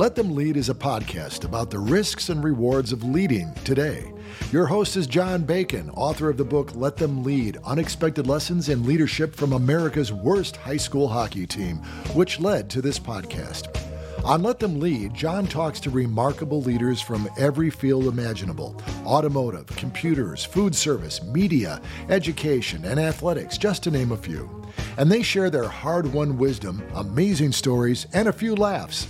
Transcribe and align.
Let 0.00 0.14
Them 0.14 0.34
Lead 0.34 0.56
is 0.56 0.70
a 0.70 0.74
podcast 0.74 1.44
about 1.44 1.70
the 1.70 1.78
risks 1.78 2.30
and 2.30 2.42
rewards 2.42 2.90
of 2.90 3.04
leading 3.04 3.52
today. 3.66 4.14
Your 4.50 4.64
host 4.64 4.96
is 4.96 5.06
John 5.06 5.42
Bacon, 5.42 5.90
author 5.90 6.30
of 6.30 6.38
the 6.38 6.44
book 6.44 6.74
Let 6.74 6.96
Them 6.96 7.22
Lead 7.22 7.58
Unexpected 7.66 8.26
Lessons 8.26 8.70
in 8.70 8.86
Leadership 8.86 9.36
from 9.36 9.52
America's 9.52 10.10
Worst 10.10 10.56
High 10.56 10.78
School 10.78 11.06
Hockey 11.06 11.46
Team, 11.46 11.76
which 12.14 12.40
led 12.40 12.70
to 12.70 12.80
this 12.80 12.98
podcast. 12.98 13.76
On 14.24 14.42
Let 14.42 14.58
Them 14.58 14.80
Lead, 14.80 15.12
John 15.12 15.46
talks 15.46 15.78
to 15.80 15.90
remarkable 15.90 16.62
leaders 16.62 17.02
from 17.02 17.28
every 17.36 17.68
field 17.68 18.06
imaginable 18.06 18.80
automotive, 19.04 19.66
computers, 19.76 20.46
food 20.46 20.74
service, 20.74 21.22
media, 21.24 21.78
education, 22.08 22.86
and 22.86 22.98
athletics, 22.98 23.58
just 23.58 23.82
to 23.82 23.90
name 23.90 24.12
a 24.12 24.16
few. 24.16 24.64
And 24.96 25.12
they 25.12 25.20
share 25.20 25.50
their 25.50 25.68
hard 25.68 26.10
won 26.10 26.38
wisdom, 26.38 26.82
amazing 26.94 27.52
stories, 27.52 28.06
and 28.14 28.28
a 28.28 28.32
few 28.32 28.56
laughs. 28.56 29.06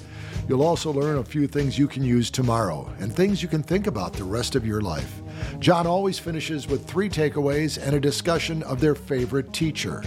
You'll 0.51 0.65
also 0.65 0.93
learn 0.93 1.19
a 1.19 1.23
few 1.23 1.47
things 1.47 1.79
you 1.79 1.87
can 1.87 2.03
use 2.03 2.29
tomorrow 2.29 2.93
and 2.99 3.15
things 3.15 3.41
you 3.41 3.47
can 3.47 3.63
think 3.63 3.87
about 3.87 4.13
the 4.13 4.25
rest 4.25 4.57
of 4.57 4.67
your 4.67 4.81
life. 4.81 5.23
John 5.61 5.87
always 5.87 6.19
finishes 6.19 6.67
with 6.67 6.89
three 6.89 7.09
takeaways 7.09 7.81
and 7.81 7.95
a 7.95 8.01
discussion 8.01 8.65
of 8.65 8.81
their 8.81 8.97
favorite 8.97 9.53
teacher. 9.53 10.03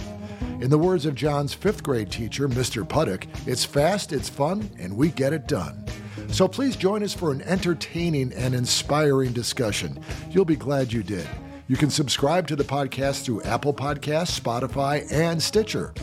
In 0.60 0.68
the 0.68 0.76
words 0.76 1.06
of 1.06 1.14
John's 1.14 1.54
fifth 1.54 1.82
grade 1.82 2.12
teacher, 2.12 2.46
Mr. 2.46 2.86
Puddock, 2.86 3.26
it's 3.46 3.64
fast, 3.64 4.12
it's 4.12 4.28
fun, 4.28 4.68
and 4.78 4.94
we 4.94 5.08
get 5.08 5.32
it 5.32 5.48
done. 5.48 5.82
So 6.28 6.46
please 6.46 6.76
join 6.76 7.02
us 7.02 7.14
for 7.14 7.32
an 7.32 7.40
entertaining 7.40 8.30
and 8.34 8.54
inspiring 8.54 9.32
discussion. 9.32 9.98
You'll 10.28 10.44
be 10.44 10.56
glad 10.56 10.92
you 10.92 11.02
did. 11.02 11.26
You 11.68 11.78
can 11.78 11.88
subscribe 11.88 12.46
to 12.48 12.56
the 12.56 12.64
podcast 12.64 13.24
through 13.24 13.44
Apple 13.44 13.72
Podcasts, 13.72 14.38
Spotify, 14.38 15.10
and 15.10 15.42
Stitcher. 15.42 15.94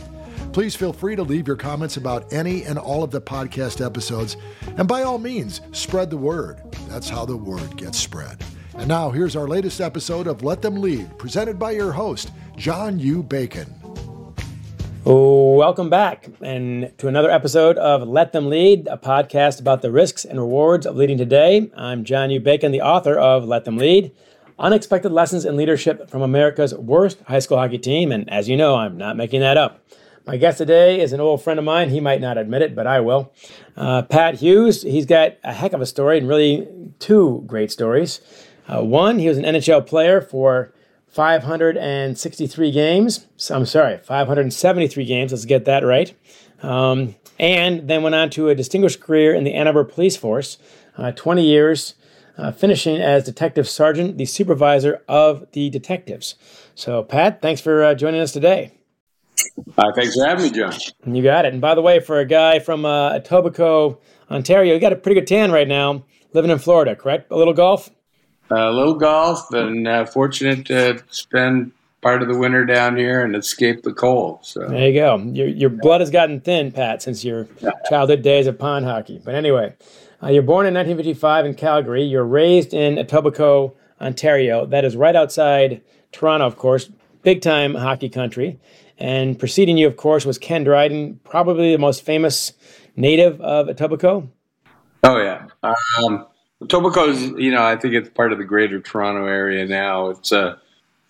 Please 0.52 0.76
feel 0.76 0.92
free 0.92 1.16
to 1.16 1.22
leave 1.22 1.46
your 1.46 1.56
comments 1.56 1.96
about 1.96 2.30
any 2.30 2.64
and 2.64 2.78
all 2.78 3.02
of 3.02 3.10
the 3.10 3.22
podcast 3.22 3.84
episodes. 3.84 4.36
And 4.76 4.86
by 4.86 5.02
all 5.02 5.16
means, 5.16 5.62
spread 5.72 6.10
the 6.10 6.18
word. 6.18 6.60
That's 6.88 7.08
how 7.08 7.24
the 7.24 7.36
word 7.36 7.74
gets 7.78 7.98
spread. 7.98 8.44
And 8.76 8.86
now, 8.86 9.10
here's 9.10 9.34
our 9.34 9.48
latest 9.48 9.80
episode 9.80 10.26
of 10.26 10.42
Let 10.42 10.60
Them 10.60 10.82
Lead, 10.82 11.16
presented 11.16 11.58
by 11.58 11.70
your 11.70 11.92
host, 11.92 12.32
John 12.56 12.98
U. 12.98 13.22
Bacon. 13.22 13.74
Welcome 15.04 15.88
back 15.88 16.28
and 16.42 16.92
to 16.98 17.08
another 17.08 17.30
episode 17.30 17.78
of 17.78 18.06
Let 18.06 18.32
Them 18.32 18.50
Lead, 18.50 18.88
a 18.88 18.98
podcast 18.98 19.58
about 19.58 19.80
the 19.80 19.90
risks 19.90 20.24
and 20.24 20.38
rewards 20.38 20.84
of 20.84 20.96
leading 20.96 21.16
today. 21.16 21.70
I'm 21.74 22.04
John 22.04 22.30
U. 22.30 22.40
Bacon, 22.40 22.72
the 22.72 22.82
author 22.82 23.18
of 23.18 23.46
Let 23.46 23.64
Them 23.64 23.78
Lead 23.78 24.12
Unexpected 24.58 25.12
Lessons 25.12 25.46
in 25.46 25.56
Leadership 25.56 26.10
from 26.10 26.20
America's 26.20 26.74
Worst 26.74 27.18
High 27.26 27.38
School 27.38 27.56
Hockey 27.56 27.78
Team. 27.78 28.12
And 28.12 28.28
as 28.30 28.50
you 28.50 28.56
know, 28.56 28.76
I'm 28.76 28.98
not 28.98 29.16
making 29.16 29.40
that 29.40 29.56
up. 29.56 29.82
My 30.24 30.36
guest 30.36 30.58
today 30.58 31.00
is 31.00 31.12
an 31.12 31.20
old 31.20 31.42
friend 31.42 31.58
of 31.58 31.64
mine. 31.64 31.90
He 31.90 31.98
might 31.98 32.20
not 32.20 32.38
admit 32.38 32.62
it, 32.62 32.76
but 32.76 32.86
I 32.86 33.00
will. 33.00 33.32
Uh, 33.76 34.02
Pat 34.02 34.36
Hughes, 34.36 34.82
he's 34.82 35.04
got 35.04 35.32
a 35.42 35.52
heck 35.52 35.72
of 35.72 35.80
a 35.80 35.86
story 35.86 36.16
and 36.16 36.28
really 36.28 36.68
two 37.00 37.42
great 37.44 37.72
stories. 37.72 38.20
Uh, 38.68 38.84
one, 38.84 39.18
he 39.18 39.26
was 39.26 39.36
an 39.36 39.44
NHL 39.44 39.84
player 39.84 40.20
for 40.20 40.72
563 41.08 42.70
games. 42.70 43.26
I'm 43.50 43.66
sorry, 43.66 43.98
573 43.98 45.04
games. 45.04 45.32
Let's 45.32 45.44
get 45.44 45.64
that 45.64 45.84
right. 45.84 46.14
Um, 46.62 47.16
and 47.40 47.88
then 47.88 48.04
went 48.04 48.14
on 48.14 48.30
to 48.30 48.48
a 48.48 48.54
distinguished 48.54 49.00
career 49.00 49.34
in 49.34 49.42
the 49.42 49.54
Ann 49.54 49.66
Arbor 49.66 49.82
Police 49.82 50.16
Force, 50.16 50.56
uh, 50.96 51.10
20 51.10 51.44
years, 51.44 51.94
uh, 52.38 52.52
finishing 52.52 52.96
as 52.96 53.24
Detective 53.24 53.68
Sergeant, 53.68 54.18
the 54.18 54.26
supervisor 54.26 55.02
of 55.08 55.50
the 55.50 55.68
detectives. 55.68 56.36
So, 56.76 57.02
Pat, 57.02 57.42
thanks 57.42 57.60
for 57.60 57.82
uh, 57.82 57.94
joining 57.96 58.20
us 58.20 58.30
today. 58.30 58.78
Uh, 59.76 59.92
thanks 59.94 60.14
for 60.14 60.26
having 60.26 60.44
me, 60.44 60.50
John. 60.50 60.72
You 61.06 61.22
got 61.22 61.44
it. 61.44 61.52
And 61.52 61.60
by 61.60 61.74
the 61.74 61.82
way, 61.82 62.00
for 62.00 62.18
a 62.18 62.24
guy 62.24 62.58
from 62.58 62.84
uh, 62.84 63.18
Etobicoke, 63.18 63.98
Ontario, 64.30 64.74
you 64.74 64.80
got 64.80 64.92
a 64.92 64.96
pretty 64.96 65.20
good 65.20 65.26
tan 65.26 65.50
right 65.50 65.68
now, 65.68 66.04
living 66.32 66.50
in 66.50 66.58
Florida, 66.58 66.96
correct? 66.96 67.30
A 67.30 67.36
little 67.36 67.54
golf? 67.54 67.90
A 68.50 68.70
little 68.70 68.94
golf, 68.94 69.50
and 69.52 69.88
uh, 69.88 70.04
fortunate 70.04 70.66
to 70.66 71.02
spend 71.10 71.72
part 72.02 72.20
of 72.20 72.28
the 72.28 72.36
winter 72.36 72.66
down 72.66 72.96
here 72.96 73.24
and 73.24 73.34
escape 73.34 73.82
the 73.82 73.92
cold. 73.92 74.44
So 74.44 74.66
there 74.68 74.88
you 74.88 74.94
go. 74.94 75.16
Your 75.18 75.48
your 75.48 75.70
blood 75.70 76.00
has 76.00 76.10
gotten 76.10 76.40
thin, 76.40 76.72
Pat, 76.72 77.00
since 77.00 77.24
your 77.24 77.48
childhood 77.88 78.22
days 78.22 78.46
of 78.46 78.58
pond 78.58 78.84
hockey. 78.84 79.20
But 79.24 79.34
anyway, 79.34 79.74
uh, 80.22 80.28
you're 80.28 80.42
born 80.42 80.66
in 80.66 80.74
1955 80.74 81.46
in 81.46 81.54
Calgary. 81.54 82.02
You're 82.02 82.24
raised 82.24 82.74
in 82.74 82.96
Etobicoke, 82.96 83.74
Ontario. 84.00 84.66
That 84.66 84.84
is 84.84 84.96
right 84.96 85.16
outside 85.16 85.80
Toronto, 86.10 86.46
of 86.46 86.56
course, 86.56 86.90
big 87.22 87.40
time 87.40 87.74
hockey 87.74 88.08
country. 88.08 88.58
And 89.02 89.36
preceding 89.36 89.78
you, 89.78 89.88
of 89.88 89.96
course, 89.96 90.24
was 90.24 90.38
Ken 90.38 90.62
Dryden, 90.62 91.18
probably 91.24 91.72
the 91.72 91.78
most 91.78 92.04
famous 92.04 92.52
native 92.94 93.40
of 93.40 93.66
Etobicoke. 93.66 94.28
Oh 95.02 95.16
yeah. 95.20 95.48
Um, 95.64 96.24
Etobicoke 96.62 97.08
is, 97.08 97.22
you 97.36 97.50
know, 97.50 97.64
I 97.64 97.74
think 97.74 97.94
it's 97.94 98.08
part 98.10 98.30
of 98.30 98.38
the 98.38 98.44
greater 98.44 98.80
Toronto 98.80 99.26
area 99.26 99.66
now. 99.66 100.10
It's 100.10 100.30
a, 100.30 100.56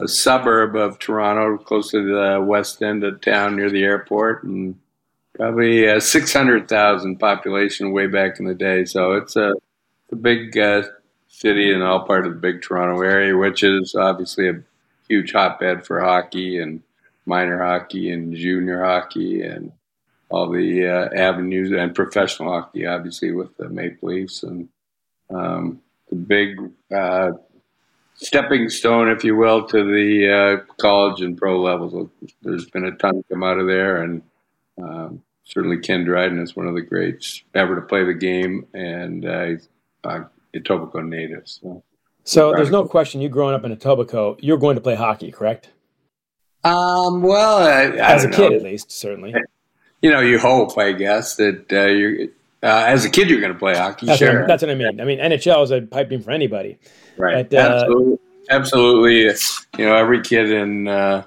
a 0.00 0.08
suburb 0.08 0.74
of 0.74 0.98
Toronto, 1.00 1.62
close 1.62 1.90
to 1.90 2.02
the 2.02 2.42
west 2.42 2.82
end 2.82 3.04
of 3.04 3.20
town 3.20 3.56
near 3.56 3.68
the 3.68 3.84
airport, 3.84 4.44
and 4.44 4.78
probably 5.34 5.86
uh, 5.86 6.00
600,000 6.00 7.16
population 7.18 7.92
way 7.92 8.06
back 8.06 8.38
in 8.38 8.46
the 8.46 8.54
day. 8.54 8.86
So 8.86 9.12
it's 9.12 9.36
a, 9.36 9.52
a 10.10 10.16
big 10.16 10.56
uh, 10.56 10.84
city 11.28 11.70
and 11.70 11.82
all 11.82 12.06
part 12.06 12.26
of 12.26 12.32
the 12.32 12.40
big 12.40 12.62
Toronto 12.62 13.02
area, 13.02 13.36
which 13.36 13.62
is 13.62 13.94
obviously 13.94 14.48
a 14.48 14.62
huge 15.10 15.32
hotbed 15.32 15.84
for 15.84 16.00
hockey 16.00 16.58
and 16.58 16.82
minor 17.26 17.62
hockey 17.62 18.10
and 18.10 18.34
junior 18.34 18.84
hockey 18.84 19.42
and 19.42 19.72
all 20.28 20.50
the 20.50 20.86
uh, 20.88 21.08
avenues 21.14 21.72
and 21.72 21.94
professional 21.94 22.52
hockey, 22.52 22.86
obviously, 22.86 23.32
with 23.32 23.54
the 23.58 23.68
Maple 23.68 24.08
Leafs 24.08 24.42
and 24.42 24.68
um, 25.30 25.80
the 26.08 26.16
big 26.16 26.58
uh, 26.94 27.32
stepping 28.14 28.68
stone, 28.70 29.08
if 29.08 29.24
you 29.24 29.36
will, 29.36 29.66
to 29.66 29.84
the 29.84 30.62
uh, 30.62 30.74
college 30.80 31.20
and 31.20 31.36
pro 31.36 31.60
levels. 31.60 32.08
There's 32.42 32.70
been 32.70 32.86
a 32.86 32.92
ton 32.92 33.22
come 33.28 33.42
out 33.42 33.58
of 33.58 33.66
there, 33.66 34.02
and 34.02 34.22
um, 34.82 35.22
certainly 35.44 35.78
Ken 35.78 36.04
Dryden 36.04 36.40
is 36.40 36.56
one 36.56 36.66
of 36.66 36.74
the 36.74 36.82
greats 36.82 37.42
ever 37.54 37.74
to 37.76 37.82
play 37.82 38.04
the 38.04 38.14
game, 38.14 38.66
and 38.72 39.26
uh, 39.26 39.44
he's 39.44 39.68
uh, 40.04 40.24
Etobicoke 40.54 41.06
native. 41.06 41.46
So, 41.46 41.82
so 42.24 42.52
there's 42.52 42.70
no 42.70 42.86
question 42.86 43.20
you 43.20 43.28
growing 43.28 43.54
up 43.54 43.64
in 43.64 43.76
Etobicoke, 43.76 44.38
you're 44.40 44.58
going 44.58 44.76
to 44.76 44.82
play 44.82 44.94
hockey, 44.94 45.30
correct? 45.30 45.70
Um, 46.64 47.22
well, 47.22 47.58
I, 47.58 47.96
I 47.96 48.14
as 48.14 48.24
a 48.24 48.28
know. 48.28 48.36
kid, 48.36 48.52
at 48.52 48.62
least, 48.62 48.92
certainly. 48.92 49.34
You 50.00 50.10
know, 50.10 50.20
you 50.20 50.38
hope, 50.38 50.76
I 50.78 50.92
guess, 50.92 51.36
that 51.36 51.72
uh, 51.72 51.86
you're 51.86 52.28
uh, 52.62 52.84
as 52.86 53.04
a 53.04 53.10
kid, 53.10 53.28
you're 53.28 53.40
going 53.40 53.52
to 53.52 53.58
play 53.58 53.76
hockey. 53.76 54.06
That's, 54.06 54.18
sure. 54.18 54.40
what, 54.40 54.48
that's 54.48 54.62
what 54.62 54.70
I 54.70 54.74
mean. 54.76 55.00
I 55.00 55.04
mean, 55.04 55.18
NHL 55.18 55.64
is 55.64 55.70
a 55.72 55.82
pipe 55.82 56.08
dream 56.08 56.22
for 56.22 56.30
anybody. 56.30 56.78
Right. 57.16 57.48
But, 57.48 57.58
uh, 57.58 57.74
absolutely. 57.80 58.18
Absolutely. 58.50 59.20
You 59.78 59.86
know, 59.86 59.94
every 59.96 60.22
kid 60.22 60.50
in 60.50 60.86
uh, 60.88 61.24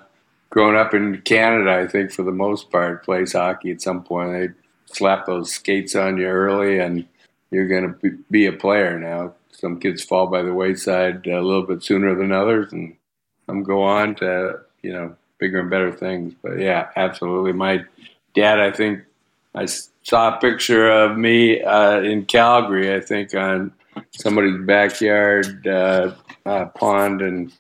growing 0.50 0.78
up 0.78 0.94
in 0.94 1.22
Canada, 1.22 1.74
I 1.74 1.88
think 1.88 2.12
for 2.12 2.24
the 2.24 2.32
most 2.32 2.72
part, 2.72 3.04
plays 3.04 3.34
hockey 3.34 3.72
at 3.72 3.82
some 3.82 4.04
point. 4.04 4.32
They 4.32 4.50
slap 4.94 5.26
those 5.26 5.52
skates 5.52 5.96
on 5.96 6.18
you 6.18 6.28
early, 6.28 6.80
and 6.80 7.06
you're 7.52 7.68
going 7.68 7.94
to 7.94 8.00
be, 8.00 8.18
be 8.32 8.46
a 8.46 8.54
player 8.54 9.00
now. 9.00 9.34
Some 9.52 9.80
kids 9.80 10.04
fall 10.04 10.28
by 10.28 10.42
the 10.42 10.54
wayside 10.54 11.26
a 11.28 11.42
little 11.42 11.66
bit 11.66 11.84
sooner 11.84 12.16
than 12.16 12.32
others, 12.32 12.72
and 12.72 12.96
some 13.46 13.64
go 13.64 13.84
on 13.84 14.16
to 14.16 14.60
you 14.82 14.94
know 14.94 15.16
bigger 15.46 15.60
and 15.60 15.70
better 15.70 15.92
things. 15.92 16.34
But 16.42 16.60
yeah, 16.60 16.90
absolutely. 16.96 17.54
My 17.54 17.84
dad, 18.34 18.60
I 18.60 18.72
think, 18.72 19.04
I 19.54 19.68
saw 20.02 20.36
a 20.36 20.40
picture 20.40 20.90
of 20.90 21.18
me 21.18 21.62
uh, 21.62 22.00
in 22.00 22.26
Calgary, 22.26 22.94
I 22.94 23.00
think, 23.00 23.36
on 23.36 23.72
somebody's 24.12 24.60
backyard 24.66 25.68
uh, 25.68 26.16
uh, 26.46 26.66
pond, 26.66 27.22
and 27.22 27.54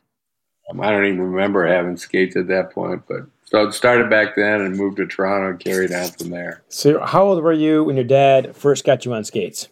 um, 0.69 0.81
I 0.81 0.89
don't 0.89 1.05
even 1.05 1.21
remember 1.21 1.67
having 1.67 1.95
skates 1.95 2.35
at 2.35 2.47
that 2.47 2.71
point. 2.71 3.03
But 3.07 3.27
so 3.45 3.67
it 3.67 3.73
started 3.73 4.09
back 4.09 4.35
then, 4.35 4.61
and 4.61 4.75
moved 4.75 4.97
to 4.97 5.05
Toronto, 5.05 5.51
and 5.51 5.59
carried 5.59 5.93
on 5.93 6.09
from 6.09 6.31
there. 6.31 6.63
So, 6.67 6.99
how 7.05 7.23
old 7.23 7.43
were 7.43 7.53
you 7.53 7.83
when 7.83 7.95
your 7.95 8.03
dad 8.03 8.55
first 8.55 8.83
got 8.83 9.05
you 9.05 9.13
on 9.13 9.23
skates? 9.23 9.69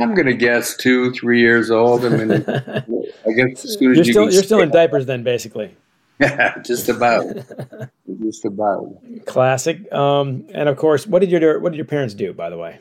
I'm 0.00 0.14
gonna 0.14 0.32
guess 0.32 0.76
two, 0.76 1.12
three 1.12 1.40
years 1.40 1.70
old. 1.70 2.04
I 2.04 2.08
mean, 2.08 2.32
I 3.26 3.30
guess 3.30 3.64
as 3.64 3.78
soon 3.78 3.92
as 3.92 3.96
you're 3.96 4.04
you 4.04 4.12
still 4.12 4.32
you're 4.32 4.42
still 4.42 4.60
in 4.60 4.70
diapers 4.70 5.06
then, 5.06 5.22
basically. 5.22 5.76
Yeah, 6.18 6.58
just 6.64 6.88
about, 6.88 7.26
just 8.22 8.44
about. 8.44 8.96
Classic. 9.26 9.92
Um, 9.92 10.46
and 10.52 10.68
of 10.68 10.76
course, 10.76 11.06
what 11.06 11.20
did 11.20 11.30
your 11.30 11.58
what 11.60 11.72
did 11.72 11.76
your 11.76 11.86
parents 11.86 12.14
do, 12.14 12.32
by 12.32 12.50
the 12.50 12.58
way? 12.58 12.80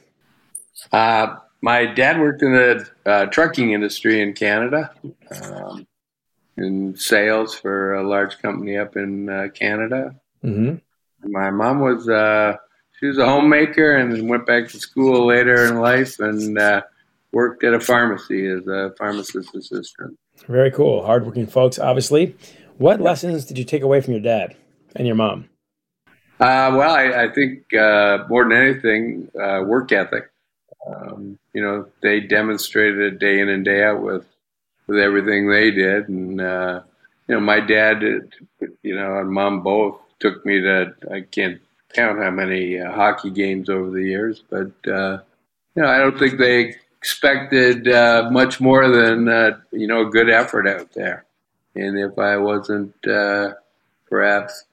Uh, 0.92 1.36
my 1.62 1.86
dad 1.86 2.19
worked 2.19 2.42
in 2.42 2.54
the 2.54 2.88
uh, 3.06 3.25
trucking 3.28 3.72
industry 3.72 4.22
in 4.22 4.33
Canada, 4.33 4.92
um, 5.44 5.88
in 6.57 6.95
sales 6.95 7.56
for 7.56 7.94
a 7.94 8.07
large 8.07 8.39
company 8.39 8.78
up 8.78 8.95
in 8.95 9.30
uh, 9.30 9.48
Canada. 9.54 10.16
Mm-hmm. 10.44 11.31
My 11.31 11.51
mom 11.51 11.81
was 11.81 12.10
uh, 12.10 12.57
she 13.00 13.07
was 13.07 13.18
a 13.18 13.25
homemaker 13.25 13.95
and 13.95 14.12
then 14.12 14.28
went 14.28 14.45
back 14.45 14.69
to 14.69 14.80
school 14.80 15.25
later 15.25 15.66
in 15.66 15.80
life 15.80 16.19
and 16.19 16.57
uh, 16.57 16.81
worked 17.31 17.63
at 17.63 17.74
a 17.74 17.80
pharmacy 17.80 18.48
as 18.48 18.66
a 18.68 18.94
pharmacist 18.98 19.54
assistant. 19.56 20.18
Very 20.48 20.72
cool. 20.72 21.06
Hardworking 21.06 21.48
folks, 21.48 21.78
obviously. 21.78 22.36
What 22.81 23.00
lessons 23.00 23.45
did 23.45 23.60
you 23.60 23.63
take 23.63 23.83
away 23.83 24.01
from 24.01 24.13
your 24.13 24.24
dad 24.24 24.56
and 24.95 25.06
your 25.06 25.16
mom? 25.16 25.50
Uh, 26.39 26.74
well, 26.74 26.95
I, 26.95 27.25
I 27.25 27.31
think 27.31 27.72
uh, 27.75 28.25
more 28.28 28.44
than 28.44 28.54
anything, 28.54 29.30
uh, 29.39 29.62
work 29.68 29.92
ethic. 29.92 30.31
um, 30.88 31.38
you 31.54 31.62
know, 31.62 31.86
they 32.01 32.22
demonstrated 32.22 33.00
it 33.00 33.19
day 33.19 33.39
in 33.39 33.50
and 33.50 33.63
day 33.63 33.83
out 33.83 34.01
with 34.01 34.25
with 34.88 34.98
everything 34.98 35.48
they 35.48 35.69
did, 35.69 36.10
and 36.10 36.42
uh, 36.42 36.81
you 37.28 37.36
know, 37.36 37.39
my 37.39 37.60
dad, 37.60 38.01
you 38.81 38.95
know, 38.95 39.19
and 39.19 39.30
mom 39.30 39.62
both 39.62 40.00
took 40.19 40.44
me 40.44 40.60
to. 40.62 40.95
I 41.12 41.22
can't 41.22 41.62
count 41.94 42.18
how 42.18 42.31
many 42.31 42.80
uh, 42.80 42.92
hockey 42.92 43.30
games 43.30 43.69
over 43.69 43.92
the 43.92 44.04
years, 44.04 44.42
but 44.50 44.72
uh, 44.88 45.19
you 45.75 45.83
know, 45.83 45.88
I 45.88 46.00
don't 46.00 46.18
think 46.18 46.39
they 46.39 46.78
expected 46.98 47.86
much 48.31 48.60
more 48.60 48.89
than 48.89 49.28
you 49.72 49.86
know 49.86 50.07
a 50.07 50.10
good 50.10 50.31
effort 50.31 50.68
out 50.68 50.92
there. 50.94 51.25
And 51.75 51.97
if 51.97 52.18
I 52.18 52.38
wasn't 52.38 52.94
uh, 53.07 53.53
perhaps 54.09 54.65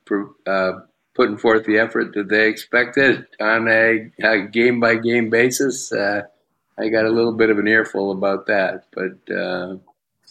uh, 0.46 0.72
putting 1.14 1.36
forth 1.38 1.64
the 1.64 1.78
effort 1.78 2.14
that 2.14 2.28
they 2.28 2.48
expected 2.48 3.26
on 3.40 3.68
a, 3.68 4.10
game 4.50 4.80
by 4.80 4.96
game 4.96 5.30
basis, 5.30 5.92
uh, 5.92 6.22
I 6.78 6.88
got 6.88 7.06
a 7.06 7.10
little 7.10 7.32
bit 7.32 7.50
of 7.50 7.58
an 7.58 7.68
earful 7.68 8.12
about 8.12 8.46
that. 8.46 8.84
But 8.92 9.34
uh, 9.34 9.76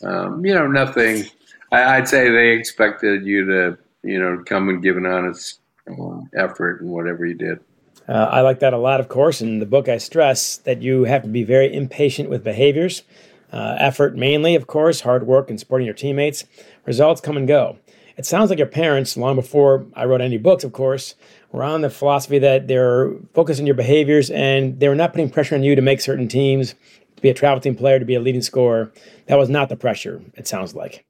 um, 0.04 0.46
you 0.46 0.54
know, 0.54 0.68
nothing. 0.68 1.26
I, 1.72 2.00
would 2.00 2.08
say 2.08 2.30
they 2.30 2.52
expected 2.52 3.26
you 3.26 3.46
to 3.46 3.78
you 4.04 4.20
know 4.20 4.44
come 4.46 4.70
and 4.70 4.82
give 4.82 4.98
an 4.98 5.06
honest 5.06 5.60
um, 5.90 6.30
effort 6.36 6.82
and 6.82 6.90
whatever 6.90 7.26
you 7.26 7.36
did. 7.36 7.60
Uh, 8.08 8.30
I 8.32 8.42
like 8.42 8.60
that 8.60 8.74
a 8.74 8.78
lot, 8.78 9.02
of 9.02 9.10
course. 9.10 9.42
In 9.42 9.60
the 9.60 9.66
book, 9.66 9.90
I 9.90 9.98
stress 9.98 10.58
that 10.60 10.82
you 10.82 11.04
have 11.04 11.24
to 11.24 11.28
be 11.28 11.44
very 11.44 11.74
impatient 11.74 12.30
with 12.30 12.44
behaviors. 12.44 13.04
Uh, 13.52 13.76
effort 13.80 14.16
mainly, 14.16 14.56
of 14.56 14.68
course, 14.68 15.02
hard 15.02 15.26
work 15.26 15.50
and 15.50 15.60
supporting 15.60 15.86
your 15.86 15.96
teammates. 15.96 16.44
Results 16.86 17.22
come 17.22 17.38
and 17.38 17.48
go. 17.48 17.78
It 18.18 18.26
sounds 18.26 18.50
like 18.50 18.60
your 18.60 18.68
parents, 18.68 19.16
long 19.16 19.36
before 19.36 19.86
I 19.94 20.06
wrote 20.06 20.22
any 20.22 20.38
books, 20.38 20.64
of 20.64 20.74
course, 20.74 21.16
were 21.52 21.64
on 21.64 21.82
the 21.82 21.90
philosophy 21.90 22.40
that 22.40 22.68
they're 22.68 23.12
focused 23.34 23.60
on 23.60 23.66
your 23.68 23.76
behaviors 23.76 24.30
and 24.30 24.80
they 24.80 24.90
were 24.90 24.96
not 24.96 25.14
putting 25.14 25.30
pressure 25.30 25.56
on 25.56 25.64
you 25.64 25.76
to 25.76 25.82
make 25.82 26.02
certain 26.02 26.28
teams, 26.28 26.74
to 27.16 27.22
be 27.22 27.30
a 27.30 27.34
travel 27.34 27.62
team 27.62 27.76
player, 27.76 28.00
to 28.00 28.06
be 28.06 28.16
a 28.16 28.20
leading 28.20 28.42
scorer. 28.42 28.92
That 29.28 29.38
was 29.38 29.50
not 29.50 29.70
the 29.70 29.76
pressure, 29.76 30.22
it 30.34 30.48
sounds 30.48 30.76
like. 30.76 31.06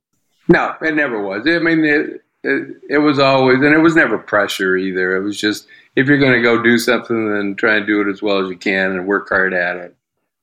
No, 0.49 0.75
it 0.81 0.95
never 0.95 1.21
was. 1.23 1.47
I 1.47 1.59
mean, 1.59 1.83
it, 1.85 2.21
it, 2.43 2.77
it 2.89 2.97
was 2.99 3.19
always, 3.19 3.57
and 3.57 3.73
it 3.73 3.79
was 3.79 3.95
never 3.95 4.17
pressure 4.17 4.77
either. 4.77 5.15
It 5.15 5.23
was 5.23 5.39
just, 5.39 5.67
if 5.95 6.07
you're 6.07 6.19
going 6.19 6.33
to 6.33 6.41
go 6.41 6.61
do 6.61 6.77
something, 6.77 7.33
then 7.33 7.55
try 7.55 7.77
and 7.77 7.87
do 7.87 8.01
it 8.01 8.07
as 8.09 8.21
well 8.21 8.43
as 8.43 8.49
you 8.49 8.57
can 8.57 8.91
and 8.91 9.07
work 9.07 9.29
hard 9.29 9.53
at 9.53 9.77
it 9.77 9.96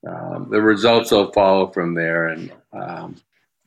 um, 0.07 0.49
the 0.51 0.61
results 0.61 1.11
will 1.11 1.33
follow 1.33 1.69
from 1.69 1.95
there. 1.95 2.29
And 2.29 2.53
um, 2.73 3.17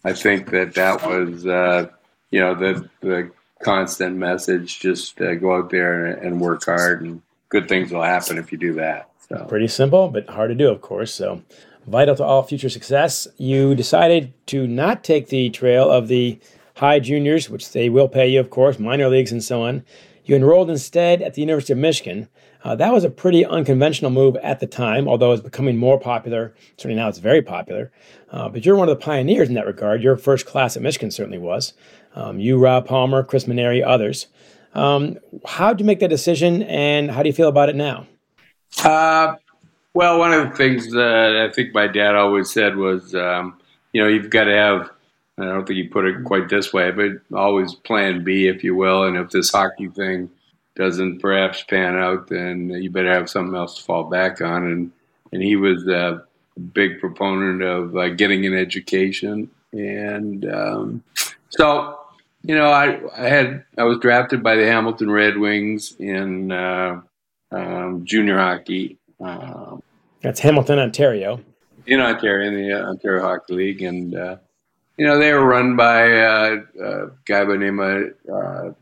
I 0.04 0.13
think 0.13 0.51
that 0.51 0.75
that 0.75 1.06
was, 1.06 1.45
uh, 1.45 1.89
you 2.31 2.39
know, 2.39 2.56
the 2.56 2.89
the 3.01 3.31
constant 3.62 4.16
message: 4.18 4.80
just 4.80 5.19
uh, 5.22 5.36
go 5.36 5.56
out 5.56 5.69
there 5.69 6.06
and, 6.06 6.25
and, 6.25 6.42
work 6.42 6.66
hard, 6.66 7.01
and 7.01 7.22
good 7.50 7.68
things 7.68 7.92
will 7.92 8.04
happen 8.04 8.38
if 8.38 8.51
you 8.51 8.57
do 8.57 8.74
that. 8.74 9.10
So 9.30 9.45
pretty 9.48 9.68
simple, 9.68 10.10
but 10.10 10.30
hard 10.30 10.50
to 10.50 10.56
do, 10.56 10.69
of 10.69 10.81
course. 10.81 11.13
So 11.13 11.42
vital 11.86 12.16
to 12.16 12.24
all 12.24 12.44
future 12.44 12.69
success. 12.69 13.28
You 13.38 13.75
decided 13.75 14.33
to 14.48 14.68
not 14.68 15.04
take 15.04 15.30
the 15.30 15.50
trail 15.50 15.90
of 15.90 16.07
the 16.07 16.40
high 16.75 17.00
juniors, 17.00 17.50
which 17.50 17.72
they 17.72 17.90
will 17.90 18.07
pay 18.07 18.28
you, 18.28 18.40
of 18.40 18.50
course, 18.50 18.78
minor 18.80 19.10
leagues 19.10 19.31
and 19.31 19.44
so 19.44 19.63
on. 19.63 19.83
You 20.25 20.36
enrolled 20.36 20.69
instead 20.69 21.22
at 21.22 21.33
the 21.33 21.42
University 21.42 21.74
of 21.74 21.80
Michigan. 21.80 22.28
Uh, 22.63 22.75
that 22.75 22.92
was 22.92 23.04
a 23.04 23.09
pretty 23.09 23.45
unconventional 23.45 24.12
move 24.12 24.36
at 24.38 24.59
the 24.59 24.68
time, 24.68 25.07
although 25.07 25.31
it's 25.31 25.44
becoming 25.44 25.77
more 25.77 26.00
popular. 26.00 26.54
Certainly 26.77 26.95
now 26.95 27.07
it's 27.07 27.19
very 27.19 27.42
popular. 27.42 27.92
Uh, 28.31 28.50
but 28.50 28.65
you're 28.65 28.75
one 28.75 28.89
of 28.89 28.98
the 28.98 29.04
pioneers 29.04 29.48
in 29.48 29.56
that 29.56 29.65
regard. 29.65 30.01
Your 30.01 30.18
first 30.18 30.45
class 30.45 30.75
at 30.75 30.83
Michigan 30.83 31.12
certainly 31.12 31.38
was. 31.38 31.74
Um, 32.15 32.39
you, 32.39 32.57
Rob 32.57 32.88
Palmer, 32.88 33.24
Kris 33.24 33.45
Manery, 33.45 33.83
others. 33.83 34.27
Um, 34.74 35.18
how 35.45 35.74
did 35.74 35.80
you 35.80 35.86
make 35.86 36.00
that 36.00 36.09
decision, 36.09 36.63
and 36.63 37.09
how 37.12 37.24
do 37.24 37.30
you 37.30 37.33
feel 37.33 37.48
about 37.48 37.69
it 37.69 37.75
now? 37.75 38.07
Uh, 38.83 39.36
well, 39.94 40.19
one 40.19 40.33
of 40.33 40.50
the 40.50 40.56
things 40.56 40.92
that 40.92 41.48
I 41.50 41.54
think 41.54 41.74
my 41.74 41.88
dad 41.88 42.15
always 42.15 42.51
said 42.51 42.75
was, 42.75 43.15
um, 43.15 43.59
you 43.94 44.01
know, 44.01 44.07
you've 44.07 44.30
got 44.30 44.45
to 44.45 44.56
have. 44.56 44.89
I 45.39 45.45
don't 45.45 45.68
think 45.68 45.77
he 45.77 45.83
put 45.83 46.06
it 46.06 46.24
quite 46.24 46.50
this 46.50 46.74
way, 46.74 46.89
but 46.92 47.12
always 47.36 47.75
plan 47.75 48.24
B, 48.24 48.48
if 48.48 48.63
you 48.63 48.75
will. 48.75 49.04
And 49.04 49.18
if 49.18 49.30
this 49.30 49.51
hockey 49.51 49.88
thing 49.88 50.31
doesn't 50.77 51.19
perhaps 51.19 51.63
pan 51.63 51.97
out, 51.97 52.27
then 52.27 52.69
you 52.69 52.89
better 52.89 53.12
have 53.12 53.29
something 53.29 53.56
else 53.56 53.77
to 53.77 53.83
fall 53.83 54.06
back 54.06 54.41
on. 54.41 54.63
And 54.63 54.91
and 55.33 55.44
he 55.44 55.56
was 55.56 55.85
a 55.88 56.24
big 56.74 57.00
proponent 57.00 57.62
of 57.62 57.95
uh, 57.97 58.09
getting 58.09 58.45
an 58.45 58.53
education, 58.53 59.50
and 59.74 60.50
um, 60.50 61.03
so 61.50 61.97
you 62.44 62.56
know, 62.56 62.69
I, 62.69 63.01
I 63.18 63.27
had 63.27 63.65
I 63.77 63.83
was 63.83 64.00
drafted 64.00 64.41
by 64.41 64.56
the 64.56 64.65
Hamilton 64.65 65.12
Red 65.12 65.38
Wings 65.38 65.95
in 66.00 66.51
uh, 66.51 67.01
um, 67.51 68.06
junior 68.06 68.38
hockey. 68.38 68.97
Um, 69.19 69.83
That's 70.21 70.39
Hamilton, 70.39 70.80
Ontario. 70.80 71.41
In 71.85 72.00
Ontario, 72.00 72.47
in 72.47 72.56
the 72.56 72.73
uh, 72.73 72.89
Ontario 72.89 73.21
Hockey 73.21 73.53
League, 73.53 73.81
and 73.81 74.15
uh, 74.15 74.38
you 74.97 75.06
know 75.06 75.19
they 75.19 75.33
were 75.33 75.45
run 75.45 75.75
by 75.75 76.19
uh, 76.21 76.57
a 76.81 77.07
guy 77.25 77.44
by 77.44 77.53
the 77.53 77.57
name 77.57 77.80
of 77.80 78.03
uh, 78.33 78.73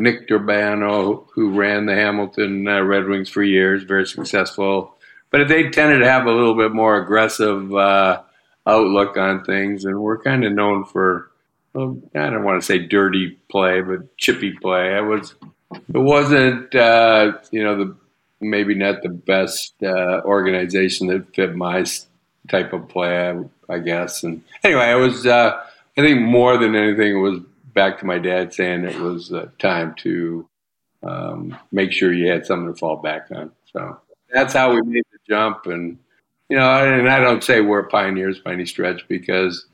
Nick 0.00 0.26
Durbano, 0.26 1.28
who 1.34 1.50
ran 1.50 1.86
the 1.86 1.94
Hamilton 1.94 2.66
uh, 2.66 2.80
Red 2.80 3.06
Wings 3.06 3.28
for 3.28 3.42
years, 3.42 3.82
very 3.82 4.06
successful. 4.06 4.96
But 5.30 5.46
they 5.46 5.70
tended 5.70 6.00
to 6.00 6.08
have 6.08 6.26
a 6.26 6.32
little 6.32 6.56
bit 6.56 6.72
more 6.72 6.96
aggressive 6.96 7.72
uh, 7.74 8.22
outlook 8.66 9.16
on 9.16 9.44
things, 9.44 9.84
and 9.84 10.00
we're 10.00 10.22
kind 10.22 10.44
of 10.44 10.52
known 10.52 10.84
for, 10.84 11.30
well, 11.74 12.00
I 12.14 12.30
don't 12.30 12.44
want 12.44 12.60
to 12.60 12.66
say 12.66 12.78
dirty 12.78 13.38
play, 13.50 13.80
but 13.80 14.16
chippy 14.16 14.52
play. 14.52 14.96
It 14.96 15.02
was, 15.02 15.34
it 15.72 15.98
wasn't, 15.98 16.74
uh, 16.74 17.32
you 17.52 17.62
know, 17.62 17.76
the 17.76 17.96
maybe 18.40 18.74
not 18.74 19.02
the 19.02 19.10
best 19.10 19.74
uh, 19.82 20.22
organization 20.24 21.08
that 21.08 21.34
fit 21.34 21.54
my 21.54 21.84
type 22.48 22.72
of 22.72 22.88
play, 22.88 23.28
I, 23.28 23.74
I 23.74 23.78
guess. 23.78 24.24
And 24.24 24.42
anyway, 24.64 24.90
it 24.90 24.96
was. 24.96 25.26
Uh, 25.26 25.60
I 25.98 26.02
think 26.02 26.22
more 26.22 26.56
than 26.56 26.74
anything, 26.74 27.16
it 27.16 27.20
was 27.20 27.40
back 27.74 27.98
to 27.98 28.06
my 28.06 28.18
dad 28.18 28.52
saying 28.52 28.84
it 28.84 28.98
was 28.98 29.32
uh, 29.32 29.48
time 29.58 29.94
to 29.98 30.48
um, 31.02 31.56
make 31.72 31.92
sure 31.92 32.12
you 32.12 32.30
had 32.30 32.46
something 32.46 32.72
to 32.72 32.78
fall 32.78 32.96
back 32.96 33.28
on. 33.30 33.52
So 33.72 33.98
that's 34.32 34.52
how 34.52 34.74
we 34.74 34.82
made 34.82 35.04
the 35.12 35.18
jump. 35.28 35.66
And, 35.66 35.98
you 36.48 36.56
know, 36.56 36.70
and 36.70 37.08
I 37.08 37.20
don't 37.20 37.44
say 37.44 37.60
we're 37.60 37.84
pioneers 37.84 38.40
by 38.40 38.52
any 38.52 38.66
stretch 38.66 39.06
because 39.08 39.66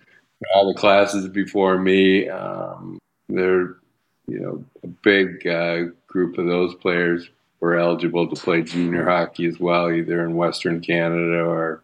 all 0.54 0.72
the 0.72 0.78
classes 0.78 1.28
before 1.28 1.78
me, 1.78 2.28
um, 2.28 2.98
they're, 3.28 3.76
you 4.28 4.40
know, 4.40 4.64
a 4.82 4.86
big 4.86 5.46
uh, 5.46 5.84
group 6.06 6.38
of 6.38 6.46
those 6.46 6.74
players 6.74 7.28
were 7.60 7.76
eligible 7.76 8.28
to 8.28 8.40
play 8.40 8.62
junior 8.62 9.04
hockey 9.04 9.46
as 9.46 9.58
well, 9.58 9.90
either 9.90 10.24
in 10.24 10.36
Western 10.36 10.80
Canada 10.80 11.42
or 11.42 11.82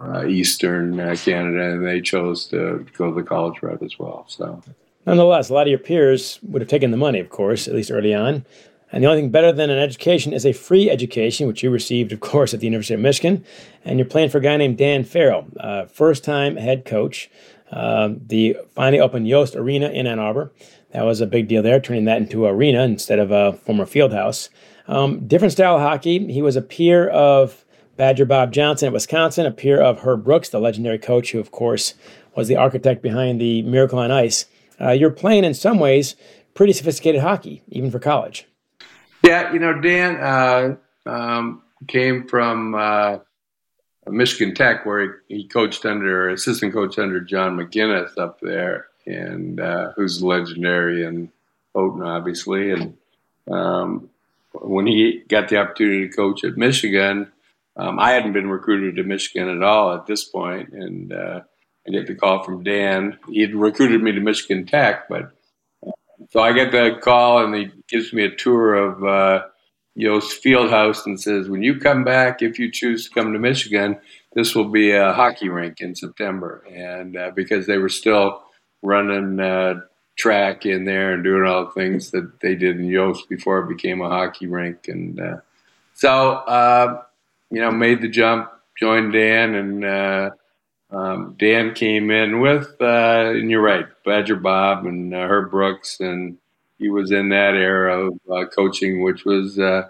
uh, 0.00 0.24
Eastern 0.26 0.98
uh, 0.98 1.16
Canada, 1.18 1.72
and 1.72 1.86
they 1.86 2.00
chose 2.00 2.46
to 2.46 2.86
go 2.96 3.12
the 3.12 3.22
college 3.22 3.62
route 3.62 3.82
as 3.82 3.98
well. 3.98 4.24
So 4.28 4.62
Nonetheless, 5.06 5.48
a 5.48 5.54
lot 5.54 5.66
of 5.66 5.70
your 5.70 5.78
peers 5.78 6.38
would 6.42 6.62
have 6.62 6.68
taken 6.68 6.90
the 6.90 6.96
money, 6.96 7.20
of 7.20 7.30
course, 7.30 7.66
at 7.66 7.74
least 7.74 7.90
early 7.90 8.14
on. 8.14 8.44
And 8.92 9.04
the 9.04 9.08
only 9.08 9.22
thing 9.22 9.30
better 9.30 9.52
than 9.52 9.70
an 9.70 9.78
education 9.78 10.32
is 10.32 10.44
a 10.44 10.52
free 10.52 10.90
education, 10.90 11.46
which 11.46 11.62
you 11.62 11.70
received, 11.70 12.12
of 12.12 12.20
course, 12.20 12.52
at 12.52 12.60
the 12.60 12.66
University 12.66 12.94
of 12.94 13.00
Michigan. 13.00 13.44
And 13.84 13.98
you're 13.98 14.06
playing 14.06 14.30
for 14.30 14.38
a 14.38 14.42
guy 14.42 14.56
named 14.56 14.78
Dan 14.78 15.04
Farrell, 15.04 15.46
uh, 15.58 15.86
first 15.86 16.24
time 16.24 16.56
head 16.56 16.84
coach. 16.84 17.30
Uh, 17.70 18.10
the 18.26 18.56
finally 18.74 19.00
opened 19.00 19.28
Yost 19.28 19.54
Arena 19.54 19.88
in 19.90 20.06
Ann 20.06 20.18
Arbor. 20.18 20.50
That 20.90 21.04
was 21.04 21.20
a 21.20 21.26
big 21.26 21.46
deal 21.46 21.62
there, 21.62 21.78
turning 21.78 22.04
that 22.06 22.18
into 22.18 22.46
an 22.46 22.54
arena 22.54 22.82
instead 22.82 23.20
of 23.20 23.30
a 23.30 23.52
former 23.52 23.86
field 23.86 24.12
house. 24.12 24.50
Um, 24.88 25.28
different 25.28 25.52
style 25.52 25.76
of 25.76 25.82
hockey. 25.82 26.32
He 26.32 26.42
was 26.42 26.56
a 26.56 26.62
peer 26.62 27.08
of 27.08 27.64
Badger 27.96 28.24
Bob 28.24 28.52
Johnson 28.52 28.88
at 28.88 28.92
Wisconsin, 28.92 29.46
a 29.46 29.52
peer 29.52 29.80
of 29.80 30.00
Herb 30.00 30.24
Brooks, 30.24 30.48
the 30.48 30.58
legendary 30.58 30.98
coach 30.98 31.30
who, 31.30 31.38
of 31.38 31.52
course, 31.52 31.94
was 32.34 32.48
the 32.48 32.56
architect 32.56 33.02
behind 33.02 33.40
the 33.40 33.62
Miracle 33.62 34.00
on 34.00 34.10
Ice 34.10 34.46
uh, 34.80 34.90
you're 34.90 35.10
playing 35.10 35.44
in 35.44 35.54
some 35.54 35.78
ways 35.78 36.16
pretty 36.54 36.72
sophisticated 36.72 37.20
hockey, 37.20 37.62
even 37.68 37.90
for 37.90 37.98
college. 37.98 38.46
Yeah, 39.24 39.52
you 39.52 39.58
know, 39.58 39.80
Dan 39.80 40.16
uh, 40.16 40.76
um, 41.06 41.62
came 41.86 42.26
from 42.26 42.74
uh, 42.74 43.18
Michigan 44.06 44.54
Tech, 44.54 44.86
where 44.86 45.22
he, 45.28 45.36
he, 45.36 45.48
coached 45.48 45.84
under 45.84 46.28
assistant 46.30 46.72
coach 46.72 46.98
under 46.98 47.20
John 47.20 47.56
MacInnes 47.56 48.16
up 48.18 48.40
there, 48.40 48.86
and 49.06 49.60
uh, 49.60 49.92
who's 49.96 50.22
legendary 50.22 51.04
in 51.04 51.30
Houghton, 51.74 52.02
obviously. 52.02 52.72
And 52.72 52.96
um, 53.50 54.08
when 54.52 54.86
he 54.86 55.22
got 55.28 55.48
the 55.48 55.58
opportunity 55.58 56.08
to 56.08 56.16
coach 56.16 56.44
at 56.44 56.56
Michigan, 56.56 57.30
um, 57.76 57.98
I 57.98 58.12
hadn't 58.12 58.32
been 58.32 58.50
recruited 58.50 58.96
to 58.96 59.02
Michigan 59.04 59.48
at 59.48 59.62
all 59.62 59.94
at 59.94 60.06
this 60.06 60.24
point, 60.24 60.70
and 60.70 61.12
uh, 61.12 61.40
I 61.90 61.98
get 61.98 62.06
the 62.06 62.14
call 62.14 62.44
from 62.44 62.62
Dan. 62.62 63.18
He 63.28 63.40
had 63.40 63.54
recruited 63.54 64.02
me 64.02 64.12
to 64.12 64.20
Michigan 64.20 64.64
Tech, 64.64 65.08
but 65.08 65.32
uh, 65.84 65.90
so 66.30 66.40
I 66.40 66.52
get 66.52 66.70
the 66.70 66.98
call 67.02 67.44
and 67.44 67.54
he 67.54 67.70
gives 67.88 68.12
me 68.12 68.24
a 68.24 68.34
tour 68.34 68.74
of 68.74 69.04
uh, 69.04 69.46
Yost 69.96 70.42
Fieldhouse 70.42 71.04
and 71.04 71.20
says, 71.20 71.48
"When 71.48 71.62
you 71.62 71.78
come 71.78 72.04
back, 72.04 72.42
if 72.42 72.58
you 72.58 72.70
choose 72.70 73.08
to 73.08 73.14
come 73.14 73.32
to 73.32 73.38
Michigan, 73.40 73.98
this 74.34 74.54
will 74.54 74.68
be 74.68 74.92
a 74.92 75.12
hockey 75.12 75.48
rink 75.48 75.80
in 75.80 75.96
September." 75.96 76.64
And 76.72 77.16
uh, 77.16 77.32
because 77.34 77.66
they 77.66 77.78
were 77.78 77.88
still 77.88 78.42
running 78.82 79.40
uh, 79.40 79.80
track 80.16 80.64
in 80.64 80.84
there 80.84 81.14
and 81.14 81.24
doing 81.24 81.44
all 81.44 81.64
the 81.64 81.72
things 81.72 82.12
that 82.12 82.40
they 82.40 82.54
did 82.54 82.78
in 82.78 82.84
Yost 82.84 83.28
before 83.28 83.60
it 83.60 83.68
became 83.68 84.00
a 84.00 84.08
hockey 84.08 84.46
rink, 84.46 84.86
and 84.86 85.20
uh, 85.20 85.36
so 85.94 86.32
uh, 86.32 87.02
you 87.50 87.60
know, 87.60 87.72
made 87.72 88.00
the 88.00 88.08
jump 88.08 88.48
joined 88.78 89.12
Dan, 89.12 89.54
and 89.54 89.84
uh, 89.84 90.30
um, 90.92 91.36
Dan 91.38 91.74
came 91.74 92.10
in 92.10 92.40
with, 92.40 92.74
uh, 92.80 93.32
and 93.34 93.50
you're 93.50 93.62
right, 93.62 93.86
Badger 94.04 94.36
Bob 94.36 94.86
and 94.86 95.14
uh, 95.14 95.18
Herb 95.18 95.50
Brooks, 95.50 96.00
and 96.00 96.38
he 96.78 96.88
was 96.88 97.12
in 97.12 97.28
that 97.28 97.54
era 97.54 98.06
of 98.06 98.20
uh, 98.30 98.46
coaching, 98.46 99.02
which 99.02 99.24
was, 99.24 99.58
uh, 99.58 99.88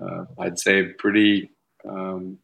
uh, 0.00 0.24
I'd 0.38 0.58
say, 0.58 0.84
pretty. 0.84 1.50
Um, 1.88 2.38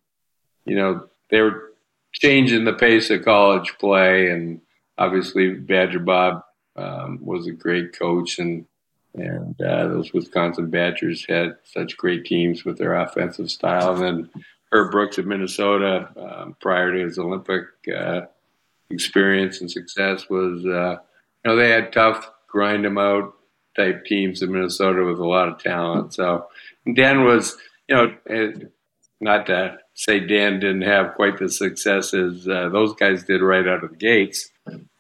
you 0.65 0.77
know, 0.77 1.09
they 1.31 1.41
were 1.41 1.73
changing 2.13 2.65
the 2.65 2.73
pace 2.73 3.11
of 3.11 3.25
college 3.25 3.75
play, 3.79 4.31
and 4.31 4.61
obviously 4.99 5.53
Badger 5.53 6.01
Bob 6.01 6.43
um, 6.77 7.19
was 7.23 7.47
a 7.47 7.53
great 7.53 7.97
coach, 7.99 8.39
and 8.39 8.67
and 9.15 9.61
uh, 9.63 9.87
those 9.89 10.13
Wisconsin 10.13 10.71
Badgers 10.71 11.25
had 11.29 11.57
such 11.63 11.97
great 11.97 12.25
teams 12.25 12.65
with 12.65 12.79
their 12.79 12.95
offensive 12.95 13.49
style. 13.49 13.95
And 13.95 14.03
then 14.03 14.45
Herb 14.75 14.91
Brooks 14.91 15.19
of 15.19 15.27
Minnesota, 15.27 16.09
um, 16.17 16.57
prior 16.61 16.93
to 16.93 17.05
his 17.05 17.17
Olympic 17.17 17.63
uh, 17.97 18.23
experience 18.91 19.61
and 19.61 19.71
success, 19.71 20.29
was 20.29 20.67
uh, 20.67 20.97
you 21.45 21.51
know 21.51 21.57
they 21.57 21.71
had 21.71 21.93
tough, 21.93 22.29
grind 22.49 22.85
them 22.85 22.99
out 22.99 23.35
type 23.77 24.05
teams 24.05 24.43
in 24.43 24.51
Minnesota 24.51 25.05
with 25.05 25.21
a 25.21 25.27
lot 25.27 25.49
of 25.49 25.63
talent. 25.63 26.15
So 26.15 26.49
Dan 26.93 27.25
was, 27.25 27.57
you 27.89 27.95
know, 27.95 28.15
eh, 28.29 28.53
not 29.21 29.47
to 29.47 29.79
say 29.95 30.19
Dan 30.19 30.59
didn't 30.59 30.83
have 30.83 31.15
quite 31.15 31.39
the 31.39 31.49
success 31.49 32.13
as 32.13 32.49
uh, 32.49 32.69
those 32.71 32.95
guys 32.95 33.23
did 33.23 33.43
right 33.43 33.69
out 33.69 33.85
of 33.85 33.91
the 33.91 33.97
gates, 33.97 34.51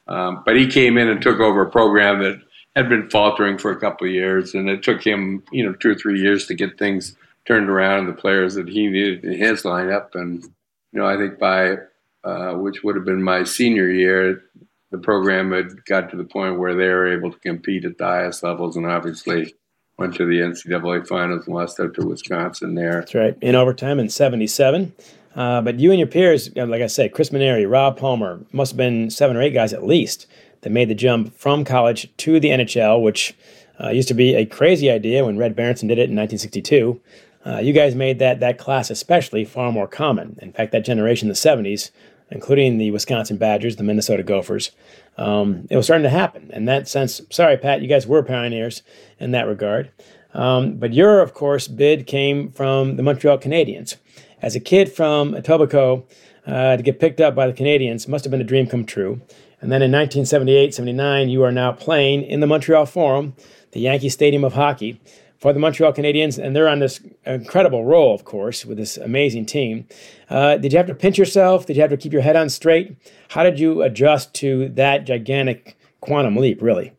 um, 0.06 0.44
but 0.46 0.56
he 0.56 0.68
came 0.68 0.96
in 0.98 1.08
and 1.08 1.20
took 1.20 1.40
over 1.40 1.62
a 1.62 1.70
program 1.70 2.20
that 2.20 2.40
had 2.76 2.88
been 2.88 3.10
faltering 3.10 3.58
for 3.58 3.72
a 3.72 3.80
couple 3.80 4.06
of 4.06 4.12
years, 4.12 4.54
and 4.54 4.68
it 4.68 4.84
took 4.84 5.04
him, 5.04 5.42
you 5.50 5.66
know, 5.66 5.72
two 5.72 5.90
or 5.90 5.94
three 5.96 6.20
years 6.20 6.46
to 6.46 6.54
get 6.54 6.78
things 6.78 7.16
turned 7.46 7.68
around 7.68 8.06
the 8.06 8.12
players 8.12 8.54
that 8.54 8.68
he 8.68 8.86
needed 8.86 9.24
in 9.24 9.38
his 9.38 9.62
lineup. 9.62 10.14
And 10.14 10.42
you 10.42 11.00
know, 11.00 11.06
I 11.06 11.16
think 11.16 11.38
by 11.38 11.76
uh, 12.24 12.54
which 12.54 12.82
would 12.82 12.96
have 12.96 13.04
been 13.04 13.22
my 13.22 13.44
senior 13.44 13.90
year, 13.90 14.42
the 14.90 14.98
program 14.98 15.52
had 15.52 15.84
got 15.84 16.10
to 16.10 16.16
the 16.16 16.24
point 16.24 16.58
where 16.58 16.74
they 16.74 16.88
were 16.88 17.12
able 17.12 17.32
to 17.32 17.38
compete 17.40 17.84
at 17.84 17.98
the 17.98 18.04
highest 18.04 18.42
levels, 18.42 18.76
and 18.76 18.86
obviously 18.86 19.54
went 19.98 20.14
to 20.14 20.24
the 20.24 20.38
NCAA 20.38 21.06
finals 21.06 21.46
and 21.46 21.54
lost 21.54 21.78
out 21.80 21.94
to 21.94 22.06
Wisconsin 22.06 22.74
there. 22.74 23.00
That's 23.00 23.14
right, 23.14 23.36
in 23.40 23.54
overtime 23.54 23.98
in 23.98 24.08
'77. 24.08 24.92
Uh, 25.34 25.60
but 25.60 25.80
you 25.80 25.90
and 25.90 25.98
your 25.98 26.06
peers, 26.06 26.54
like 26.54 26.80
I 26.80 26.86
said, 26.86 27.12
Kris 27.12 27.30
Manery, 27.30 27.68
Rob 27.68 27.98
Palmer, 27.98 28.40
must 28.52 28.72
have 28.72 28.76
been 28.76 29.10
seven 29.10 29.36
or 29.36 29.42
eight 29.42 29.52
guys 29.52 29.72
at 29.72 29.84
least 29.84 30.26
that 30.60 30.70
made 30.70 30.88
the 30.88 30.94
jump 30.94 31.36
from 31.36 31.64
college 31.64 32.08
to 32.18 32.38
the 32.38 32.50
NHL, 32.50 33.02
which 33.02 33.34
uh, 33.82 33.88
used 33.88 34.08
to 34.08 34.14
be 34.14 34.34
a 34.34 34.46
crazy 34.46 34.90
idea 34.90 35.24
when 35.24 35.36
Red 35.36 35.56
Berenson 35.56 35.88
did 35.88 35.98
it 35.98 36.08
in 36.08 36.16
1962. 36.16 37.00
Uh, 37.46 37.58
you 37.58 37.72
guys 37.72 37.94
made 37.94 38.18
that 38.18 38.40
that 38.40 38.58
class 38.58 38.90
especially 38.90 39.44
far 39.44 39.70
more 39.70 39.86
common. 39.86 40.38
In 40.40 40.52
fact, 40.52 40.72
that 40.72 40.84
generation 40.84 41.28
the 41.28 41.34
70s, 41.34 41.90
including 42.30 42.78
the 42.78 42.90
Wisconsin 42.90 43.36
Badgers, 43.36 43.76
the 43.76 43.82
Minnesota 43.82 44.22
Gophers, 44.22 44.70
um, 45.18 45.66
it 45.70 45.76
was 45.76 45.86
starting 45.86 46.04
to 46.04 46.10
happen. 46.10 46.50
In 46.52 46.64
that 46.64 46.88
sense, 46.88 47.20
sorry, 47.30 47.56
Pat, 47.56 47.82
you 47.82 47.88
guys 47.88 48.06
were 48.06 48.22
pioneers 48.22 48.82
in 49.18 49.32
that 49.32 49.46
regard. 49.46 49.90
Um, 50.32 50.76
but 50.76 50.92
your, 50.92 51.20
of 51.20 51.34
course, 51.34 51.68
bid 51.68 52.06
came 52.06 52.50
from 52.50 52.96
the 52.96 53.02
Montreal 53.02 53.38
Canadiens. 53.38 53.96
As 54.42 54.56
a 54.56 54.60
kid 54.60 54.90
from 54.90 55.32
Etobicoke, 55.32 56.04
uh, 56.46 56.76
to 56.76 56.82
get 56.82 57.00
picked 57.00 57.20
up 57.20 57.34
by 57.34 57.46
the 57.46 57.52
Canadiens 57.52 58.06
must 58.08 58.24
have 58.24 58.30
been 58.30 58.40
a 58.40 58.44
dream 58.44 58.66
come 58.66 58.84
true. 58.84 59.20
And 59.60 59.72
then 59.72 59.80
in 59.80 59.90
1978 59.90 60.74
79, 60.74 61.28
you 61.28 61.42
are 61.42 61.52
now 61.52 61.72
playing 61.72 62.24
in 62.24 62.40
the 62.40 62.46
Montreal 62.46 62.84
Forum, 62.84 63.34
the 63.72 63.80
Yankee 63.80 64.10
Stadium 64.10 64.44
of 64.44 64.52
Hockey, 64.52 65.00
for 65.44 65.52
the 65.52 65.60
Montreal 65.60 65.92
Canadiens, 65.92 66.42
and 66.42 66.56
they're 66.56 66.70
on 66.70 66.78
this 66.78 67.00
incredible 67.26 67.84
roll, 67.84 68.14
of 68.14 68.24
course, 68.24 68.64
with 68.64 68.78
this 68.78 68.96
amazing 68.96 69.44
team. 69.44 69.86
Uh, 70.30 70.56
did 70.56 70.72
you 70.72 70.78
have 70.78 70.86
to 70.86 70.94
pinch 70.94 71.18
yourself? 71.18 71.66
Did 71.66 71.76
you 71.76 71.82
have 71.82 71.90
to 71.90 71.98
keep 71.98 72.14
your 72.14 72.22
head 72.22 72.34
on 72.34 72.48
straight? 72.48 72.96
How 73.28 73.42
did 73.42 73.60
you 73.60 73.82
adjust 73.82 74.32
to 74.36 74.70
that 74.70 75.04
gigantic 75.04 75.76
quantum 76.00 76.36
leap, 76.36 76.62
really? 76.62 76.94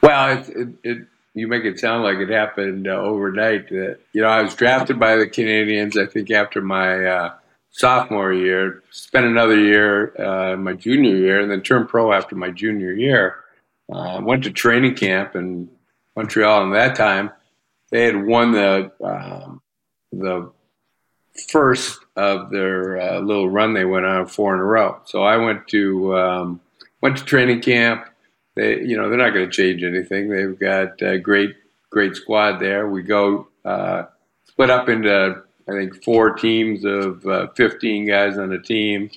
Well, 0.00 0.38
it, 0.38 0.48
it, 0.50 0.68
it 0.84 0.98
you 1.34 1.48
make 1.48 1.64
it 1.64 1.80
sound 1.80 2.04
like 2.04 2.18
it 2.18 2.28
happened 2.28 2.86
uh, 2.86 2.92
overnight. 2.92 3.64
Uh, 3.72 3.94
you 4.12 4.22
know, 4.22 4.28
I 4.28 4.42
was 4.42 4.54
drafted 4.54 5.00
by 5.00 5.16
the 5.16 5.26
Canadiens, 5.26 5.96
I 5.96 6.06
think, 6.06 6.30
after 6.30 6.62
my 6.62 7.04
uh, 7.04 7.34
sophomore 7.72 8.32
year, 8.32 8.84
spent 8.90 9.26
another 9.26 9.58
year 9.58 10.14
uh, 10.22 10.56
my 10.56 10.74
junior 10.74 11.16
year, 11.16 11.40
and 11.40 11.50
then 11.50 11.62
turned 11.62 11.88
pro 11.88 12.12
after 12.12 12.36
my 12.36 12.52
junior 12.52 12.92
year. 12.92 13.40
Uh, 13.92 14.20
went 14.22 14.44
to 14.44 14.52
training 14.52 14.94
camp 14.94 15.34
in 15.34 15.68
Montreal, 16.14 16.62
and 16.62 16.74
that 16.74 16.94
time 16.94 17.32
they 17.92 18.04
had 18.04 18.26
won 18.26 18.52
the 18.52 18.90
um, 19.04 19.60
the 20.10 20.50
first 21.50 22.00
of 22.16 22.50
their 22.50 23.00
uh, 23.00 23.20
little 23.20 23.48
run 23.48 23.74
they 23.74 23.84
went 23.84 24.06
on 24.06 24.26
four 24.26 24.54
in 24.54 24.60
a 24.60 24.64
row. 24.64 25.00
So 25.04 25.22
I 25.22 25.36
went 25.36 25.68
to 25.68 26.16
um, 26.18 26.60
went 27.00 27.18
to 27.18 27.24
training 27.24 27.60
camp. 27.60 28.06
They, 28.56 28.80
you 28.80 28.96
know, 28.96 29.08
they're 29.08 29.18
not 29.18 29.34
going 29.34 29.48
to 29.48 29.56
change 29.56 29.84
anything. 29.84 30.28
They've 30.28 30.58
got 30.58 31.00
a 31.02 31.18
great 31.18 31.54
great 31.90 32.16
squad 32.16 32.58
there. 32.58 32.88
We 32.88 33.02
go 33.02 33.48
uh, 33.64 34.04
split 34.46 34.70
up 34.70 34.88
into 34.88 35.42
I 35.68 35.72
think 35.72 36.02
four 36.02 36.32
teams 36.32 36.84
of 36.84 37.24
uh, 37.26 37.48
15 37.54 38.08
guys 38.08 38.38
on 38.38 38.52
a 38.52 38.60
team 38.60 39.10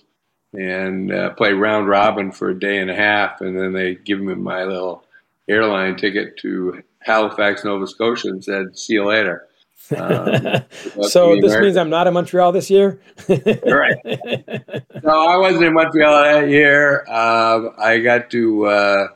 and 0.53 1.11
uh, 1.11 1.31
play 1.31 1.53
round 1.53 1.89
robin 1.89 2.31
for 2.31 2.49
a 2.49 2.59
day 2.59 2.79
and 2.79 2.91
a 2.91 2.95
half. 2.95 3.39
And 3.39 3.57
then 3.57 3.71
they 3.71 3.95
give 3.95 4.19
me 4.19 4.35
my 4.35 4.65
little 4.65 5.03
airline 5.47 5.95
ticket 5.95 6.37
to 6.39 6.83
Halifax, 7.05 7.63
Nova 7.63 7.87
Scotia 7.87 8.29
and 8.29 8.43
said, 8.43 8.77
see 8.77 8.93
you 8.93 9.05
later. 9.05 9.47
Um, 9.95 10.63
so 11.03 11.39
this 11.39 11.55
means 11.59 11.77
I'm 11.77 11.91
not 11.91 12.07
in 12.07 12.13
Montreal 12.15 12.51
this 12.51 12.71
year? 12.71 12.99
right. 13.29 13.95
No, 15.03 15.27
I 15.27 15.37
wasn't 15.37 15.65
in 15.65 15.73
Montreal 15.75 16.23
that 16.23 16.49
year. 16.49 17.05
Um, 17.07 17.69
I 17.77 17.99
got 17.99 18.31
to, 18.31 18.65
uh, 18.65 19.07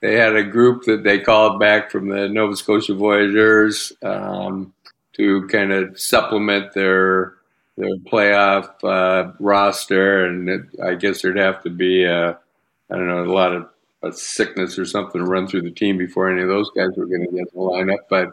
they 0.00 0.16
had 0.16 0.36
a 0.36 0.42
group 0.42 0.82
that 0.84 1.02
they 1.02 1.18
called 1.18 1.58
back 1.58 1.90
from 1.90 2.08
the 2.08 2.28
Nova 2.28 2.56
Scotia 2.56 2.92
Voyageurs. 2.92 3.90
Um, 4.02 4.74
to 5.18 5.46
kind 5.48 5.72
of 5.72 6.00
supplement 6.00 6.72
their 6.72 7.34
their 7.76 7.96
playoff 8.10 8.70
uh, 8.82 9.32
roster, 9.38 10.24
and 10.24 10.48
it, 10.48 10.62
I 10.82 10.94
guess 10.94 11.22
there'd 11.22 11.36
have 11.36 11.62
to 11.62 11.70
be 11.70 12.04
a, 12.04 12.30
I 12.30 12.96
don't 12.96 13.06
know 13.06 13.24
a 13.24 13.32
lot 13.32 13.52
of 13.52 13.68
a 14.02 14.12
sickness 14.12 14.78
or 14.78 14.84
something 14.84 15.22
run 15.22 15.46
through 15.46 15.62
the 15.62 15.70
team 15.70 15.98
before 15.98 16.30
any 16.30 16.42
of 16.42 16.48
those 16.48 16.70
guys 16.70 16.90
were 16.96 17.06
going 17.06 17.26
to 17.26 17.36
get 17.36 17.52
the 17.52 17.58
lineup. 17.58 17.98
But 18.08 18.30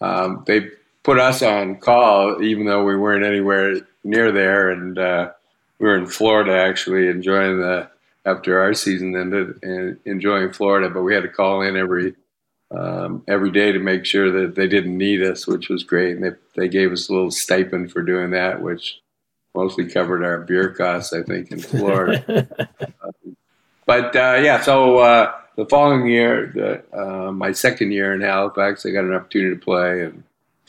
um, 0.00 0.44
they 0.46 0.68
put 1.02 1.18
us 1.18 1.42
on 1.42 1.76
call, 1.76 2.42
even 2.42 2.66
though 2.66 2.84
we 2.84 2.96
weren't 2.96 3.24
anywhere 3.24 3.76
near 4.04 4.32
there, 4.32 4.70
and 4.70 4.98
uh, 4.98 5.30
we 5.78 5.86
were 5.86 5.96
in 5.96 6.06
Florida 6.06 6.52
actually 6.52 7.08
enjoying 7.08 7.60
the 7.60 7.88
after 8.24 8.60
our 8.60 8.74
season 8.74 9.14
ended 9.14 9.58
and 9.62 9.98
enjoying 10.04 10.52
Florida. 10.52 10.90
But 10.90 11.02
we 11.02 11.14
had 11.14 11.22
to 11.22 11.28
call 11.28 11.62
in 11.62 11.76
every 11.76 12.14
um, 12.70 13.22
every 13.28 13.50
day 13.50 13.72
to 13.72 13.78
make 13.78 14.04
sure 14.04 14.30
that 14.30 14.54
they 14.56 14.66
didn't 14.66 14.96
need 14.96 15.22
us, 15.22 15.46
which 15.46 15.68
was 15.68 15.84
great. 15.84 16.16
And 16.16 16.24
they, 16.24 16.30
they 16.56 16.68
gave 16.68 16.92
us 16.92 17.08
a 17.08 17.12
little 17.12 17.30
stipend 17.30 17.92
for 17.92 18.02
doing 18.02 18.30
that, 18.32 18.60
which 18.60 19.00
mostly 19.54 19.86
covered 19.86 20.24
our 20.24 20.40
beer 20.40 20.70
costs, 20.70 21.12
I 21.12 21.22
think, 21.22 21.52
in 21.52 21.60
Florida. 21.60 22.68
but 23.86 24.14
uh, 24.14 24.38
yeah, 24.42 24.60
so 24.60 24.98
uh, 24.98 25.32
the 25.56 25.66
following 25.66 26.06
year, 26.06 26.52
the, 26.54 26.98
uh, 26.98 27.32
my 27.32 27.52
second 27.52 27.92
year 27.92 28.12
in 28.12 28.20
Halifax, 28.20 28.84
I 28.84 28.90
got 28.90 29.04
an 29.04 29.14
opportunity 29.14 29.54
to 29.54 29.64
play 29.64 30.02
and 30.02 30.22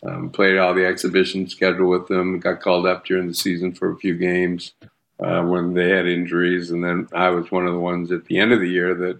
um, 0.03 0.29
played 0.29 0.57
all 0.57 0.73
the 0.73 0.85
exhibition 0.85 1.49
schedule 1.49 1.89
with 1.89 2.07
them. 2.07 2.39
Got 2.39 2.61
called 2.61 2.85
up 2.85 3.05
during 3.05 3.27
the 3.27 3.33
season 3.33 3.73
for 3.73 3.91
a 3.91 3.97
few 3.97 4.15
games 4.15 4.73
uh, 5.19 5.41
when 5.41 5.73
they 5.73 5.89
had 5.89 6.07
injuries, 6.07 6.71
and 6.71 6.83
then 6.83 7.07
I 7.13 7.29
was 7.29 7.51
one 7.51 7.67
of 7.67 7.73
the 7.73 7.79
ones 7.79 8.11
at 8.11 8.25
the 8.25 8.39
end 8.39 8.53
of 8.53 8.59
the 8.59 8.69
year 8.69 8.93
that 8.95 9.19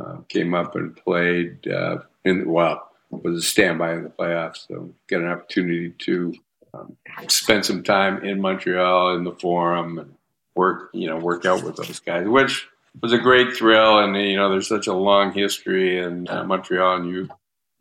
uh, 0.00 0.16
came 0.28 0.54
up 0.54 0.74
and 0.74 0.96
played 0.96 1.68
uh, 1.68 1.98
in 2.24 2.50
well 2.50 2.90
was 3.10 3.36
a 3.36 3.46
standby 3.46 3.94
in 3.94 4.02
the 4.02 4.10
playoffs. 4.10 4.66
So 4.66 4.92
get 5.08 5.20
an 5.20 5.28
opportunity 5.28 5.90
to 5.90 6.34
um, 6.74 6.96
spend 7.28 7.64
some 7.64 7.82
time 7.82 8.24
in 8.24 8.40
Montreal 8.40 9.14
in 9.16 9.24
the 9.24 9.32
Forum 9.32 9.98
and 9.98 10.14
work 10.54 10.90
you 10.94 11.06
know 11.06 11.18
work 11.18 11.44
out 11.44 11.62
with 11.62 11.76
those 11.76 12.00
guys, 12.00 12.26
which 12.26 12.66
was 13.02 13.12
a 13.12 13.18
great 13.18 13.56
thrill. 13.56 13.98
And 13.98 14.16
you 14.16 14.36
know 14.36 14.50
there's 14.50 14.68
such 14.68 14.86
a 14.86 14.94
long 14.94 15.32
history 15.32 15.98
in 15.98 16.28
uh, 16.28 16.44
Montreal, 16.44 16.96
and 16.96 17.08
you 17.08 17.28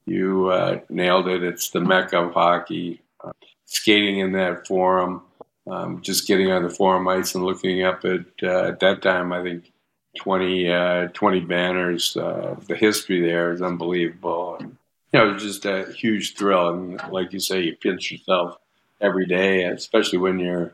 you 0.06 0.48
uh, 0.50 0.80
nailed 0.90 1.28
it. 1.28 1.44
It's 1.44 1.70
the 1.70 1.82
mecca 1.82 2.20
of 2.20 2.34
hockey. 2.34 3.02
Uh, 3.24 3.32
skating 3.66 4.20
in 4.20 4.34
that 4.34 4.68
Forum. 4.68 5.22
Um, 5.68 6.02
just 6.04 6.28
getting 6.28 6.52
on 6.52 6.62
the 6.62 6.70
forum 6.70 7.08
ice 7.08 7.34
and 7.34 7.44
looking 7.44 7.82
up 7.82 8.06
at 8.06 8.26
uh, 8.44 8.68
at 8.68 8.80
that 8.82 9.02
time, 9.02 9.34
I 9.34 9.42
think 9.42 9.72
20, 10.16 10.72
uh, 10.72 11.08
20 11.10 11.40
banners. 11.42 12.16
Uh, 12.16 12.56
the 12.68 12.76
history 12.76 13.22
there 13.22 13.52
is 13.52 13.62
unbelievable. 13.62 14.58
And, 14.60 14.78
you 15.14 15.20
know, 15.20 15.34
it's 15.34 15.44
just 15.44 15.66
a 15.66 15.92
huge 15.94 16.36
thrill. 16.36 16.70
And 16.70 17.02
like 17.12 17.34
you 17.34 17.40
say, 17.40 17.62
you 17.62 17.76
pinch 17.76 18.12
yourself 18.12 18.58
every 19.02 19.26
day, 19.26 19.64
especially 19.64 20.20
when 20.20 20.40
you're, 20.40 20.74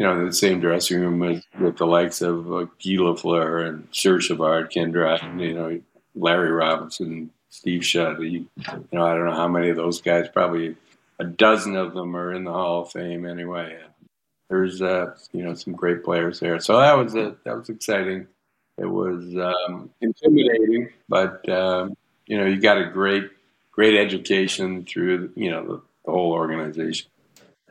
you 0.00 0.06
know, 0.06 0.18
in 0.18 0.24
the 0.24 0.32
same 0.32 0.60
dressing 0.60 0.98
room 0.98 1.18
with, 1.18 1.44
with 1.60 1.76
the 1.76 1.84
likes 1.84 2.22
of 2.22 2.50
uh, 2.50 2.60
Guy 2.60 2.96
Lafleur 2.96 3.68
and 3.68 3.86
Serge 3.92 4.28
Savard, 4.28 4.70
Ken 4.70 4.90
Dryden, 4.90 5.38
you 5.38 5.52
know, 5.52 5.78
Larry 6.14 6.50
Robinson, 6.50 7.30
Steve 7.50 7.84
Shutt. 7.84 8.18
You, 8.18 8.48
you 8.56 8.88
know, 8.92 9.04
I 9.04 9.14
don't 9.14 9.26
know 9.26 9.34
how 9.34 9.46
many 9.46 9.68
of 9.68 9.76
those 9.76 10.00
guys, 10.00 10.26
probably 10.32 10.74
a 11.18 11.24
dozen 11.24 11.76
of 11.76 11.92
them 11.92 12.16
are 12.16 12.32
in 12.32 12.44
the 12.44 12.50
Hall 12.50 12.80
of 12.80 12.92
Fame 12.92 13.26
anyway. 13.26 13.78
there's 14.48 14.80
uh, 14.80 15.14
you 15.34 15.42
know 15.42 15.52
some 15.52 15.74
great 15.74 16.02
players 16.02 16.40
there. 16.40 16.58
So 16.60 16.78
that 16.78 16.96
was 16.96 17.14
a, 17.14 17.36
that 17.44 17.58
was 17.58 17.68
exciting. 17.68 18.26
It 18.78 18.86
was 18.86 19.36
um, 19.36 19.90
intimidating, 20.00 20.88
but 21.10 21.46
um, 21.50 21.94
you 22.26 22.38
know 22.38 22.46
you 22.46 22.58
got 22.58 22.78
a 22.78 22.86
great 22.86 23.28
great 23.70 23.98
education 23.98 24.86
through 24.86 25.30
you 25.36 25.50
know 25.50 25.62
the, 25.66 25.82
the 26.06 26.10
whole 26.10 26.32
organization. 26.32 27.10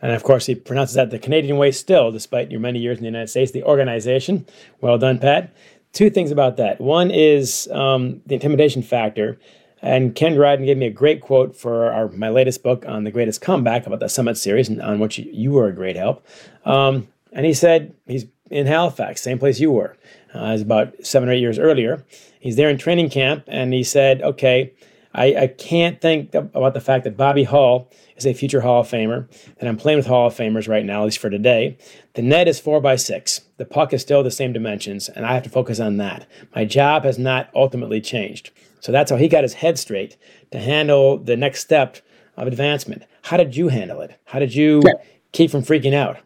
And 0.01 0.11
of 0.13 0.23
course, 0.23 0.45
he 0.45 0.55
pronounces 0.55 0.95
that 0.95 1.09
the 1.09 1.19
Canadian 1.19 1.57
way 1.57 1.71
still, 1.71 2.11
despite 2.11 2.51
your 2.51 2.59
many 2.59 2.79
years 2.79 2.97
in 2.97 3.03
the 3.03 3.09
United 3.09 3.29
States, 3.29 3.51
the 3.51 3.63
organization. 3.63 4.45
Well 4.81 4.97
done, 4.97 5.19
Pat. 5.19 5.53
Two 5.91 6.09
things 6.09 6.31
about 6.31 6.57
that. 6.57 6.79
One 6.79 7.11
is 7.11 7.67
um, 7.71 8.21
the 8.25 8.35
intimidation 8.35 8.81
factor. 8.83 9.39
And 9.81 10.13
Ken 10.13 10.35
Dryden 10.35 10.65
gave 10.65 10.77
me 10.77 10.87
a 10.87 10.91
great 10.91 11.21
quote 11.21 11.55
for 11.55 11.91
our, 11.91 12.09
my 12.09 12.29
latest 12.29 12.63
book 12.63 12.85
on 12.87 13.05
the 13.05 13.11
greatest 13.11 13.41
comeback 13.41 13.87
about 13.87 13.99
the 13.99 14.09
Summit 14.09 14.37
Series, 14.37 14.67
and 14.67 14.81
on 14.81 14.99
which 14.99 15.17
you, 15.17 15.51
were 15.51 15.67
a 15.67 15.73
great 15.73 15.95
help. 15.95 16.25
Um, 16.65 17.07
and 17.31 17.45
he 17.45 17.53
said 17.53 17.93
he's 18.05 18.25
in 18.49 18.67
Halifax, 18.67 19.21
same 19.21 19.39
place 19.39 19.59
you 19.59 19.71
were. 19.71 19.95
Uh, 20.33 20.51
it's 20.53 20.63
about 20.63 20.93
seven 21.01 21.29
or 21.29 21.31
eight 21.31 21.39
years 21.39 21.57
earlier. 21.57 22.03
He's 22.39 22.55
there 22.55 22.69
in 22.69 22.77
training 22.77 23.09
camp, 23.09 23.43
and 23.47 23.73
he 23.73 23.83
said, 23.83 24.21
"Okay, 24.21 24.73
I, 25.13 25.35
I 25.35 25.47
can't 25.47 25.99
think 25.99 26.33
about 26.33 26.73
the 26.73 26.81
fact 26.81 27.03
that 27.03 27.17
Bobby 27.17 27.43
Hall 27.43 27.89
is 28.15 28.25
a 28.25 28.33
future 28.33 28.61
Hall 28.61 28.81
of 28.81 28.87
Famer, 28.87 29.27
and 29.59 29.67
I'm 29.67 29.77
playing 29.77 29.97
with 29.97 30.05
Hall 30.05 30.27
of 30.27 30.35
Famers 30.35 30.67
right 30.67 30.85
now, 30.85 31.01
at 31.01 31.05
least 31.05 31.17
for 31.17 31.29
today. 31.29 31.77
The 32.13 32.21
net 32.21 32.47
is 32.47 32.59
four 32.59 32.79
by 32.79 32.95
six. 32.95 33.41
The 33.57 33.65
puck 33.65 33.91
is 33.91 34.01
still 34.01 34.23
the 34.23 34.31
same 34.31 34.53
dimensions, 34.53 35.09
and 35.09 35.25
I 35.25 35.33
have 35.33 35.43
to 35.43 35.49
focus 35.49 35.79
on 35.79 35.97
that. 35.97 36.27
My 36.55 36.63
job 36.63 37.03
has 37.05 37.17
not 37.17 37.49
ultimately 37.55 38.01
changed. 38.01 38.51
So 38.81 38.91
that's 38.91 39.11
how 39.11 39.17
he 39.17 39.27
got 39.27 39.43
his 39.43 39.55
head 39.55 39.79
straight 39.79 40.15
to 40.51 40.59
handle 40.59 41.17
the 41.17 41.35
next 41.35 41.61
step 41.61 41.97
of 42.37 42.47
advancement. 42.47 43.03
How 43.23 43.37
did 43.37 43.55
you 43.55 43.69
handle 43.69 44.01
it? 44.01 44.19
How 44.25 44.39
did 44.39 44.53
you 44.53 44.81
keep 45.31 45.51
from 45.51 45.63
freaking 45.63 45.93
out? 45.93 46.17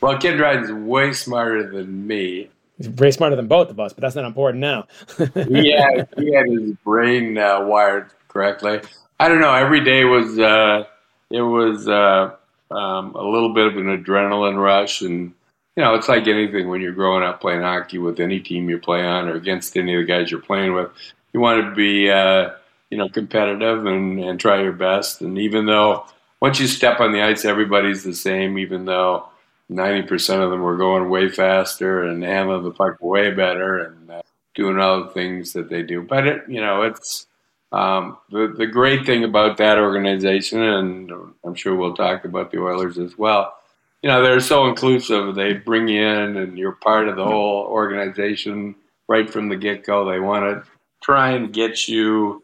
Well, 0.00 0.18
Ken 0.18 0.36
Dryden's 0.36 0.72
way 0.72 1.12
smarter 1.12 1.70
than 1.70 2.06
me. 2.06 2.50
He's 2.78 2.88
way 2.88 3.10
smarter 3.10 3.36
than 3.36 3.48
both 3.48 3.70
of 3.70 3.78
us, 3.78 3.92
but 3.92 4.00
that's 4.00 4.14
not 4.14 4.24
important 4.24 4.60
now. 4.60 4.86
yeah, 5.36 6.04
he 6.16 6.34
had 6.34 6.46
his 6.46 6.72
brain 6.84 7.38
uh, 7.38 7.64
wired 7.64 8.10
correctly. 8.28 8.80
I 9.20 9.28
don't 9.28 9.40
know. 9.40 9.54
Every 9.54 9.84
day 9.84 10.04
was 10.04 10.38
uh, 10.38 10.84
it 11.30 11.42
was 11.42 11.86
uh, 11.88 12.34
um, 12.70 13.14
a 13.14 13.22
little 13.22 13.52
bit 13.54 13.66
of 13.66 13.76
an 13.76 14.02
adrenaline 14.02 14.60
rush, 14.60 15.02
and 15.02 15.32
you 15.76 15.82
know, 15.82 15.94
it's 15.94 16.08
like 16.08 16.26
anything 16.26 16.68
when 16.68 16.80
you're 16.80 16.92
growing 16.92 17.22
up 17.22 17.40
playing 17.40 17.62
hockey 17.62 17.98
with 17.98 18.20
any 18.20 18.40
team 18.40 18.68
you 18.68 18.78
play 18.78 19.02
on 19.02 19.28
or 19.28 19.34
against 19.34 19.76
any 19.76 19.94
of 19.94 20.00
the 20.00 20.06
guys 20.06 20.30
you're 20.30 20.40
playing 20.40 20.74
with. 20.74 20.90
You 21.32 21.40
want 21.40 21.64
to 21.64 21.74
be, 21.74 22.10
uh, 22.10 22.50
you 22.90 22.98
know, 22.98 23.08
competitive 23.08 23.86
and, 23.86 24.20
and 24.20 24.38
try 24.38 24.60
your 24.60 24.72
best. 24.72 25.22
And 25.22 25.38
even 25.38 25.64
though 25.64 26.04
once 26.40 26.60
you 26.60 26.66
step 26.66 27.00
on 27.00 27.12
the 27.12 27.22
ice, 27.22 27.46
everybody's 27.46 28.04
the 28.04 28.14
same. 28.14 28.58
Even 28.58 28.84
though 28.84 29.28
ninety 29.72 30.06
percent 30.06 30.42
of 30.42 30.50
them 30.50 30.60
were 30.60 30.76
going 30.76 31.08
way 31.08 31.28
faster 31.28 32.02
and 32.04 32.22
handling 32.22 32.62
the 32.62 32.70
puck 32.70 32.98
way 33.00 33.30
better 33.30 33.78
and 33.78 34.10
uh, 34.10 34.22
doing 34.54 34.78
all 34.78 35.04
the 35.04 35.10
things 35.10 35.52
that 35.54 35.68
they 35.68 35.82
do. 35.82 36.02
But 36.02 36.26
it, 36.26 36.42
you 36.48 36.60
know, 36.60 36.82
it's 36.82 37.26
um, 37.72 38.18
the 38.30 38.54
the 38.56 38.66
great 38.66 39.06
thing 39.06 39.24
about 39.24 39.56
that 39.56 39.78
organization, 39.78 40.62
and 40.62 41.12
I'm 41.44 41.54
sure 41.54 41.74
we'll 41.74 41.94
talk 41.94 42.24
about 42.24 42.50
the 42.50 42.60
Oilers 42.60 42.98
as 42.98 43.16
well. 43.16 43.54
You 44.02 44.10
know, 44.10 44.22
they're 44.22 44.40
so 44.40 44.66
inclusive. 44.66 45.34
They 45.34 45.54
bring 45.54 45.88
you 45.88 46.02
in, 46.02 46.36
and 46.36 46.58
you're 46.58 46.72
part 46.72 47.08
of 47.08 47.16
the 47.16 47.24
whole 47.24 47.64
organization 47.66 48.74
right 49.08 49.30
from 49.30 49.48
the 49.48 49.56
get 49.56 49.84
go. 49.84 50.10
They 50.10 50.20
want 50.20 50.44
to 50.44 50.70
try 51.02 51.32
and 51.32 51.52
get 51.52 51.88
you. 51.88 52.42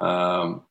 Um, 0.00 0.62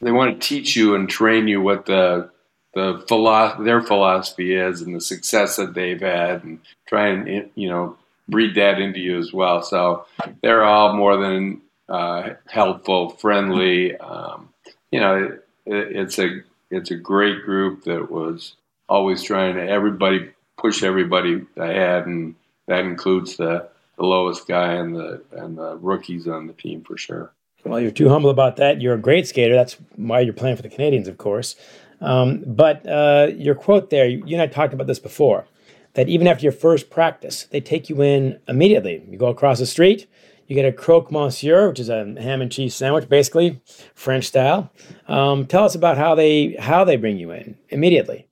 they 0.00 0.12
want 0.12 0.40
to 0.40 0.48
teach 0.48 0.76
you 0.76 0.94
and 0.94 1.08
train 1.08 1.48
you 1.48 1.60
what 1.60 1.86
the 1.86 2.30
the 2.74 3.04
philosophy, 3.08 3.64
their 3.64 3.82
philosophy 3.82 4.54
is, 4.54 4.82
and 4.82 4.94
the 4.94 5.00
success 5.00 5.56
that 5.56 5.74
they've 5.74 6.00
had, 6.00 6.44
and 6.44 6.60
try 6.86 7.08
and 7.08 7.50
you 7.54 7.68
know 7.68 7.96
breed 8.28 8.54
that 8.56 8.78
into 8.78 9.00
you 9.00 9.18
as 9.18 9.32
well. 9.32 9.62
So 9.62 10.04
they're 10.42 10.64
all 10.64 10.94
more 10.94 11.16
than 11.16 11.62
uh, 11.88 12.34
helpful, 12.46 13.10
friendly. 13.10 13.96
Um, 13.96 14.50
you 14.90 15.00
know, 15.00 15.38
it, 15.66 15.96
it's 15.96 16.18
a 16.18 16.42
it's 16.70 16.90
a 16.90 16.96
great 16.96 17.44
group 17.44 17.84
that 17.84 18.10
was 18.10 18.54
always 18.88 19.22
trying 19.22 19.56
to 19.56 19.66
everybody 19.66 20.30
push 20.58 20.82
everybody 20.82 21.46
ahead, 21.56 22.06
and 22.06 22.34
that 22.66 22.80
includes 22.80 23.36
the, 23.36 23.68
the 23.96 24.04
lowest 24.04 24.46
guy 24.46 24.74
and 24.74 24.94
the 24.94 25.22
and 25.32 25.56
the 25.56 25.76
rookies 25.76 26.28
on 26.28 26.46
the 26.46 26.52
team 26.52 26.82
for 26.82 26.96
sure. 26.96 27.32
Well, 27.64 27.80
you're 27.80 27.90
too 27.90 28.08
humble 28.08 28.30
about 28.30 28.56
that. 28.56 28.80
You're 28.80 28.94
a 28.94 28.98
great 28.98 29.26
skater. 29.26 29.54
That's 29.54 29.76
why 29.96 30.20
you're 30.20 30.32
playing 30.32 30.56
for 30.56 30.62
the 30.62 30.68
Canadiens, 30.68 31.08
of 31.08 31.18
course. 31.18 31.56
Um, 32.00 32.44
but 32.46 32.86
uh, 32.86 33.28
your 33.36 33.54
quote 33.54 33.90
there, 33.90 34.06
you 34.06 34.34
and 34.34 34.42
I 34.42 34.46
talked 34.46 34.72
about 34.72 34.86
this 34.86 34.98
before, 34.98 35.46
that 35.94 36.08
even 36.08 36.26
after 36.26 36.44
your 36.44 36.52
first 36.52 36.90
practice, 36.90 37.44
they 37.50 37.60
take 37.60 37.88
you 37.88 38.02
in 38.02 38.38
immediately. 38.46 39.02
You 39.08 39.18
go 39.18 39.26
across 39.26 39.58
the 39.58 39.66
street, 39.66 40.06
you 40.46 40.54
get 40.54 40.64
a 40.64 40.72
croque 40.72 41.10
monsieur, 41.10 41.68
which 41.68 41.80
is 41.80 41.88
a 41.88 42.14
ham 42.20 42.40
and 42.40 42.50
cheese 42.50 42.74
sandwich, 42.74 43.08
basically 43.08 43.60
French 43.94 44.26
style. 44.26 44.70
Um, 45.06 45.46
tell 45.46 45.64
us 45.64 45.74
about 45.74 45.98
how 45.98 46.14
they 46.14 46.56
how 46.58 46.84
they 46.84 46.96
bring 46.96 47.18
you 47.18 47.32
in 47.32 47.56
immediately. 47.68 48.28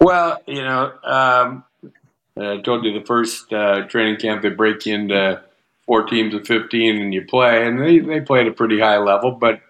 Well, 0.00 0.40
you 0.46 0.62
know, 0.62 0.92
um, 1.02 1.64
I 2.36 2.58
told 2.58 2.84
you 2.84 2.92
the 2.98 3.04
first 3.04 3.52
uh, 3.52 3.86
training 3.88 4.18
camp 4.20 4.42
they 4.42 4.50
break 4.50 4.86
you 4.86 4.94
into 4.94 5.42
four 5.86 6.04
teams 6.04 6.34
of 6.34 6.46
fifteen 6.46 7.00
and 7.00 7.12
you 7.12 7.24
play, 7.24 7.66
and 7.66 7.80
they 7.80 7.98
they 7.98 8.20
play 8.20 8.42
at 8.42 8.46
a 8.46 8.52
pretty 8.52 8.78
high 8.78 8.98
level, 8.98 9.32
but 9.32 9.60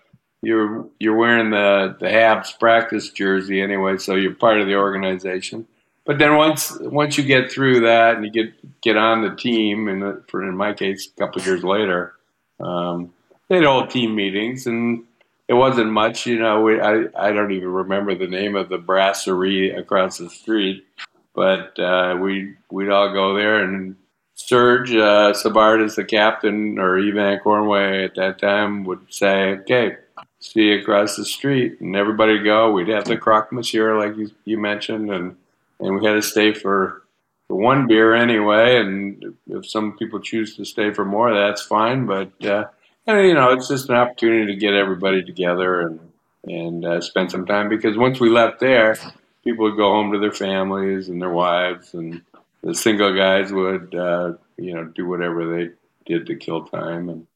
you're 0.42 0.86
you're 0.98 1.16
wearing 1.16 1.50
the 1.50 1.96
the 1.98 2.06
Habs 2.06 2.58
practice 2.58 3.10
jersey 3.10 3.60
anyway, 3.60 3.98
so 3.98 4.14
you're 4.14 4.34
part 4.34 4.60
of 4.60 4.66
the 4.66 4.76
organization. 4.76 5.66
But 6.04 6.18
then 6.18 6.36
once 6.36 6.76
once 6.80 7.18
you 7.18 7.24
get 7.24 7.50
through 7.50 7.80
that 7.80 8.16
and 8.16 8.24
you 8.24 8.30
get 8.30 8.80
get 8.80 8.96
on 8.96 9.22
the 9.22 9.34
team, 9.34 9.88
and 9.88 10.22
for 10.28 10.42
in 10.42 10.56
my 10.56 10.72
case, 10.72 11.08
a 11.08 11.20
couple 11.20 11.40
of 11.40 11.46
years 11.46 11.64
later, 11.64 12.14
um, 12.60 13.12
they 13.48 13.56
had 13.56 13.64
all 13.64 13.86
team 13.86 14.14
meetings, 14.14 14.66
and 14.66 15.04
it 15.48 15.54
wasn't 15.54 15.90
much. 15.90 16.24
You 16.26 16.38
know, 16.38 16.62
we, 16.62 16.80
I 16.80 17.06
I 17.16 17.32
don't 17.32 17.52
even 17.52 17.68
remember 17.68 18.14
the 18.14 18.28
name 18.28 18.56
of 18.56 18.68
the 18.68 18.78
brasserie 18.78 19.70
across 19.70 20.18
the 20.18 20.30
street, 20.30 20.86
but 21.34 21.78
uh, 21.78 22.16
we 22.20 22.54
we'd 22.70 22.90
all 22.90 23.12
go 23.12 23.34
there 23.34 23.62
and. 23.62 23.96
Serge 24.40 24.94
uh, 24.94 25.34
Savard 25.34 25.82
is 25.82 25.96
the 25.96 26.04
captain, 26.04 26.78
or 26.78 26.96
Yvan 26.96 27.40
Cournoyer 27.40 28.04
at 28.04 28.14
that 28.14 28.38
time 28.38 28.84
would 28.84 29.00
say, 29.12 29.54
"Okay, 29.62 29.96
see 30.40 30.72
across 30.72 31.16
the 31.16 31.24
street," 31.24 31.80
and 31.80 31.96
everybody 31.96 32.38
go. 32.42 32.72
We'd 32.72 32.88
have 32.88 33.04
the 33.04 33.16
croque 33.16 33.52
monsieur, 33.52 33.98
like 33.98 34.16
you, 34.16 34.30
you 34.44 34.58
mentioned, 34.58 35.10
and 35.10 35.36
and 35.80 35.98
we 35.98 36.06
had 36.06 36.14
to 36.14 36.22
stay 36.22 36.52
for, 36.52 37.02
for 37.46 37.56
one 37.56 37.86
beer 37.86 38.14
anyway. 38.14 38.78
And 38.78 39.36
if 39.46 39.68
some 39.68 39.96
people 39.96 40.20
choose 40.20 40.56
to 40.56 40.64
stay 40.64 40.92
for 40.92 41.04
more, 41.04 41.32
that's 41.32 41.62
fine. 41.62 42.06
But 42.06 42.44
uh, 42.44 42.66
and, 43.06 43.26
you 43.26 43.34
know, 43.34 43.52
it's 43.52 43.68
just 43.68 43.88
an 43.88 43.96
opportunity 43.96 44.52
to 44.52 44.58
get 44.58 44.74
everybody 44.74 45.22
together 45.22 45.80
and 45.80 46.00
and 46.44 46.84
uh, 46.84 47.00
spend 47.00 47.30
some 47.30 47.46
time 47.46 47.68
because 47.68 47.96
once 47.96 48.20
we 48.20 48.30
left 48.30 48.60
there, 48.60 48.96
people 49.44 49.64
would 49.64 49.76
go 49.76 49.90
home 49.90 50.12
to 50.12 50.18
their 50.18 50.32
families 50.32 51.08
and 51.08 51.20
their 51.20 51.30
wives, 51.30 51.94
and 51.94 52.22
the 52.62 52.74
single 52.74 53.14
guys 53.14 53.52
would 53.52 53.94
uh, 53.94 54.32
you 54.56 54.74
know 54.74 54.84
do 54.84 55.06
whatever 55.06 55.56
they 55.56 55.70
did 56.06 56.26
to 56.26 56.36
kill 56.36 56.66
time. 56.66 57.08
And 57.08 57.26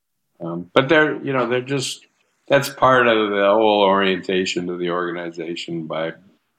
um, 0.40 0.70
but 0.72 0.88
they're 0.88 1.22
you 1.22 1.32
know 1.32 1.48
they're 1.48 1.60
just 1.62 2.06
that's 2.48 2.68
part 2.68 3.07
of 3.07 3.31
the 3.31 3.44
whole 3.46 3.83
orientation 3.83 4.68
of 4.68 4.78
the 4.78 4.90
organization 4.90 5.87
by 5.87 6.12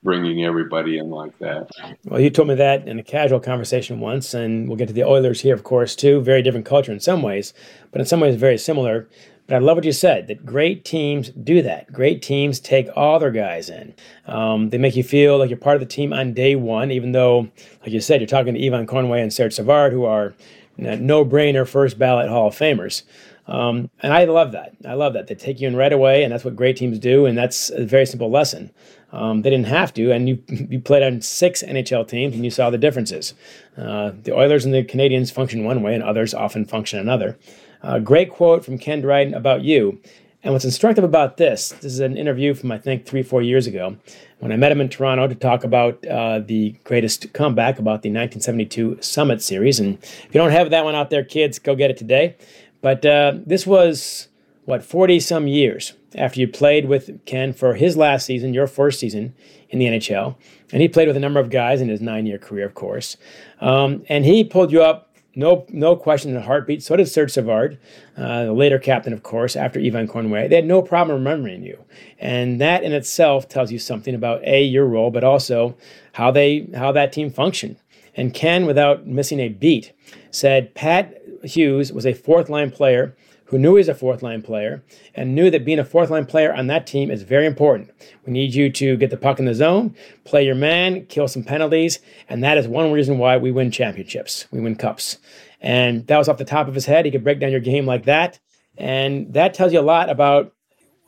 bringing 0.04 0.44
everybody 0.44 0.98
in 0.98 1.10
like 1.10 1.38
that. 1.40 1.70
Well, 2.06 2.20
you 2.20 2.30
told 2.30 2.50
me 2.50 2.56
that 2.56 2.88
in 2.88 3.00
a 3.00 3.04
casual 3.04 3.40
conversation 3.40 4.00
once, 4.00 4.34
and 4.34 4.68
we'll 4.68 4.78
get 4.78 4.88
to 4.90 4.94
the 4.94 5.06
Oilers 5.06 5.42
here, 5.42 5.56
of 5.56 5.64
course, 5.64 5.96
too. 5.96 6.22
Very 6.22 6.42
different 6.42 6.66
culture 6.66 6.92
in 6.92 7.00
some 7.00 7.22
ways, 7.22 7.54
but 7.92 8.02
in 8.02 8.08
some 8.08 8.20
ways 8.20 8.36
very 8.36 8.58
similar. 8.58 9.08
But 9.48 9.56
I 9.56 9.60
love 9.60 9.78
what 9.78 9.86
you 9.86 9.92
said 9.92 10.28
that 10.28 10.46
great 10.46 10.86
teams 10.86 11.30
do 11.30 11.62
that. 11.62 11.92
Great 11.92 12.22
teams 12.22 12.60
take 12.60 12.88
all 12.96 13.20
their 13.20 13.32
guys 13.32 13.70
in. 13.70 13.94
Um, 14.26 14.70
they 14.70 14.78
make 14.78 14.96
you 14.96 15.04
feel 15.04 15.38
like 15.38 15.50
you're 15.50 15.58
part 15.58 15.76
of 15.76 15.82
the 15.82 15.86
team 15.86 16.14
on 16.14 16.34
day 16.34 16.56
one, 16.56 16.92
even 16.92 17.12
though, 17.12 17.50
like 17.82 17.92
you 17.92 18.00
said, 18.00 18.22
you're 18.22 18.28
talking 18.28 18.54
to 18.54 18.60
Yvan 18.66 18.88
Cournoyer 18.88 19.22
and 19.22 19.34
Serge 19.34 19.54
Savard, 19.54 19.92
who 19.92 20.06
are 20.06 20.34
no 20.78 21.26
brainer 21.26 21.68
first 21.68 22.00
ballot 22.00 22.30
Hall 22.30 22.48
of 22.48 22.56
Famers. 22.56 23.04
Um, 23.48 23.90
and 24.02 24.14
I 24.14 24.26
love 24.26 24.54
that. 24.54 24.76
I 24.88 24.94
love 24.94 25.14
that. 25.14 25.28
They 25.28 25.36
take 25.36 25.60
you 25.60 25.68
in 25.68 25.76
right 25.76 25.92
away, 25.92 26.24
and 26.24 26.32
that's 26.32 26.46
what 26.46 26.56
great 26.56 26.78
teams 26.78 26.98
do. 27.00 27.26
And 27.26 27.38
that's 27.38 27.70
a 27.72 27.86
very 27.86 28.06
simple 28.06 28.32
lesson. 28.32 28.72
Um, 29.12 29.42
they 29.42 29.50
didn't 29.50 29.68
have 29.68 29.94
to, 29.96 30.12
and 30.12 30.28
you 30.28 30.44
you 30.48 30.80
played 30.80 31.04
on 31.04 31.22
six 31.22 31.62
NHL 31.62 32.08
teams, 32.08 32.36
and 32.36 32.44
you 32.44 32.52
saw 32.52 32.70
the 32.70 32.78
differences. 32.78 33.34
Uh, 33.78 34.12
the 34.24 34.34
Oilers 34.34 34.66
and 34.66 34.74
the 34.74 34.84
Canadiens 34.84 35.32
function 35.32 35.64
one 35.64 35.82
way, 35.82 35.94
and 35.94 36.04
others 36.04 36.34
often 36.34 36.66
function 36.66 37.00
another. 37.00 37.38
Uh, 37.82 38.00
great 38.00 38.32
quote 38.32 38.64
from 38.64 38.78
Ken 38.78 39.02
Dryden 39.02 39.34
about 39.34 39.62
you. 39.62 40.00
And 40.44 40.52
what's 40.52 40.66
instructive 40.66 41.06
about 41.06 41.38
this, 41.38 41.70
this 41.70 41.94
is 41.94 42.02
an 42.02 42.18
interview 42.18 42.54
from 42.54 42.70
I 42.70 42.78
think 42.78 43.06
three, 43.06 43.24
four 43.24 43.42
years 43.42 43.66
ago, 43.66 43.96
when 44.40 44.52
I 44.52 44.58
met 44.58 44.74
him 44.74 44.82
in 44.82 44.90
Toronto 44.90 45.26
to 45.26 45.36
talk 45.36 45.64
about 45.64 46.06
uh, 46.06 46.40
the 46.40 46.76
greatest 46.84 47.32
comeback, 47.32 47.80
about 47.80 48.02
the 48.02 48.10
1972 48.10 48.98
Summit 49.00 49.42
Series. 49.42 49.80
And 49.80 50.00
if 50.04 50.28
you 50.34 50.40
don't 50.42 50.52
have 50.52 50.70
that 50.72 50.84
one 50.84 50.96
out 50.96 51.10
there, 51.10 51.24
kids, 51.24 51.60
go 51.60 51.76
get 51.76 51.92
it 51.92 51.98
today. 51.98 52.36
But 52.84 53.06
uh, 53.06 53.36
this 53.46 53.66
was 53.66 54.28
what, 54.66 54.84
40 54.84 55.22
some 55.22 55.48
years 55.48 55.94
after 56.16 56.42
you 56.42 56.48
played 56.50 56.86
with 56.86 57.26
Ken 57.26 57.54
for 57.54 57.76
his 57.76 57.96
last 57.96 58.26
season, 58.26 58.54
your 58.54 58.68
first 58.68 59.00
season 59.00 59.34
in 59.70 59.80
the 59.80 59.86
NHL. 59.86 60.36
And 60.72 60.82
he 60.82 60.90
played 60.90 61.08
with 61.08 61.16
a 61.16 61.22
number 61.22 61.40
of 61.40 61.50
guys 61.50 61.80
in 61.80 61.88
his 61.88 62.02
nine 62.02 62.26
year 62.26 62.38
career, 62.38 62.66
of 62.66 62.76
course. 62.76 63.16
Um, 63.62 64.04
and 64.10 64.26
he 64.26 64.44
pulled 64.44 64.72
you 64.72 64.84
up 64.84 65.10
no, 65.36 65.66
no 65.70 65.96
question 65.96 66.32
in 66.32 66.38
a 66.38 66.42
heartbeat. 66.42 66.84
So 66.84 66.96
did 66.96 67.08
Serge 67.08 67.32
Savard, 67.32 67.80
uh, 68.18 68.46
the 68.46 68.54
later 68.54 68.78
captain, 68.78 69.14
of 69.14 69.24
course, 69.24 69.56
after 69.56 69.80
Yvan 69.80 70.08
Cournoyer. 70.08 70.48
They 70.48 70.58
had 70.58 70.66
no 70.66 70.82
problem 70.82 71.18
remembering 71.18 71.64
you, 71.64 71.84
and 72.20 72.62
that 72.62 72.84
in 72.84 72.92
itself 72.92 73.50
tells 73.50 73.72
you 73.72 73.80
something 73.80 74.14
about 74.14 74.44
a 74.44 74.64
your 74.64 74.86
role, 74.86 75.10
but 75.10 75.24
also 75.24 75.76
how 76.12 76.30
they 76.30 76.68
how 76.76 76.92
that 76.92 77.12
team 77.12 77.32
functioned. 77.32 77.78
And 78.16 78.32
Ken, 78.32 78.68
without 78.68 79.08
missing 79.08 79.40
a 79.40 79.50
beat, 79.50 79.92
said 80.30 80.76
Pat 80.76 81.23
Hughes 81.44 81.92
was 81.92 82.06
a 82.06 82.14
fourth 82.14 82.50
line 82.50 82.72
player 82.72 83.16
who 83.46 83.60
knew 83.60 83.76
he 83.76 83.80
was 83.80 83.90
a 83.90 83.94
fourth 83.94 84.24
line 84.24 84.42
player 84.42 84.84
and 85.14 85.36
knew 85.36 85.52
that 85.52 85.66
being 85.66 85.80
a 85.80 85.86
fourth 85.86 86.10
line 86.10 86.26
player 86.26 86.54
on 86.54 86.68
that 86.68 86.88
team 86.88 87.12
is 87.12 87.24
very 87.24 87.46
important. 87.46 87.92
We 88.26 88.34
need 88.34 88.56
you 88.56 88.72
to 88.72 88.98
get 88.98 89.10
the 89.10 89.18
puck 89.18 89.38
in 89.38 89.46
the 89.46 89.54
zone, 89.54 89.96
play 90.24 90.46
your 90.46 90.56
man, 90.56 91.06
kill 91.06 91.28
some 91.28 91.44
penalties, 91.44 92.00
and 92.30 92.44
that 92.44 92.58
is 92.58 92.68
one 92.68 92.92
reason 92.92 93.18
why 93.18 93.38
we 93.38 93.52
win 93.52 93.70
championships. 93.70 94.46
We 94.52 94.60
win 94.60 94.76
cups. 94.76 95.18
And 95.62 96.08
that 96.08 96.18
was 96.18 96.28
off 96.28 96.38
the 96.38 96.46
top 96.46 96.68
of 96.68 96.74
his 96.74 96.88
head. 96.88 97.06
He 97.06 97.12
could 97.12 97.24
break 97.24 97.40
down 97.40 97.52
your 97.52 97.60
game 97.60 97.86
like 97.86 98.06
that. 98.06 98.40
And 98.78 99.32
that 99.34 99.54
tells 99.54 99.72
you 99.72 99.80
a 99.80 99.82
lot 99.82 100.10
about 100.10 100.54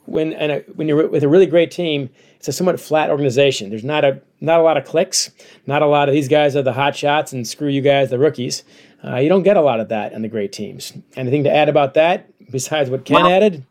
when 0.05 0.33
and 0.33 0.51
a, 0.51 0.59
when 0.75 0.87
you're 0.87 1.07
with 1.07 1.23
a 1.23 1.27
really 1.27 1.47
great 1.47 1.71
team, 1.71 2.09
it's 2.35 2.47
a 2.47 2.53
somewhat 2.53 2.79
flat 2.79 3.09
organization. 3.09 3.69
There's 3.69 3.83
not 3.83 4.05
a 4.05 4.21
not 4.39 4.59
a 4.59 4.63
lot 4.63 4.77
of 4.77 4.85
clicks, 4.85 5.31
not 5.65 5.81
a 5.81 5.87
lot 5.87 6.07
of 6.07 6.13
these 6.13 6.27
guys 6.27 6.55
are 6.55 6.61
the 6.61 6.73
hot 6.73 6.95
shots 6.95 7.33
and 7.33 7.47
screw 7.47 7.69
you 7.69 7.81
guys, 7.81 8.11
the 8.11 8.19
rookies. 8.19 8.63
Uh, 9.05 9.17
you 9.17 9.29
don't 9.29 9.43
get 9.43 9.57
a 9.57 9.61
lot 9.61 9.79
of 9.79 9.89
that 9.89 10.13
in 10.13 10.21
the 10.21 10.27
great 10.27 10.51
teams. 10.51 10.93
Anything 11.15 11.43
to 11.43 11.53
add 11.53 11.69
about 11.69 11.93
that 11.93 12.27
besides 12.51 12.89
what 12.89 13.05
Ken 13.05 13.21
well, 13.21 13.31
added? 13.31 13.65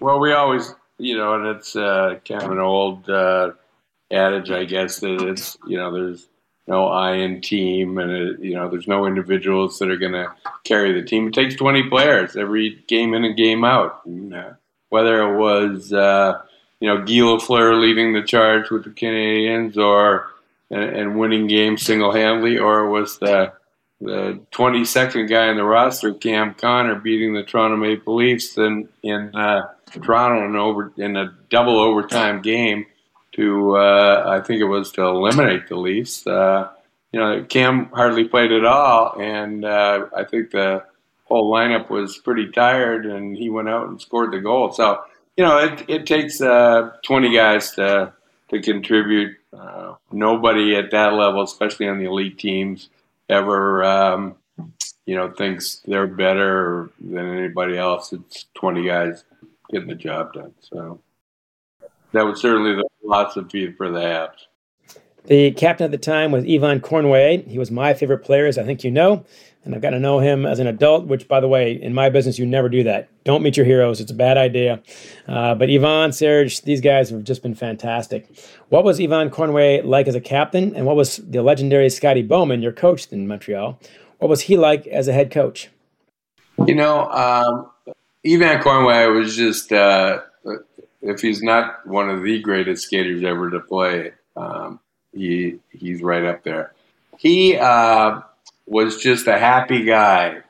Well, 0.00 0.18
we 0.18 0.32
always, 0.32 0.74
you 0.98 1.16
know, 1.16 1.34
and 1.34 1.46
it's 1.46 1.76
uh, 1.76 2.18
kind 2.26 2.42
of 2.42 2.50
an 2.52 2.58
old 2.58 3.08
uh, 3.10 3.52
adage, 4.10 4.50
I 4.50 4.64
guess, 4.64 5.00
that 5.00 5.20
it's, 5.22 5.58
you 5.66 5.76
know, 5.76 5.92
there's 5.92 6.28
no 6.66 6.86
I 6.88 7.14
in 7.14 7.40
team, 7.40 7.98
and 7.98 8.10
it, 8.10 8.40
you 8.40 8.54
know, 8.54 8.68
there's 8.68 8.88
no 8.88 9.06
individuals 9.06 9.78
that 9.78 9.90
are 9.90 9.96
going 9.96 10.12
to 10.12 10.32
carry 10.64 10.92
the 10.92 11.06
team. 11.06 11.28
It 11.28 11.34
takes 11.34 11.54
20 11.54 11.88
players 11.88 12.36
every 12.36 12.82
game 12.88 13.14
in 13.14 13.24
and 13.24 13.36
game 13.36 13.64
out. 13.64 14.04
And, 14.06 14.34
uh, 14.34 14.52
whether 14.90 15.22
it 15.22 15.38
was, 15.38 15.92
uh, 15.92 16.40
you 16.80 16.88
know, 16.88 16.98
Guy 16.98 17.20
Lafleur 17.20 17.78
leading 17.80 18.12
the 18.12 18.22
charge 18.22 18.70
with 18.70 18.84
the 18.84 18.90
Canadiens 18.90 19.76
or 19.76 20.28
and, 20.70 20.82
and 20.82 21.18
winning 21.18 21.46
games 21.46 21.82
single 21.82 22.12
handedly, 22.12 22.58
or 22.58 22.86
it 22.86 22.90
was 22.90 23.18
the 23.18 23.52
the 24.00 24.40
22nd 24.52 25.28
guy 25.28 25.50
in 25.50 25.56
the 25.56 25.64
roster, 25.64 26.14
Cam 26.14 26.54
Connor, 26.54 26.96
beating 26.96 27.34
the 27.34 27.42
Toronto 27.42 27.76
Maple 27.76 28.16
Leafs 28.16 28.56
in 28.56 28.88
in 29.02 29.34
uh, 29.34 29.62
Toronto 29.90 30.46
in 30.46 30.56
over 30.56 30.92
in 30.96 31.16
a 31.16 31.34
double 31.50 31.80
overtime 31.80 32.40
game 32.42 32.86
to 33.32 33.76
uh, 33.76 34.24
I 34.26 34.46
think 34.46 34.60
it 34.60 34.66
was 34.66 34.92
to 34.92 35.02
eliminate 35.02 35.68
the 35.68 35.76
Leafs. 35.76 36.26
Uh, 36.26 36.68
you 37.12 37.18
know, 37.18 37.44
Cam 37.48 37.86
hardly 37.86 38.24
played 38.24 38.52
at 38.52 38.64
all, 38.64 39.20
and 39.20 39.64
uh, 39.64 40.06
I 40.16 40.24
think 40.24 40.50
the 40.50 40.84
whole 41.24 41.52
lineup 41.52 41.90
was 41.90 42.18
pretty 42.18 42.50
tired, 42.52 43.04
and 43.04 43.36
he 43.36 43.50
went 43.50 43.68
out 43.68 43.88
and 43.88 44.00
scored 44.00 44.32
the 44.32 44.40
goal. 44.40 44.72
So 44.72 45.02
you 45.36 45.44
know, 45.44 45.58
it 45.58 45.84
it 45.88 46.06
takes 46.06 46.40
uh, 46.40 46.92
20 47.04 47.34
guys 47.34 47.72
to 47.72 48.12
to 48.50 48.62
contribute. 48.62 49.36
Uh, 49.52 49.94
nobody 50.12 50.76
at 50.76 50.92
that 50.92 51.14
level, 51.14 51.42
especially 51.42 51.88
on 51.88 51.98
the 51.98 52.04
elite 52.04 52.38
teams 52.38 52.90
ever 53.28 53.84
um, 53.84 54.36
you 55.06 55.16
know 55.16 55.30
thinks 55.30 55.82
they're 55.86 56.06
better 56.06 56.90
than 57.00 57.36
anybody 57.36 57.76
else. 57.76 58.12
It's 58.12 58.46
twenty 58.54 58.86
guys 58.86 59.24
getting 59.70 59.88
the 59.88 59.94
job 59.94 60.32
done. 60.32 60.54
So 60.60 61.00
that 62.12 62.24
was 62.24 62.40
certainly 62.40 62.74
the 62.74 62.88
philosophy 63.00 63.72
for 63.72 63.90
the 63.90 64.00
Habs. 64.00 64.46
The 65.26 65.50
captain 65.50 65.84
at 65.84 65.90
the 65.90 65.98
time 65.98 66.32
was 66.32 66.44
Yvan 66.44 66.80
Cournoyer. 66.80 67.46
He 67.46 67.58
was 67.58 67.70
my 67.70 67.92
favorite 67.92 68.20
player, 68.20 68.46
as 68.46 68.56
I 68.56 68.64
think 68.64 68.82
you 68.82 68.90
know, 68.90 69.26
and 69.64 69.74
I've 69.74 69.82
got 69.82 69.90
to 69.90 70.00
know 70.00 70.18
him 70.18 70.46
as 70.46 70.58
an 70.58 70.66
adult. 70.66 71.06
Which, 71.06 71.28
by 71.28 71.40
the 71.40 71.48
way, 71.48 71.72
in 71.72 71.94
my 71.94 72.08
business, 72.08 72.38
you 72.38 72.46
never 72.46 72.68
do 72.68 72.82
that. 72.84 73.08
Don't 73.24 73.42
meet 73.42 73.56
your 73.56 73.66
heroes; 73.66 74.00
it's 74.00 74.10
a 74.10 74.14
bad 74.14 74.38
idea. 74.38 74.82
Uh, 75.26 75.54
but 75.54 75.68
Yvan, 75.68 76.12
Serge, 76.12 76.62
these 76.62 76.80
guys 76.80 77.10
have 77.10 77.24
just 77.24 77.42
been 77.42 77.54
fantastic. 77.54 78.28
What 78.68 78.84
was 78.84 78.98
Yvan 78.98 79.30
Cournoyer 79.30 79.84
like 79.84 80.08
as 80.08 80.14
a 80.14 80.20
captain, 80.20 80.74
and 80.74 80.86
what 80.86 80.96
was 80.96 81.16
the 81.16 81.42
legendary 81.42 81.90
Scotty 81.90 82.22
Bowman, 82.22 82.62
your 82.62 82.72
coach 82.72 83.06
in 83.12 83.26
Montreal? 83.26 83.78
What 84.18 84.28
was 84.28 84.42
he 84.42 84.56
like 84.56 84.86
as 84.86 85.08
a 85.08 85.12
head 85.12 85.30
coach? 85.30 85.68
You 86.66 86.74
know, 86.74 87.08
um, 87.10 87.70
Yvan 88.24 88.60
Cournoyer 88.62 89.14
was 89.14 89.36
just. 89.36 89.72
Uh, 89.72 90.20
if 91.02 91.20
he's 91.20 91.42
not 91.42 91.86
one 91.86 92.10
of 92.10 92.22
the 92.22 92.40
greatest 92.40 92.84
skaters 92.84 93.22
ever 93.22 93.50
to 93.50 93.60
play, 93.60 94.12
um, 94.36 94.80
he 95.12 95.58
he's 95.70 96.02
right 96.02 96.24
up 96.24 96.42
there. 96.44 96.72
He 97.18 97.56
uh, 97.56 98.20
was 98.68 99.00
just 99.02 99.26
a 99.26 99.38
happy 99.38 99.84
guy. 99.84 100.42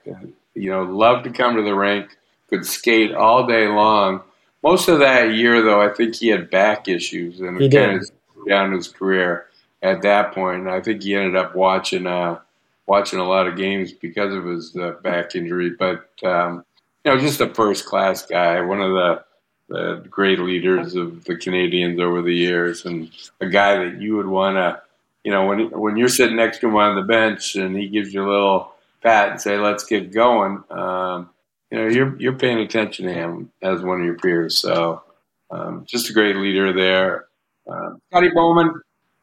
You 0.55 0.71
know, 0.71 0.83
loved 0.83 1.25
to 1.25 1.31
come 1.31 1.57
to 1.57 1.63
the 1.63 1.75
rink, 1.75 2.17
could 2.49 2.67
skate 2.67 3.15
all 3.15 3.47
day 3.47 3.69
long. 3.69 4.23
Most 4.63 4.89
of 4.89 4.99
that 4.99 5.35
year, 5.35 5.63
though, 5.63 5.81
I 5.81 5.93
think 5.95 6.17
he 6.17 6.29
had 6.29 6.51
back 6.51 6.89
issues 6.89 7.41
and 7.41 7.61
it 7.61 7.73
kind 7.73 8.01
of 8.01 8.11
down 8.47 8.73
his 8.73 8.89
career 8.89 9.47
at 9.83 10.03
that 10.03 10.35
point. 10.35 10.63
And 10.63 10.71
I 10.71 10.81
think 10.81 11.03
he 11.03 11.15
ended 11.15 11.37
up 11.37 11.55
watching 11.55 12.07
uh, 12.07 12.41
watching 12.87 13.21
a 13.21 13.29
lot 13.29 13.47
of 13.47 13.57
games 13.57 13.93
because 13.93 14.35
of 14.35 14.45
his 14.45 14.75
uh, 14.77 14.93
back 15.03 15.37
injury. 15.37 15.71
But 15.71 16.09
um, 16.25 16.65
you 17.05 17.13
know, 17.13 17.21
just 17.21 17.41
a 17.41 17.55
first 17.55 17.87
class 17.87 18.27
guy, 18.27 18.61
one 18.61 18.81
of 18.81 18.93
the 18.93 19.25
the 19.69 20.07
great 20.09 20.39
leaders 20.39 20.95
of 20.95 21.25
the 21.25 21.35
Canadiens 21.35 22.01
over 22.01 22.23
the 22.23 22.35
years, 22.35 22.85
and 22.85 23.11
a 23.41 23.49
guy 23.49 23.85
that 23.85 24.01
you 24.01 24.17
would 24.17 24.27
want 24.27 24.57
to, 24.57 24.81
you 25.25 25.33
know, 25.33 25.47
when 25.47 25.71
when 25.71 25.97
you're 25.97 26.09
sitting 26.09 26.37
next 26.37 26.61
to 26.61 26.69
him 26.69 26.77
on 26.77 26.97
the 26.97 27.03
bench 27.03 27.57
and 27.57 27.77
he 27.77 27.89
gives 27.89 28.13
you 28.13 28.25
a 28.25 28.29
little 28.29 28.73
pat 29.03 29.31
and 29.31 29.41
say, 29.41 29.59
"Let's 29.59 29.85
get 29.85 30.13
going," 30.13 30.63
um, 30.71 31.31
you 31.71 31.79
know, 31.79 31.87
you're 31.89 32.17
you're 32.21 32.39
paying 32.39 32.59
attention 32.59 33.07
to 33.07 33.13
him 33.13 33.51
as 33.63 33.83
one 33.83 34.01
of 34.01 34.07
your 34.07 34.17
peers. 34.17 34.59
So, 34.59 35.03
um, 35.51 35.85
just 35.87 36.11
a 36.11 36.13
great 36.13 36.37
leader 36.37 36.73
there. 36.73 37.27
Uh, 37.71 37.97
Scotty 38.11 38.31
Bowman, 38.35 38.81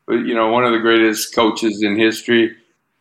you 0.10 0.36
know, 0.36 0.50
one 0.50 0.66
of 0.66 0.72
the 0.72 0.80
greatest 0.80 1.34
coaches 1.34 1.82
in 1.82 1.98
history 1.98 2.56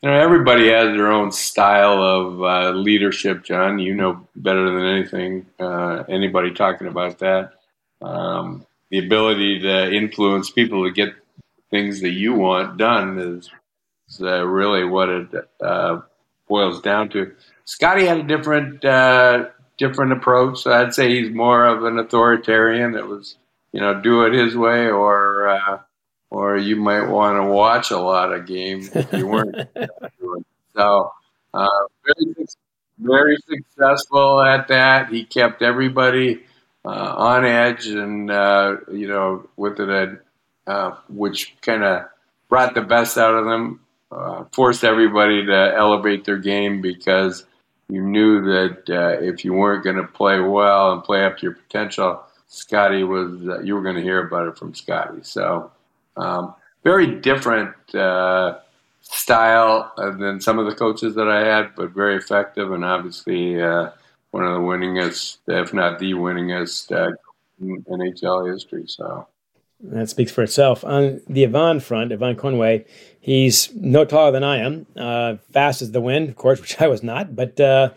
you 0.04 0.10
know, 0.10 0.20
everybody 0.20 0.68
has 0.68 0.94
their 0.94 1.10
own 1.10 1.32
style 1.32 2.02
of 2.02 2.42
uh, 2.42 2.70
leadership, 2.72 3.42
John. 3.42 3.78
You 3.78 3.94
know 3.94 4.28
better 4.36 4.70
than 4.70 4.84
anything, 4.84 5.46
uh, 5.58 6.04
anybody 6.10 6.52
talking 6.52 6.88
about 6.88 7.20
that. 7.20 7.54
Um, 8.02 8.66
the 8.90 8.98
ability 8.98 9.60
to 9.60 9.90
influence 9.90 10.50
people 10.50 10.84
to 10.84 10.92
get 10.92 11.14
things 11.74 12.02
that 12.02 12.10
you 12.10 12.34
want 12.34 12.76
done 12.76 13.18
is, 13.18 13.50
is 14.08 14.22
uh, 14.22 14.46
really 14.46 14.84
what 14.84 15.08
it 15.08 15.28
uh, 15.60 16.00
boils 16.48 16.80
down 16.80 17.08
to. 17.08 17.34
Scotty 17.64 18.06
had 18.06 18.18
a 18.18 18.22
different 18.22 18.84
uh, 18.84 19.46
different 19.76 20.12
approach. 20.12 20.66
I'd 20.68 20.94
say 20.94 21.08
he's 21.08 21.34
more 21.34 21.66
of 21.66 21.82
an 21.82 21.98
authoritarian. 21.98 22.92
That 22.92 23.08
was, 23.08 23.36
you 23.72 23.80
know, 23.80 24.00
do 24.00 24.22
it 24.24 24.34
his 24.34 24.56
way 24.56 24.86
or 24.86 25.48
uh, 25.48 25.78
or 26.30 26.56
you 26.56 26.76
might 26.76 27.08
want 27.08 27.38
to 27.38 27.50
watch 27.50 27.90
a 27.90 27.98
lot 27.98 28.32
of 28.32 28.46
games 28.46 28.90
if 28.94 29.12
you 29.12 29.26
weren't 29.26 29.56
So, 30.76 31.12
uh, 31.52 31.68
very, 32.04 32.46
very 32.98 33.36
successful 33.48 34.40
at 34.40 34.68
that. 34.68 35.08
He 35.08 35.24
kept 35.24 35.62
everybody 35.62 36.42
uh, 36.84 37.14
on 37.16 37.44
edge, 37.44 37.86
and 37.86 38.30
uh, 38.30 38.76
you 38.92 39.08
know, 39.08 39.48
with 39.56 39.80
it, 39.80 40.20
uh, 40.66 40.92
which 41.08 41.56
kind 41.60 41.84
of 41.84 42.04
brought 42.48 42.74
the 42.74 42.82
best 42.82 43.18
out 43.18 43.34
of 43.34 43.44
them. 43.44 43.80
Uh, 44.10 44.44
forced 44.52 44.84
everybody 44.84 45.44
to 45.44 45.74
elevate 45.74 46.24
their 46.24 46.38
game 46.38 46.80
because 46.80 47.44
you 47.88 48.00
knew 48.00 48.42
that 48.42 48.88
uh, 48.88 49.20
if 49.20 49.44
you 49.44 49.52
weren't 49.52 49.82
going 49.82 49.96
to 49.96 50.04
play 50.04 50.38
well 50.38 50.92
and 50.92 51.02
play 51.02 51.24
up 51.24 51.36
to 51.36 51.42
your 51.42 51.54
potential, 51.54 52.22
Scotty 52.46 53.02
was 53.02 53.64
you 53.64 53.74
were 53.74 53.82
going 53.82 53.96
to 53.96 54.02
hear 54.02 54.24
about 54.24 54.46
it 54.46 54.56
from 54.56 54.72
Scotty. 54.72 55.22
So 55.22 55.72
um, 56.16 56.54
very 56.84 57.18
different 57.20 57.74
uh, 57.92 58.58
style 59.00 59.92
than 59.96 60.40
some 60.40 60.60
of 60.60 60.66
the 60.66 60.76
coaches 60.76 61.16
that 61.16 61.28
I 61.28 61.44
had, 61.44 61.74
but 61.74 61.90
very 61.90 62.16
effective 62.16 62.70
and 62.70 62.84
obviously 62.84 63.60
uh, 63.60 63.90
one 64.30 64.44
of 64.44 64.54
the 64.54 64.60
winningest, 64.60 65.38
if 65.48 65.74
not 65.74 65.98
the 65.98 66.12
winningest, 66.12 66.92
uh, 66.92 67.16
in 67.60 67.82
NHL 67.84 68.52
history. 68.52 68.84
So. 68.86 69.26
That 69.84 70.08
speaks 70.08 70.32
for 70.32 70.42
itself. 70.42 70.82
On 70.84 71.20
the 71.28 71.44
Yvan 71.44 71.80
front, 71.80 72.10
Yvan 72.10 72.36
Cournoyer, 72.36 72.84
he's 73.20 73.72
no 73.74 74.04
taller 74.04 74.32
than 74.32 74.42
I 74.42 74.58
am, 74.58 74.86
uh, 74.96 75.36
fast 75.52 75.82
as 75.82 75.92
the 75.92 76.00
wind, 76.00 76.30
of 76.30 76.36
course, 76.36 76.60
which 76.62 76.80
I 76.80 76.88
was 76.88 77.02
not. 77.02 77.36
But 77.36 77.60
uh, 77.60 77.90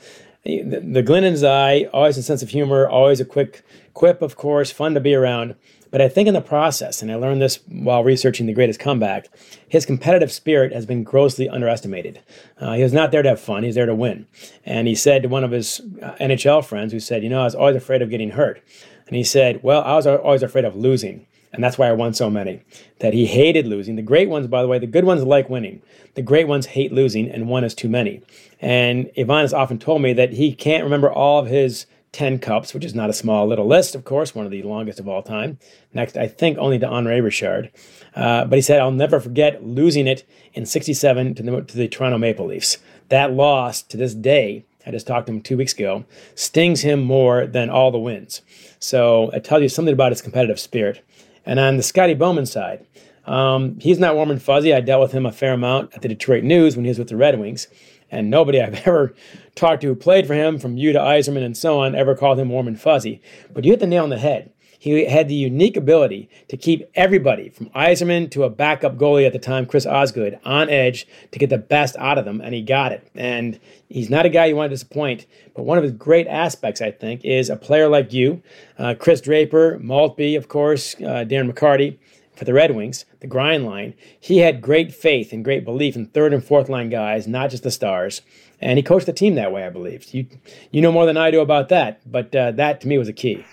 the, 0.43 0.61
the 0.63 1.47
eye, 1.47 1.89
always 1.93 2.17
a 2.17 2.23
sense 2.23 2.41
of 2.41 2.49
humor, 2.49 2.87
always 2.87 3.19
a 3.19 3.25
quick 3.25 3.63
quip, 3.93 4.21
of 4.21 4.35
course, 4.35 4.71
fun 4.71 4.93
to 4.95 4.99
be 4.99 5.15
around. 5.15 5.55
But 5.89 6.01
I 6.01 6.09
think 6.09 6.27
in 6.27 6.33
the 6.33 6.41
process, 6.41 7.01
and 7.01 7.09
I 7.09 7.15
learned 7.15 7.41
this 7.41 7.59
while 7.67 8.03
researching 8.03 8.45
the 8.45 8.53
greatest 8.53 8.79
comeback, 8.79 9.29
his 9.67 9.85
competitive 9.85 10.31
spirit 10.31 10.73
has 10.73 10.85
been 10.85 11.03
grossly 11.03 11.47
underestimated. 11.47 12.21
Uh, 12.59 12.73
he 12.73 12.83
was 12.83 12.93
not 12.93 13.11
there 13.11 13.23
to 13.23 13.29
have 13.29 13.39
fun, 13.39 13.63
he's 13.63 13.75
there 13.75 13.85
to 13.85 13.95
win. 13.95 14.27
And 14.65 14.87
he 14.87 14.95
said 14.95 15.23
to 15.23 15.29
one 15.29 15.45
of 15.45 15.51
his 15.51 15.79
uh, 16.01 16.15
NHL 16.19 16.65
friends 16.65 16.91
who 16.91 16.99
said, 16.99 17.23
You 17.23 17.29
know, 17.29 17.41
I 17.41 17.45
was 17.45 17.55
always 17.55 17.77
afraid 17.77 18.01
of 18.01 18.09
getting 18.09 18.31
hurt. 18.31 18.61
And 19.07 19.15
he 19.15 19.23
said, 19.23 19.63
Well, 19.63 19.81
I 19.83 19.95
was 19.95 20.05
always 20.05 20.43
afraid 20.43 20.65
of 20.65 20.75
losing. 20.75 21.25
And 21.53 21.63
that's 21.63 21.77
why 21.77 21.87
I 21.87 21.93
won 21.93 22.13
so 22.13 22.29
many. 22.29 22.61
That 22.99 23.13
he 23.13 23.25
hated 23.25 23.67
losing. 23.67 23.95
The 23.95 24.01
great 24.01 24.29
ones, 24.29 24.47
by 24.47 24.61
the 24.61 24.67
way, 24.67 24.79
the 24.79 24.87
good 24.87 25.05
ones 25.05 25.23
like 25.23 25.49
winning. 25.49 25.81
The 26.15 26.21
great 26.21 26.47
ones 26.47 26.67
hate 26.67 26.91
losing, 26.91 27.29
and 27.29 27.47
one 27.47 27.63
is 27.63 27.73
too 27.73 27.89
many. 27.89 28.21
And 28.59 29.09
Yvan 29.15 29.41
has 29.41 29.53
often 29.53 29.79
told 29.79 30.01
me 30.01 30.13
that 30.13 30.33
he 30.33 30.53
can't 30.53 30.83
remember 30.83 31.11
all 31.11 31.39
of 31.39 31.47
his 31.47 31.85
10 32.13 32.39
cups, 32.39 32.73
which 32.73 32.85
is 32.85 32.95
not 32.95 33.09
a 33.09 33.13
small 33.13 33.47
little 33.47 33.67
list, 33.67 33.93
of 33.93 34.03
course, 34.03 34.33
one 34.33 34.45
of 34.45 34.51
the 34.51 34.63
longest 34.63 34.99
of 34.99 35.07
all 35.07 35.21
time. 35.21 35.59
Next, 35.93 36.17
I 36.17 36.27
think, 36.27 36.57
only 36.57 36.79
to 36.79 36.87
Henri 36.87 37.21
Richard. 37.21 37.71
Uh, 38.15 38.45
but 38.45 38.55
he 38.55 38.61
said, 38.61 38.79
I'll 38.79 38.91
never 38.91 39.19
forget 39.19 39.63
losing 39.63 40.07
it 40.07 40.27
in 40.53 40.65
67 40.65 41.35
to 41.35 41.43
the, 41.43 41.61
to 41.61 41.77
the 41.77 41.87
Toronto 41.87 42.17
Maple 42.17 42.47
Leafs. 42.47 42.77
That 43.09 43.33
loss 43.33 43.81
to 43.83 43.97
this 43.97 44.15
day, 44.15 44.65
I 44.85 44.91
just 44.91 45.05
talked 45.05 45.27
to 45.27 45.33
him 45.33 45.41
two 45.41 45.57
weeks 45.57 45.73
ago, 45.73 46.05
stings 46.33 46.81
him 46.81 47.03
more 47.03 47.45
than 47.45 47.69
all 47.69 47.91
the 47.91 47.99
wins. 47.99 48.41
So 48.79 49.29
it 49.31 49.43
tells 49.43 49.61
you 49.61 49.69
something 49.69 49.93
about 49.93 50.11
his 50.11 50.21
competitive 50.21 50.59
spirit. 50.59 51.03
And 51.47 51.59
on 51.59 51.77
the 51.77 51.83
Scotty 51.83 52.13
Bowman 52.13 52.45
side, 52.45 52.85
um, 53.25 53.79
he's 53.79 53.99
not 53.99 54.15
warm 54.15 54.29
and 54.29 54.41
fuzzy. 54.41 54.73
I 54.73 54.81
dealt 54.81 55.01
with 55.01 55.13
him 55.13 55.25
a 55.25 55.31
fair 55.31 55.53
amount 55.53 55.93
at 55.95 56.01
the 56.01 56.09
Detroit 56.09 56.43
News 56.43 56.75
when 56.75 56.85
he 56.85 56.89
was 56.89 56.99
with 56.99 57.07
the 57.07 57.15
Red 57.15 57.39
Wings. 57.39 57.67
And 58.11 58.29
nobody 58.29 58.61
I've 58.61 58.75
ever 58.87 59.15
talked 59.55 59.81
to 59.81 59.87
who 59.87 59.95
played 59.95 60.27
for 60.27 60.33
him, 60.33 60.59
from 60.59 60.77
you 60.77 60.93
to 60.93 60.99
Yzerman 60.99 61.43
and 61.43 61.57
so 61.57 61.79
on, 61.79 61.95
ever 61.95 62.15
called 62.15 62.39
him 62.39 62.49
warm 62.49 62.67
and 62.67 62.79
fuzzy. 62.79 63.21
But 63.53 63.63
you 63.63 63.71
hit 63.71 63.79
the 63.79 63.87
nail 63.87 64.03
on 64.03 64.09
the 64.09 64.19
head. 64.19 64.51
He 64.79 65.05
had 65.05 65.27
the 65.27 65.35
unique 65.35 65.75
ability 65.75 66.29
to 66.49 66.57
keep 66.57 66.89
everybody, 66.95 67.49
from 67.49 67.69
Yzerman 67.71 68.29
to 68.31 68.43
a 68.43 68.49
backup 68.49 68.97
goalie 68.97 69.25
at 69.25 69.33
the 69.33 69.39
time, 69.39 69.65
Chris 69.65 69.85
Osgood, 69.85 70.39
on 70.45 70.69
edge 70.69 71.07
to 71.31 71.39
get 71.39 71.49
the 71.49 71.57
best 71.57 71.95
out 71.97 72.17
of 72.17 72.25
them, 72.25 72.41
and 72.41 72.53
he 72.53 72.61
got 72.61 72.91
it. 72.91 73.07
And 73.15 73.59
he's 73.89 74.09
not 74.09 74.25
a 74.25 74.29
guy 74.29 74.45
you 74.45 74.55
want 74.55 74.69
to 74.69 74.75
disappoint, 74.75 75.25
but 75.55 75.63
one 75.63 75.77
of 75.77 75.83
his 75.83 75.93
great 75.93 76.27
aspects, 76.27 76.81
I 76.81 76.91
think, 76.91 77.25
is 77.25 77.49
a 77.49 77.55
player 77.55 77.87
like 77.87 78.13
you, 78.13 78.41
uh, 78.77 78.95
Chris 78.99 79.21
Draper, 79.21 79.79
Maltby, 79.79 80.35
of 80.35 80.47
course, 80.47 80.95
uh, 80.95 81.25
Darren 81.27 81.51
McCarty, 81.51 81.97
for 82.37 82.45
the 82.45 82.53
Red 82.53 82.75
Wings, 82.75 83.05
the 83.19 83.27
grind 83.27 83.65
line, 83.65 83.95
he 84.19 84.37
had 84.37 84.61
great 84.61 84.93
faith 84.93 85.33
and 85.33 85.43
great 85.43 85.65
belief 85.65 85.95
in 85.95 86.05
third 86.05 86.33
and 86.33 86.43
fourth 86.43 86.69
line 86.69 86.89
guys, 86.89 87.27
not 87.27 87.49
just 87.49 87.63
the 87.63 87.71
stars. 87.71 88.21
And 88.61 88.77
he 88.77 88.83
coached 88.83 89.07
the 89.07 89.13
team 89.13 89.35
that 89.35 89.51
way, 89.51 89.65
I 89.65 89.71
believe. 89.71 90.13
You 90.13 90.27
you 90.71 90.81
know 90.81 90.91
more 90.91 91.05
than 91.05 91.17
I 91.17 91.31
do 91.31 91.41
about 91.41 91.69
that, 91.69 91.99
but 92.09 92.35
uh, 92.35 92.51
that 92.51 92.81
to 92.81 92.87
me 92.87 92.97
was 92.97 93.07
a 93.07 93.13
key. 93.13 93.43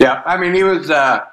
Yeah, 0.00 0.22
I 0.24 0.38
mean, 0.38 0.54
he 0.54 0.62
was 0.62 0.90
uh, 0.90 1.26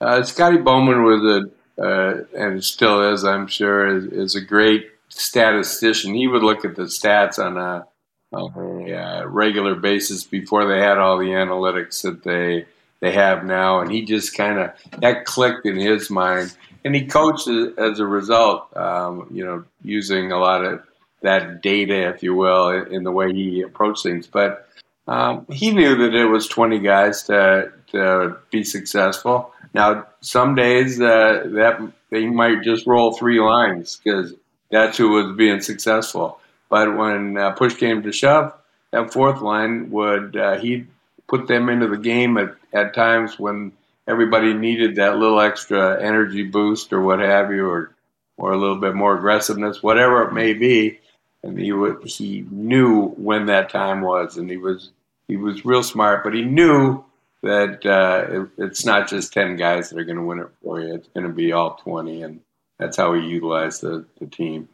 uh, 0.00 0.22
Scotty 0.22 0.58
Bowman 0.58 1.02
was 1.02 1.24
a 1.24 1.50
uh, 1.82 2.24
and 2.36 2.62
still 2.62 3.12
is, 3.12 3.24
I'm 3.24 3.46
sure, 3.46 3.86
is, 3.86 4.04
is, 4.04 4.34
a 4.34 4.42
great 4.42 4.86
statistician. 5.08 6.14
He 6.14 6.26
would 6.26 6.42
look 6.42 6.66
at 6.66 6.76
the 6.76 6.82
stats 6.82 7.38
on 7.38 7.56
a, 7.56 7.86
on 8.30 8.86
a 8.86 8.94
uh, 8.94 9.24
regular 9.24 9.74
basis 9.74 10.24
before 10.24 10.66
they 10.66 10.78
had 10.78 10.98
all 10.98 11.16
the 11.16 11.30
analytics 11.30 12.02
that 12.02 12.22
they 12.22 12.66
they 13.00 13.12
have 13.12 13.44
now, 13.44 13.80
and 13.80 13.90
he 13.90 14.04
just 14.04 14.36
kind 14.36 14.58
of 14.58 14.72
that 15.00 15.24
clicked 15.24 15.64
in 15.64 15.76
his 15.76 16.10
mind, 16.10 16.54
and 16.84 16.94
he 16.94 17.06
coached 17.06 17.48
as 17.48 17.98
a 17.98 18.06
result. 18.06 18.76
Um, 18.76 19.26
you 19.32 19.44
know, 19.44 19.64
using 19.82 20.30
a 20.30 20.38
lot 20.38 20.64
of 20.64 20.82
that 21.22 21.62
data, 21.62 22.10
if 22.10 22.22
you 22.22 22.34
will, 22.34 22.68
in 22.68 23.02
the 23.02 23.10
way 23.10 23.32
he 23.32 23.62
approached 23.62 24.02
things. 24.02 24.26
But 24.26 24.68
um, 25.08 25.46
he 25.50 25.72
knew 25.72 25.96
that 25.96 26.14
it 26.14 26.26
was 26.26 26.46
20 26.48 26.78
guys 26.78 27.24
to 27.24 27.72
to 27.88 28.36
be 28.50 28.64
successful. 28.64 29.52
Now, 29.74 30.06
some 30.20 30.54
days 30.54 31.00
uh, 31.00 31.44
that 31.52 31.92
they 32.10 32.26
might 32.26 32.62
just 32.62 32.86
roll 32.86 33.12
three 33.12 33.40
lines 33.40 34.00
because 34.02 34.34
that's 34.70 34.96
who 34.96 35.10
was 35.10 35.36
being 35.36 35.60
successful. 35.60 36.38
But 36.68 36.96
when 36.96 37.36
uh, 37.36 37.52
push 37.52 37.74
came 37.74 38.02
to 38.02 38.12
shove, 38.12 38.54
that 38.92 39.12
fourth 39.12 39.40
line 39.40 39.90
would 39.90 40.36
uh, 40.36 40.58
he 40.58 40.86
put 41.26 41.48
them 41.48 41.68
into 41.68 41.88
the 41.88 41.98
game 41.98 42.38
at, 42.38 42.54
at 42.72 42.94
times 42.94 43.38
when 43.38 43.72
everybody 44.06 44.54
needed 44.54 44.96
that 44.96 45.18
little 45.18 45.40
extra 45.40 46.02
energy 46.02 46.44
boost 46.44 46.92
or 46.92 47.02
what 47.02 47.20
have 47.20 47.50
you, 47.50 47.66
or 47.66 47.94
or 48.36 48.52
a 48.52 48.58
little 48.58 48.78
bit 48.78 48.94
more 48.94 49.16
aggressiveness, 49.16 49.82
whatever 49.82 50.22
it 50.22 50.32
may 50.32 50.52
be. 50.54 50.98
And 51.42 51.58
he 51.58 51.72
he 52.04 52.46
knew 52.50 53.08
when 53.16 53.46
that 53.46 53.70
time 53.70 54.00
was, 54.00 54.36
and 54.36 54.48
he 54.48 54.56
was 54.56 54.90
he 55.28 55.36
was 55.36 55.64
real 55.64 55.82
smart, 55.82 56.22
but 56.24 56.34
he 56.34 56.42
knew 56.42 57.04
that 57.42 57.84
uh, 57.84 58.42
it, 58.42 58.48
it's 58.58 58.84
not 58.84 59.08
just 59.08 59.32
ten 59.32 59.56
guys 59.56 59.90
that 59.90 59.98
are 59.98 60.04
going 60.04 60.16
to 60.16 60.22
win 60.22 60.38
it 60.38 60.48
for 60.62 60.80
you. 60.80 60.94
It's 60.94 61.08
going 61.08 61.26
to 61.26 61.32
be 61.32 61.52
all 61.52 61.74
twenty, 61.74 62.22
and 62.22 62.40
that's 62.78 62.96
how 62.96 63.14
he 63.14 63.22
utilized 63.22 63.80
the, 63.80 64.04
the 64.20 64.26
team. 64.26 64.68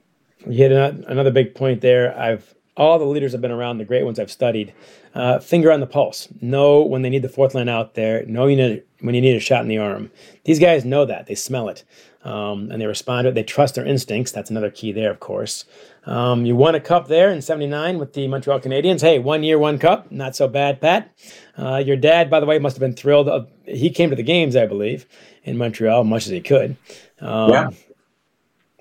You 0.46 0.52
hit 0.52 0.72
another 0.72 1.30
big 1.30 1.54
point 1.54 1.80
there. 1.80 2.16
I've 2.18 2.54
all 2.78 2.98
the 2.98 3.04
leaders 3.04 3.32
have 3.32 3.40
been 3.40 3.50
around, 3.50 3.78
the 3.78 3.84
great 3.84 4.04
ones 4.04 4.20
I've 4.20 4.30
studied, 4.30 4.72
uh, 5.12 5.40
finger 5.40 5.72
on 5.72 5.80
the 5.80 5.86
pulse. 5.86 6.28
Know 6.40 6.80
when 6.82 7.02
they 7.02 7.10
need 7.10 7.22
the 7.22 7.28
fourth 7.28 7.54
line 7.54 7.68
out 7.68 7.94
there. 7.94 8.24
Know 8.26 8.46
you 8.46 8.56
need, 8.56 8.84
when 9.00 9.16
you 9.16 9.20
need 9.20 9.34
a 9.34 9.40
shot 9.40 9.62
in 9.62 9.68
the 9.68 9.78
arm. 9.78 10.12
These 10.44 10.60
guys 10.60 10.84
know 10.84 11.04
that. 11.04 11.26
They 11.26 11.34
smell 11.34 11.68
it. 11.68 11.84
Um, 12.24 12.70
and 12.70 12.80
they 12.80 12.86
respond 12.86 13.24
to 13.24 13.28
it. 13.30 13.34
They 13.34 13.44
trust 13.44 13.76
their 13.76 13.86
instincts. 13.86 14.32
That's 14.32 14.50
another 14.50 14.70
key 14.70 14.92
there, 14.92 15.10
of 15.10 15.20
course. 15.20 15.64
Um, 16.04 16.44
you 16.44 16.56
won 16.56 16.74
a 16.74 16.80
cup 16.80 17.06
there 17.06 17.30
in 17.30 17.40
79 17.40 17.98
with 17.98 18.12
the 18.12 18.26
Montreal 18.26 18.60
Canadiens. 18.60 19.00
Hey, 19.00 19.18
one 19.18 19.42
year, 19.42 19.58
one 19.58 19.78
cup. 19.78 20.10
Not 20.10 20.34
so 20.34 20.48
bad, 20.48 20.80
Pat. 20.80 21.12
Uh, 21.56 21.76
your 21.76 21.96
dad, 21.96 22.28
by 22.28 22.40
the 22.40 22.46
way, 22.46 22.58
must 22.58 22.76
have 22.76 22.80
been 22.80 22.94
thrilled. 22.94 23.28
Uh, 23.28 23.44
he 23.64 23.90
came 23.90 24.10
to 24.10 24.16
the 24.16 24.22
games, 24.22 24.56
I 24.56 24.66
believe, 24.66 25.06
in 25.44 25.56
Montreal, 25.56 26.04
much 26.04 26.26
as 26.26 26.32
he 26.32 26.40
could. 26.40 26.76
Um, 27.20 27.50
yeah. 27.50 27.70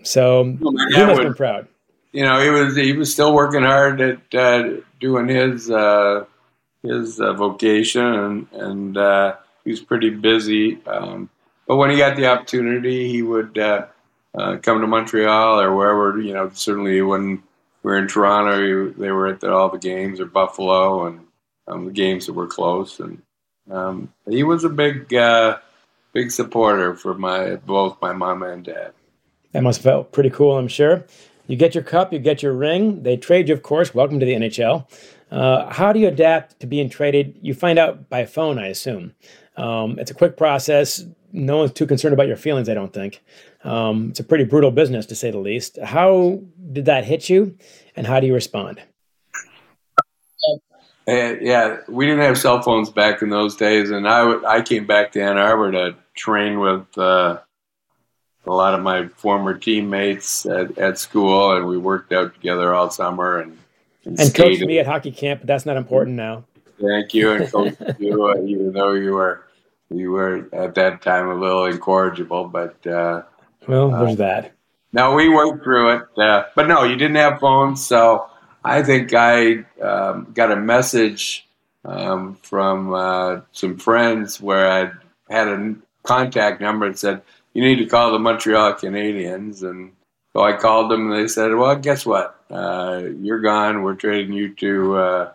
So 0.03 0.55
well, 0.59 0.73
he 0.89 1.05
must 1.05 1.17
have 1.17 1.17
been 1.17 1.33
proud 1.33 1.67
you 2.17 2.23
know, 2.23 2.41
he 2.41 2.49
was 2.49 2.75
he 2.75 2.93
was 2.93 3.13
still 3.13 3.31
working 3.31 3.61
hard 3.61 4.01
at 4.01 4.33
uh, 4.33 4.77
doing 4.99 5.27
his 5.27 5.69
uh, 5.69 6.25
his 6.81 7.19
uh, 7.19 7.33
vocation, 7.33 8.03
and, 8.03 8.47
and 8.53 8.97
uh, 8.97 9.35
he 9.63 9.69
was 9.69 9.81
pretty 9.81 10.09
busy. 10.09 10.83
Um, 10.87 11.29
but 11.67 11.75
when 11.75 11.89
he 11.89 11.97
got 11.97 12.15
the 12.15 12.27
opportunity, 12.27 13.09
he 13.09 13.21
would 13.21 13.57
uh, 13.57 13.87
uh, 14.37 14.57
come 14.57 14.81
to 14.81 14.87
Montreal 14.87 15.59
or 15.59 15.75
wherever. 15.75 16.19
You 16.19 16.33
know, 16.33 16.49
certainly 16.53 17.01
when 17.01 17.43
we 17.83 17.91
were 17.91 17.97
in 17.97 18.07
Toronto, 18.07 18.89
they 18.91 19.11
were 19.11 19.27
at 19.27 19.41
the, 19.41 19.51
all 19.51 19.69
the 19.69 19.77
games 19.77 20.19
or 20.19 20.25
Buffalo 20.25 21.07
and 21.07 21.27
um, 21.67 21.85
the 21.85 21.91
games 21.91 22.25
that 22.25 22.33
were 22.33 22.47
close, 22.47 22.99
and 22.99 23.21
um, 23.69 24.13
he 24.29 24.43
was 24.43 24.63
a 24.63 24.69
big 24.69 25.09
big 26.13 26.31
supporter 26.31 26.95
for 26.95 27.13
my 27.13 27.55
both 27.57 28.01
my 28.01 28.13
mom 28.13 28.43
and 28.43 28.65
dad. 28.65 28.93
That 29.51 29.63
must 29.63 29.79
have 29.79 29.91
felt 29.91 30.11
pretty 30.11 30.29
cool, 30.29 30.57
I'm 30.57 30.67
sure. 30.67 31.05
You 31.47 31.55
get 31.55 31.73
your 31.73 31.83
cup, 31.83 32.11
you 32.11 32.19
get 32.19 32.43
your 32.43 32.53
ring. 32.53 33.03
They 33.03 33.15
trade 33.17 33.47
you, 33.47 33.53
of 33.53 33.63
course. 33.63 33.93
Welcome 33.93 34.19
to 34.19 34.25
the 34.25 34.33
NHL. 34.33 34.85
Uh, 35.31 35.71
how 35.71 35.93
do 35.93 35.99
you 35.99 36.07
adapt 36.07 36.59
to 36.59 36.67
being 36.67 36.89
traded? 36.89 37.37
You 37.41 37.53
find 37.53 37.79
out 37.79 38.09
by 38.09 38.25
phone, 38.25 38.59
I 38.59 38.67
assume. 38.67 39.13
Um, 39.57 39.99
it's 39.99 40.11
a 40.11 40.13
quick 40.13 40.37
process. 40.37 41.03
No 41.33 41.57
one's 41.57 41.73
too 41.73 41.85
concerned 41.85 42.13
about 42.13 42.27
your 42.27 42.37
feelings, 42.37 42.69
I 42.69 42.73
don't 42.73 42.93
think. 42.93 43.21
Um, 43.63 44.09
it's 44.11 44.19
a 44.19 44.23
pretty 44.23 44.45
brutal 44.45 44.71
business, 44.71 45.05
to 45.07 45.15
say 45.15 45.31
the 45.31 45.39
least. 45.39 45.77
How 45.83 46.41
did 46.71 46.85
that 46.85 47.03
hit 47.03 47.29
you, 47.29 47.57
and 47.95 48.07
how 48.07 48.19
do 48.19 48.27
you 48.27 48.33
respond? 48.33 48.81
Uh, 51.07 51.35
yeah, 51.39 51.77
we 51.87 52.05
didn't 52.05 52.21
have 52.21 52.37
cell 52.37 52.61
phones 52.61 52.89
back 52.89 53.21
in 53.21 53.29
those 53.29 53.55
days, 53.55 53.91
and 53.91 54.07
I, 54.07 54.43
I 54.45 54.61
came 54.61 54.85
back 54.85 55.13
to 55.13 55.21
Ann 55.21 55.37
Arbor 55.37 55.71
to 55.71 55.95
train 56.15 56.59
with 56.59 56.97
uh, 56.97 57.39
a 58.45 58.51
lot 58.51 58.73
of 58.73 58.81
my 58.81 59.07
former 59.09 59.57
teammates 59.57 60.45
at, 60.45 60.77
at 60.77 60.99
school, 60.99 61.55
and 61.55 61.65
we 61.65 61.77
worked 61.77 62.11
out 62.11 62.33
together 62.33 62.73
all 62.73 62.89
summer 62.89 63.39
and 63.39 63.57
and, 64.03 64.19
and 64.19 64.35
coached 64.35 64.61
me 64.61 64.79
at 64.79 64.85
hockey 64.85 65.11
camp. 65.11 65.41
But 65.41 65.47
that's 65.47 65.65
not 65.65 65.77
important 65.77 66.15
now. 66.15 66.45
Thank 66.81 67.13
you, 67.13 67.31
and 67.31 67.51
coached 67.51 67.81
you, 67.99 68.25
uh, 68.25 68.41
even 68.43 68.73
though 68.73 68.93
you 68.93 69.13
were 69.13 69.46
you 69.89 70.11
were 70.11 70.49
at 70.53 70.75
that 70.75 71.01
time 71.01 71.29
a 71.29 71.35
little 71.35 71.65
incorrigible. 71.65 72.45
But 72.45 72.85
uh, 72.85 73.23
well, 73.67 73.89
there's 73.89 74.13
uh, 74.13 74.15
that. 74.15 74.53
No, 74.93 75.13
we 75.15 75.29
worked 75.29 75.63
through 75.63 75.97
it. 75.97 76.01
Uh, 76.17 76.45
but 76.55 76.67
no, 76.67 76.83
you 76.83 76.95
didn't 76.95 77.17
have 77.17 77.39
phones, 77.39 77.85
so 77.85 78.29
I 78.63 78.83
think 78.83 79.13
I 79.13 79.65
um, 79.81 80.31
got 80.33 80.51
a 80.51 80.55
message 80.55 81.47
um, 81.85 82.35
from 82.41 82.93
uh, 82.93 83.41
some 83.51 83.77
friends 83.77 84.41
where 84.41 84.71
I 84.71 84.91
had 85.33 85.47
a 85.47 85.75
contact 86.03 86.61
number 86.61 86.85
and 86.85 86.97
said 86.97 87.21
you 87.53 87.63
need 87.63 87.77
to 87.77 87.85
call 87.85 88.11
the 88.11 88.19
Montreal 88.19 88.73
Canadiens. 88.73 89.63
And 89.63 89.93
so 90.33 90.41
I 90.41 90.57
called 90.57 90.91
them, 90.91 91.11
and 91.11 91.19
they 91.19 91.27
said, 91.27 91.55
well, 91.55 91.75
guess 91.75 92.05
what? 92.05 92.39
Uh, 92.49 93.03
you're 93.19 93.41
gone. 93.41 93.81
We're 93.81 93.95
trading 93.95 94.33
you 94.33 94.53
to 94.55 94.95
uh, 94.95 95.31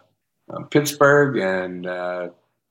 uh, 0.49 0.63
Pittsburgh, 0.65 1.37
and 1.39 1.87
uh, 1.87 2.29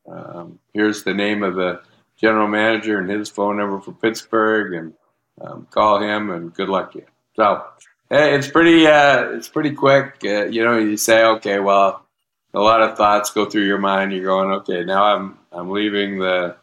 um, 0.07 0.59
here's 0.73 1.03
the 1.03 1.13
name 1.13 1.43
of 1.43 1.55
the 1.55 1.81
general 2.17 2.47
manager 2.47 2.99
and 2.99 3.09
his 3.09 3.29
phone 3.29 3.57
number 3.57 3.79
for 3.79 3.91
Pittsburgh, 3.93 4.73
and 4.73 4.93
um, 5.39 5.67
call 5.71 5.99
him, 6.01 6.29
and 6.29 6.53
good 6.53 6.69
luck 6.69 6.93
to 6.93 6.99
you. 6.99 7.05
So 7.35 7.65
it's 8.09 8.47
pretty, 8.47 8.87
uh, 8.87 9.29
it's 9.31 9.47
pretty 9.47 9.71
quick. 9.71 10.15
Uh, 10.23 10.45
you 10.45 10.63
know, 10.63 10.77
you 10.77 10.97
say, 10.97 11.23
okay, 11.23 11.59
well, 11.59 12.05
a 12.53 12.59
lot 12.59 12.81
of 12.81 12.97
thoughts 12.97 13.31
go 13.31 13.45
through 13.45 13.65
your 13.65 13.77
mind. 13.77 14.11
You're 14.11 14.25
going, 14.25 14.51
okay, 14.59 14.83
now 14.83 15.03
I'm 15.03 15.37
I'm 15.51 15.71
leaving 15.71 16.19
the 16.19 16.55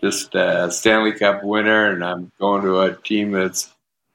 just 0.00 0.34
a 0.34 0.70
Stanley 0.70 1.12
Cup 1.12 1.42
winner, 1.42 1.92
and 1.92 2.04
I'm 2.04 2.32
going 2.38 2.62
to 2.62 2.80
a 2.80 2.96
team 2.96 3.32
that's 3.32 3.72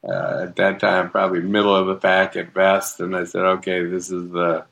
uh, 0.08 0.44
at 0.44 0.56
that 0.58 0.80
time 0.80 1.10
probably 1.10 1.42
middle 1.42 1.76
of 1.76 1.88
the 1.88 1.96
pack 1.96 2.36
at 2.36 2.54
best. 2.54 3.00
And 3.00 3.16
I 3.16 3.24
said, 3.24 3.44
okay, 3.44 3.86
this 3.86 4.12
is 4.12 4.32
the, 4.32 4.66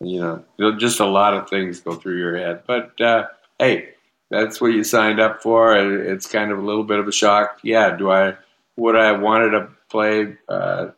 you 0.00 0.20
know, 0.20 0.76
just 0.76 1.00
a 1.00 1.06
lot 1.06 1.34
of 1.34 1.48
things 1.48 1.80
go 1.80 1.94
through 1.94 2.18
your 2.18 2.36
head. 2.36 2.62
But 2.66 3.00
uh, 3.00 3.26
hey, 3.58 3.90
that's 4.30 4.60
what 4.60 4.68
you 4.68 4.84
signed 4.84 5.20
up 5.20 5.42
for. 5.42 5.76
It's 5.76 6.26
kind 6.26 6.50
of 6.50 6.58
a 6.58 6.62
little 6.62 6.84
bit 6.84 6.98
of 6.98 7.08
a 7.08 7.12
shock. 7.12 7.60
Yeah, 7.62 7.96
do 7.96 8.10
I 8.10 8.36
would 8.76 8.96
I 8.96 9.06
have 9.06 9.20
wanted 9.20 9.50
to 9.50 9.68
play? 9.88 10.36
Uh, 10.48 10.88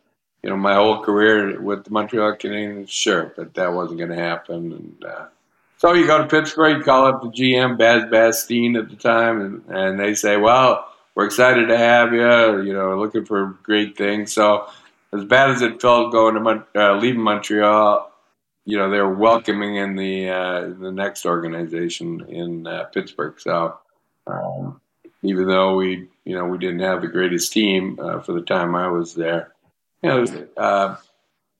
you 0.43 0.49
know, 0.49 0.57
my 0.57 0.73
whole 0.73 1.03
career 1.03 1.61
with 1.61 1.83
the 1.83 1.91
Montreal 1.91 2.35
Canadiens, 2.35 2.89
sure, 2.89 3.31
but 3.35 3.53
that 3.53 3.73
wasn't 3.73 3.99
going 3.99 4.09
to 4.09 4.15
happen. 4.15 4.71
And 4.73 5.05
uh, 5.05 5.25
so 5.77 5.93
you 5.93 6.07
go 6.07 6.17
to 6.17 6.27
Pittsburgh, 6.27 6.77
you 6.77 6.83
call 6.83 7.05
up 7.05 7.21
the 7.21 7.27
GM, 7.29 7.77
Baz 7.77 8.09
Bastien 8.09 8.75
at 8.75 8.89
the 8.89 8.95
time, 8.95 9.41
and, 9.41 9.63
and 9.67 9.99
they 9.99 10.15
say, 10.15 10.37
well, 10.37 10.87
we're 11.13 11.25
excited 11.25 11.67
to 11.67 11.77
have 11.77 12.13
you, 12.13 12.61
you 12.63 12.73
know, 12.73 12.97
looking 12.97 13.25
for 13.25 13.57
great 13.63 13.97
things. 13.97 14.33
So 14.33 14.67
as 15.13 15.25
bad 15.25 15.51
as 15.51 15.61
it 15.61 15.81
felt 15.81 16.11
going 16.11 16.35
to 16.35 16.65
uh, 16.75 16.97
leaving 16.97 17.21
Montreal, 17.21 18.10
you 18.65 18.77
know, 18.77 18.89
they're 18.89 19.09
welcoming 19.09 19.75
in 19.75 19.95
the 19.95 20.29
uh, 20.29 20.61
the 20.79 20.91
next 20.91 21.25
organization 21.25 22.25
in 22.29 22.67
uh, 22.67 22.85
Pittsburgh. 22.85 23.39
So 23.39 23.77
um, 24.27 24.79
even 25.23 25.47
though 25.47 25.75
we, 25.75 26.07
you 26.25 26.35
know, 26.35 26.45
we 26.45 26.57
didn't 26.57 26.81
have 26.81 27.01
the 27.01 27.07
greatest 27.07 27.53
team 27.53 27.99
uh, 28.01 28.19
for 28.21 28.33
the 28.33 28.41
time 28.41 28.75
I 28.75 28.87
was 28.87 29.15
there, 29.15 29.53
you 30.03 30.09
know, 30.09 30.47
uh, 30.57 30.95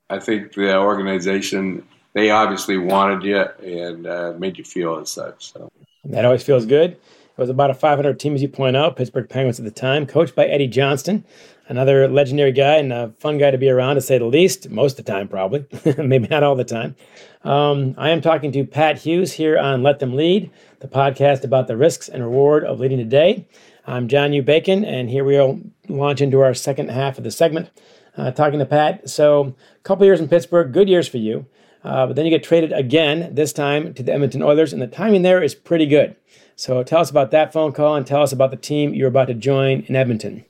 I 0.09 0.19
think 0.19 0.53
the 0.53 0.77
organization 0.77 1.87
they 2.13 2.29
obviously 2.29 2.77
wanted 2.77 3.23
you 3.23 3.39
and 3.39 4.05
uh, 4.05 4.33
made 4.37 4.57
you 4.57 4.63
feel 4.63 4.99
as 4.99 5.11
such. 5.11 5.53
So 5.53 5.71
that 6.05 6.25
always 6.25 6.43
feels 6.43 6.65
good. 6.65 6.97
It 7.31 7.39
was 7.41 7.49
about 7.49 7.69
a 7.69 7.73
500 7.73 8.19
team, 8.19 8.35
as 8.35 8.41
you 8.41 8.49
point 8.49 8.75
out, 8.75 8.97
Pittsburgh 8.97 9.29
Penguins 9.29 9.57
at 9.57 9.65
the 9.65 9.71
time, 9.71 10.05
coached 10.05 10.35
by 10.35 10.45
Eddie 10.45 10.67
Johnston, 10.67 11.23
another 11.67 12.07
legendary 12.09 12.51
guy 12.51 12.75
and 12.75 12.91
a 12.91 13.13
fun 13.19 13.37
guy 13.37 13.51
to 13.51 13.57
be 13.57 13.69
around, 13.69 13.95
to 13.95 14.01
say 14.01 14.17
the 14.17 14.25
least, 14.25 14.69
most 14.69 14.99
of 14.99 15.05
the 15.05 15.11
time, 15.11 15.29
probably, 15.29 15.65
maybe 15.97 16.27
not 16.27 16.43
all 16.43 16.55
the 16.55 16.65
time. 16.65 16.95
Um, 17.43 17.95
I 17.97 18.09
am 18.09 18.21
talking 18.21 18.51
to 18.51 18.65
Pat 18.65 18.99
Hughes 18.99 19.33
here 19.33 19.57
on 19.57 19.81
Let 19.81 19.99
Them 19.99 20.13
Lead, 20.13 20.51
the 20.81 20.89
podcast 20.89 21.45
about 21.45 21.67
the 21.67 21.77
risks 21.77 22.09
and 22.09 22.21
reward 22.21 22.65
of 22.65 22.79
leading 22.79 22.97
today. 22.97 23.47
I'm 23.87 24.09
John 24.09 24.33
U. 24.33 24.43
Bacon, 24.43 24.83
and 24.83 25.09
here 25.09 25.23
we'll 25.23 25.61
launch 25.87 26.19
into 26.19 26.41
our 26.41 26.53
second 26.53 26.91
half 26.91 27.17
of 27.17 27.23
the 27.23 27.31
segment, 27.31 27.71
uh, 28.17 28.31
talking 28.31 28.59
to 28.59 28.65
Pat. 28.65 29.09
So, 29.09 29.55
a 29.77 29.83
couple 29.83 30.05
years 30.05 30.19
in 30.19 30.27
Pittsburgh, 30.27 30.73
good 30.73 30.89
years 30.89 31.07
for 31.07 31.17
you. 31.17 31.45
Uh, 31.83 32.05
but 32.05 32.15
then 32.15 32.25
you 32.25 32.29
get 32.29 32.43
traded 32.43 32.71
again, 32.73 33.33
this 33.33 33.53
time 33.53 33.93
to 33.93 34.03
the 34.03 34.13
Edmonton 34.13 34.43
Oilers, 34.43 34.73
and 34.73 34.81
the 34.81 34.87
timing 34.87 35.23
there 35.23 35.41
is 35.41 35.55
pretty 35.55 35.87
good. 35.87 36.15
So 36.61 36.83
tell 36.83 37.01
us 37.01 37.09
about 37.09 37.31
that 37.31 37.51
phone 37.51 37.71
call 37.71 37.95
and 37.95 38.05
tell 38.05 38.21
us 38.21 38.31
about 38.31 38.51
the 38.51 38.55
team 38.55 38.93
you're 38.93 39.07
about 39.07 39.29
to 39.29 39.33
join 39.33 39.79
in 39.87 39.95
Edmonton. 39.95 40.45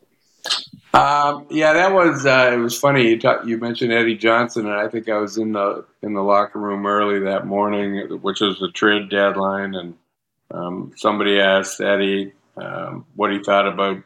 Um, 0.94 1.48
yeah, 1.50 1.72
that 1.72 1.94
was 1.94 2.26
uh, 2.26 2.52
it 2.54 2.58
was 2.58 2.78
funny. 2.78 3.08
You 3.08 3.18
talk, 3.18 3.46
you 3.46 3.58
mentioned 3.58 3.94
Eddie 3.94 4.18
Johnston, 4.18 4.66
and 4.66 4.76
I 4.76 4.90
think 4.90 5.08
I 5.08 5.20
was 5.20 5.38
in 5.38 5.54
the 5.54 5.86
in 6.02 6.14
the 6.14 6.22
locker 6.22 6.60
room 6.60 6.86
early 6.86 7.22
that 7.22 7.48
morning, 7.48 8.20
which 8.22 8.42
was 8.42 8.60
the 8.60 8.70
trade 8.72 9.10
deadline, 9.10 9.74
and 9.74 9.94
um, 10.54 10.92
somebody 10.98 11.40
asked 11.40 11.80
Eddie 11.80 12.34
um, 12.58 13.06
what 13.16 13.32
he 13.32 13.42
thought 13.42 13.70
about 13.70 14.04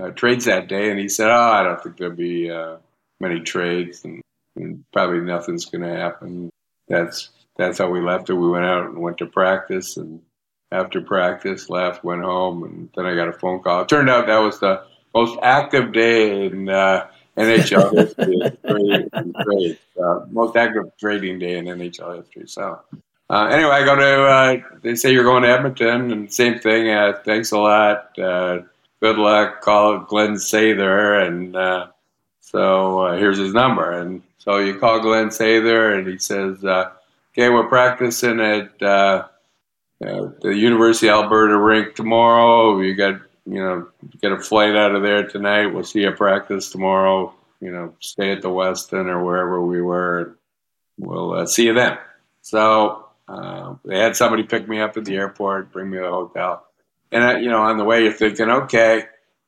uh, 0.00 0.10
trades 0.10 0.44
that 0.44 0.68
day, 0.68 0.92
and 0.92 1.00
he 1.00 1.08
said, 1.08 1.28
"Oh, 1.28 1.34
I 1.34 1.64
don't 1.64 1.82
think 1.82 1.96
there'll 1.96 2.14
be 2.14 2.52
uh, 2.52 2.76
many 3.18 3.40
trades, 3.40 4.04
and, 4.04 4.22
and 4.54 4.84
probably 4.92 5.18
nothing's 5.22 5.64
going 5.64 5.82
to 5.82 5.96
happen." 5.96 6.50
That's 6.86 7.30
that's 7.56 7.78
how 7.78 7.90
we 7.90 8.00
left 8.00 8.30
it. 8.30 8.34
We 8.34 8.48
went 8.48 8.64
out 8.64 8.84
and 8.84 8.98
went 8.98 9.18
to 9.18 9.26
practice, 9.26 9.96
and 9.96 10.22
after 10.72 11.02
practice, 11.02 11.68
left, 11.68 12.02
went 12.02 12.22
home, 12.22 12.64
and 12.64 12.88
then 12.96 13.06
I 13.06 13.14
got 13.14 13.28
a 13.28 13.32
phone 13.32 13.62
call. 13.62 13.82
It 13.82 13.88
turned 13.88 14.08
out 14.08 14.26
that 14.26 14.38
was 14.38 14.58
the 14.58 14.82
most 15.14 15.38
active 15.42 15.92
day 15.92 16.46
in 16.46 16.68
uh, 16.68 17.06
NHL 17.36 17.92
history. 17.96 19.78
Uh, 20.02 20.20
most 20.30 20.56
active 20.56 20.90
trading 20.98 21.38
day 21.38 21.58
in 21.58 21.66
NHL 21.66 22.16
history. 22.16 22.48
So, 22.48 22.80
uh, 23.28 23.46
anyway, 23.46 23.70
I 23.70 23.84
go 23.84 23.96
to. 23.96 24.24
Uh, 24.24 24.78
they 24.82 24.94
say 24.94 25.12
you're 25.12 25.24
going 25.24 25.42
to 25.42 25.50
Edmonton, 25.50 26.10
and 26.10 26.32
same 26.32 26.58
thing. 26.58 26.88
Uh, 26.88 27.12
thanks 27.24 27.52
a 27.52 27.58
lot. 27.58 28.18
Uh, 28.18 28.60
good 29.00 29.18
luck. 29.18 29.60
Call 29.60 29.98
Glen 30.00 30.34
Sather, 30.34 31.26
and 31.26 31.54
so 32.40 33.12
here's 33.18 33.38
his 33.38 33.52
number. 33.52 33.92
And 33.92 34.22
so 34.38 34.58
you 34.58 34.78
call 34.78 35.00
Glen 35.00 35.28
Sather, 35.28 35.98
and 35.98 36.08
he 36.08 36.18
says, 36.18 36.64
"Okay, 36.64 37.50
we're 37.50 37.68
practicing 37.68 38.40
at." 38.40 39.30
Uh, 40.02 40.30
the 40.40 40.54
University 40.54 41.08
of 41.08 41.24
Alberta 41.24 41.56
rink 41.56 41.94
tomorrow. 41.94 42.80
You 42.80 42.94
got 42.94 43.20
you 43.46 43.62
know 43.62 43.88
get 44.20 44.32
a 44.32 44.40
flight 44.40 44.76
out 44.76 44.94
of 44.94 45.02
there 45.02 45.26
tonight. 45.28 45.66
We'll 45.66 45.84
see 45.84 46.00
you 46.00 46.12
practice 46.12 46.70
tomorrow. 46.70 47.34
You 47.60 47.70
know, 47.70 47.94
stay 48.00 48.32
at 48.32 48.42
the 48.42 48.48
Westin 48.48 49.06
or 49.06 49.24
wherever 49.24 49.64
we 49.64 49.80
were. 49.80 50.36
We'll 50.98 51.34
uh, 51.34 51.46
see 51.46 51.66
you 51.66 51.74
then. 51.74 51.98
So 52.40 53.06
uh, 53.28 53.76
they 53.84 53.98
had 53.98 54.16
somebody 54.16 54.42
pick 54.42 54.68
me 54.68 54.80
up 54.80 54.96
at 54.96 55.04
the 55.04 55.16
airport, 55.16 55.72
bring 55.72 55.90
me 55.90 55.98
to 55.98 56.04
the 56.04 56.10
hotel, 56.10 56.66
and 57.10 57.22
I, 57.22 57.38
you 57.38 57.50
know 57.50 57.62
on 57.62 57.78
the 57.78 57.84
way 57.84 58.02
you're 58.02 58.12
thinking, 58.12 58.48
okay. 58.50 59.04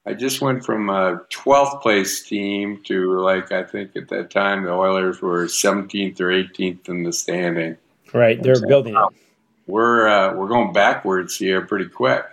I 0.06 0.12
just 0.12 0.42
went 0.42 0.66
from 0.66 0.90
a 0.90 1.22
12th 1.32 1.80
place 1.80 2.22
team 2.24 2.82
to 2.84 3.18
like 3.22 3.52
I 3.52 3.62
think 3.62 3.96
at 3.96 4.10
that 4.10 4.28
time 4.28 4.64
the 4.64 4.70
Oilers 4.70 5.22
were 5.22 5.46
17th 5.46 6.20
or 6.20 6.26
18th 6.26 6.90
in 6.90 7.04
the 7.04 7.12
standing. 7.14 7.78
Right, 8.12 8.40
they're 8.42 8.66
building 8.66 8.94
it 8.94 9.23
we're 9.66 10.06
uh, 10.06 10.34
we're 10.34 10.48
going 10.48 10.72
backwards 10.72 11.36
here 11.36 11.62
pretty 11.62 11.88
quick. 11.88 12.24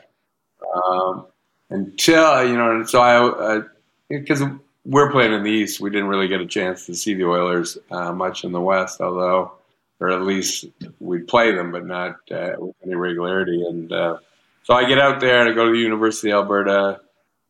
Um, 0.76 1.26
until 1.70 2.48
you 2.48 2.58
know, 2.58 2.84
so 2.84 3.02
I 3.02 3.62
because 4.10 4.42
uh, 4.42 4.56
we're 4.86 5.12
playing 5.12 5.34
in 5.34 5.44
the 5.44 5.50
East, 5.50 5.80
we 5.80 5.90
didn't 5.90 6.08
really 6.08 6.28
get 6.28 6.42
a 6.42 6.46
chance 6.46 6.86
to 6.86 6.96
see 6.96 7.14
the 7.14 7.26
Oilers 7.26 7.78
uh, 7.90 8.12
much 8.12 8.44
in 8.44 8.52
the 8.52 8.62
West, 8.62 9.00
although, 9.00 9.54
or 10.00 10.10
at 10.10 10.22
least 10.22 10.66
we'd 11.00 11.28
play 11.28 11.56
them, 11.56 11.72
but 11.72 11.86
not 11.86 12.18
uh, 12.32 12.54
with 12.58 12.76
any 12.84 12.96
regularity. 12.96 13.64
And 13.64 13.92
uh, 13.92 14.18
so 14.64 14.74
I 14.74 14.86
get 14.86 15.00
out 15.00 15.20
there 15.20 15.40
and 15.40 15.50
I 15.50 15.54
go 15.54 15.66
to 15.66 15.72
the 15.72 15.78
University 15.78 16.32
of 16.32 16.44
Alberta. 16.44 17.02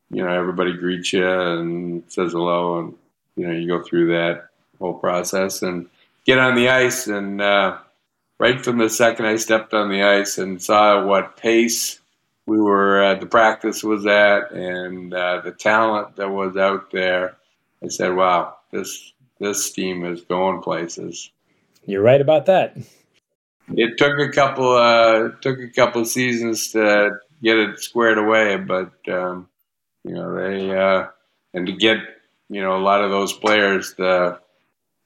You 0.09 0.23
know, 0.23 0.29
everybody 0.29 0.73
greets 0.73 1.13
you 1.13 1.27
and 1.27 2.03
says 2.07 2.33
hello, 2.33 2.79
and 2.79 2.93
you 3.35 3.47
know, 3.47 3.53
you 3.53 3.67
go 3.67 3.81
through 3.81 4.07
that 4.07 4.49
whole 4.77 4.93
process 4.93 5.61
and 5.61 5.87
get 6.25 6.37
on 6.37 6.55
the 6.55 6.69
ice 6.69 7.07
and 7.07 7.41
uh, 7.41 7.77
right 8.41 8.65
from 8.65 8.79
the 8.79 8.89
second 8.89 9.27
I 9.27 9.35
stepped 9.35 9.71
on 9.75 9.89
the 9.89 10.01
ice 10.01 10.39
and 10.39 10.59
saw 10.59 11.05
what 11.05 11.37
pace 11.37 11.99
we 12.47 12.59
were 12.59 13.03
uh, 13.03 13.15
the 13.15 13.27
practice 13.27 13.83
was 13.83 14.07
at 14.07 14.51
and 14.51 15.13
uh, 15.13 15.41
the 15.41 15.51
talent 15.51 16.15
that 16.15 16.29
was 16.29 16.57
out 16.57 16.89
there, 16.89 17.37
I 17.83 17.89
said, 17.89 18.15
"Wow, 18.15 18.55
this 18.71 19.13
this 19.39 19.71
team 19.71 20.03
is 20.03 20.21
going 20.21 20.63
places." 20.63 21.29
You're 21.85 22.01
right 22.01 22.19
about 22.19 22.47
that. 22.47 22.75
It 23.75 23.97
took 23.99 24.17
a 24.17 24.31
couple 24.31 24.75
uh, 24.75 25.29
took 25.41 25.59
a 25.59 25.69
couple 25.69 26.03
seasons 26.05 26.71
to 26.71 27.11
get 27.43 27.57
it 27.57 27.79
squared 27.79 28.17
away, 28.17 28.57
but 28.57 28.91
um, 29.07 29.49
you 30.03 30.15
know 30.15 30.35
they 30.35 30.75
uh, 30.75 31.07
and 31.53 31.67
to 31.67 31.73
get 31.73 31.97
you 32.49 32.61
know 32.61 32.75
a 32.75 32.81
lot 32.81 33.03
of 33.03 33.11
those 33.11 33.33
players 33.33 33.93
the 33.93 34.39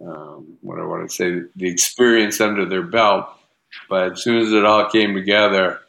um, 0.02 0.58
what 0.62 0.80
I 0.80 0.86
want 0.86 1.10
to 1.10 1.16
say, 1.16 1.42
the 1.56 1.70
experience 1.70 2.42
under 2.42 2.66
their 2.66 2.84
belt. 2.84 3.28
But 3.90 4.14
as 4.14 4.24
soon 4.24 4.38
as 4.38 4.52
it 4.52 4.66
all 4.66 4.90
came 4.90 5.14
together, 5.14 5.80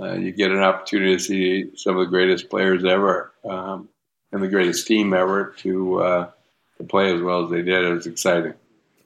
uh, 0.00 0.14
you 0.14 0.32
get 0.32 0.50
an 0.50 0.62
opportunity 0.62 1.16
to 1.16 1.22
see 1.22 1.70
some 1.76 1.96
of 1.96 2.00
the 2.00 2.10
greatest 2.10 2.48
players 2.48 2.84
ever 2.84 3.32
um, 3.44 3.88
and 4.32 4.42
the 4.42 4.48
greatest 4.48 4.86
team 4.86 5.12
ever 5.12 5.54
to, 5.58 6.00
uh, 6.00 6.30
to 6.78 6.84
play 6.84 7.14
as 7.14 7.20
well 7.20 7.44
as 7.44 7.50
they 7.50 7.62
did. 7.62 7.84
It 7.84 7.92
was 7.92 8.06
exciting. 8.06 8.54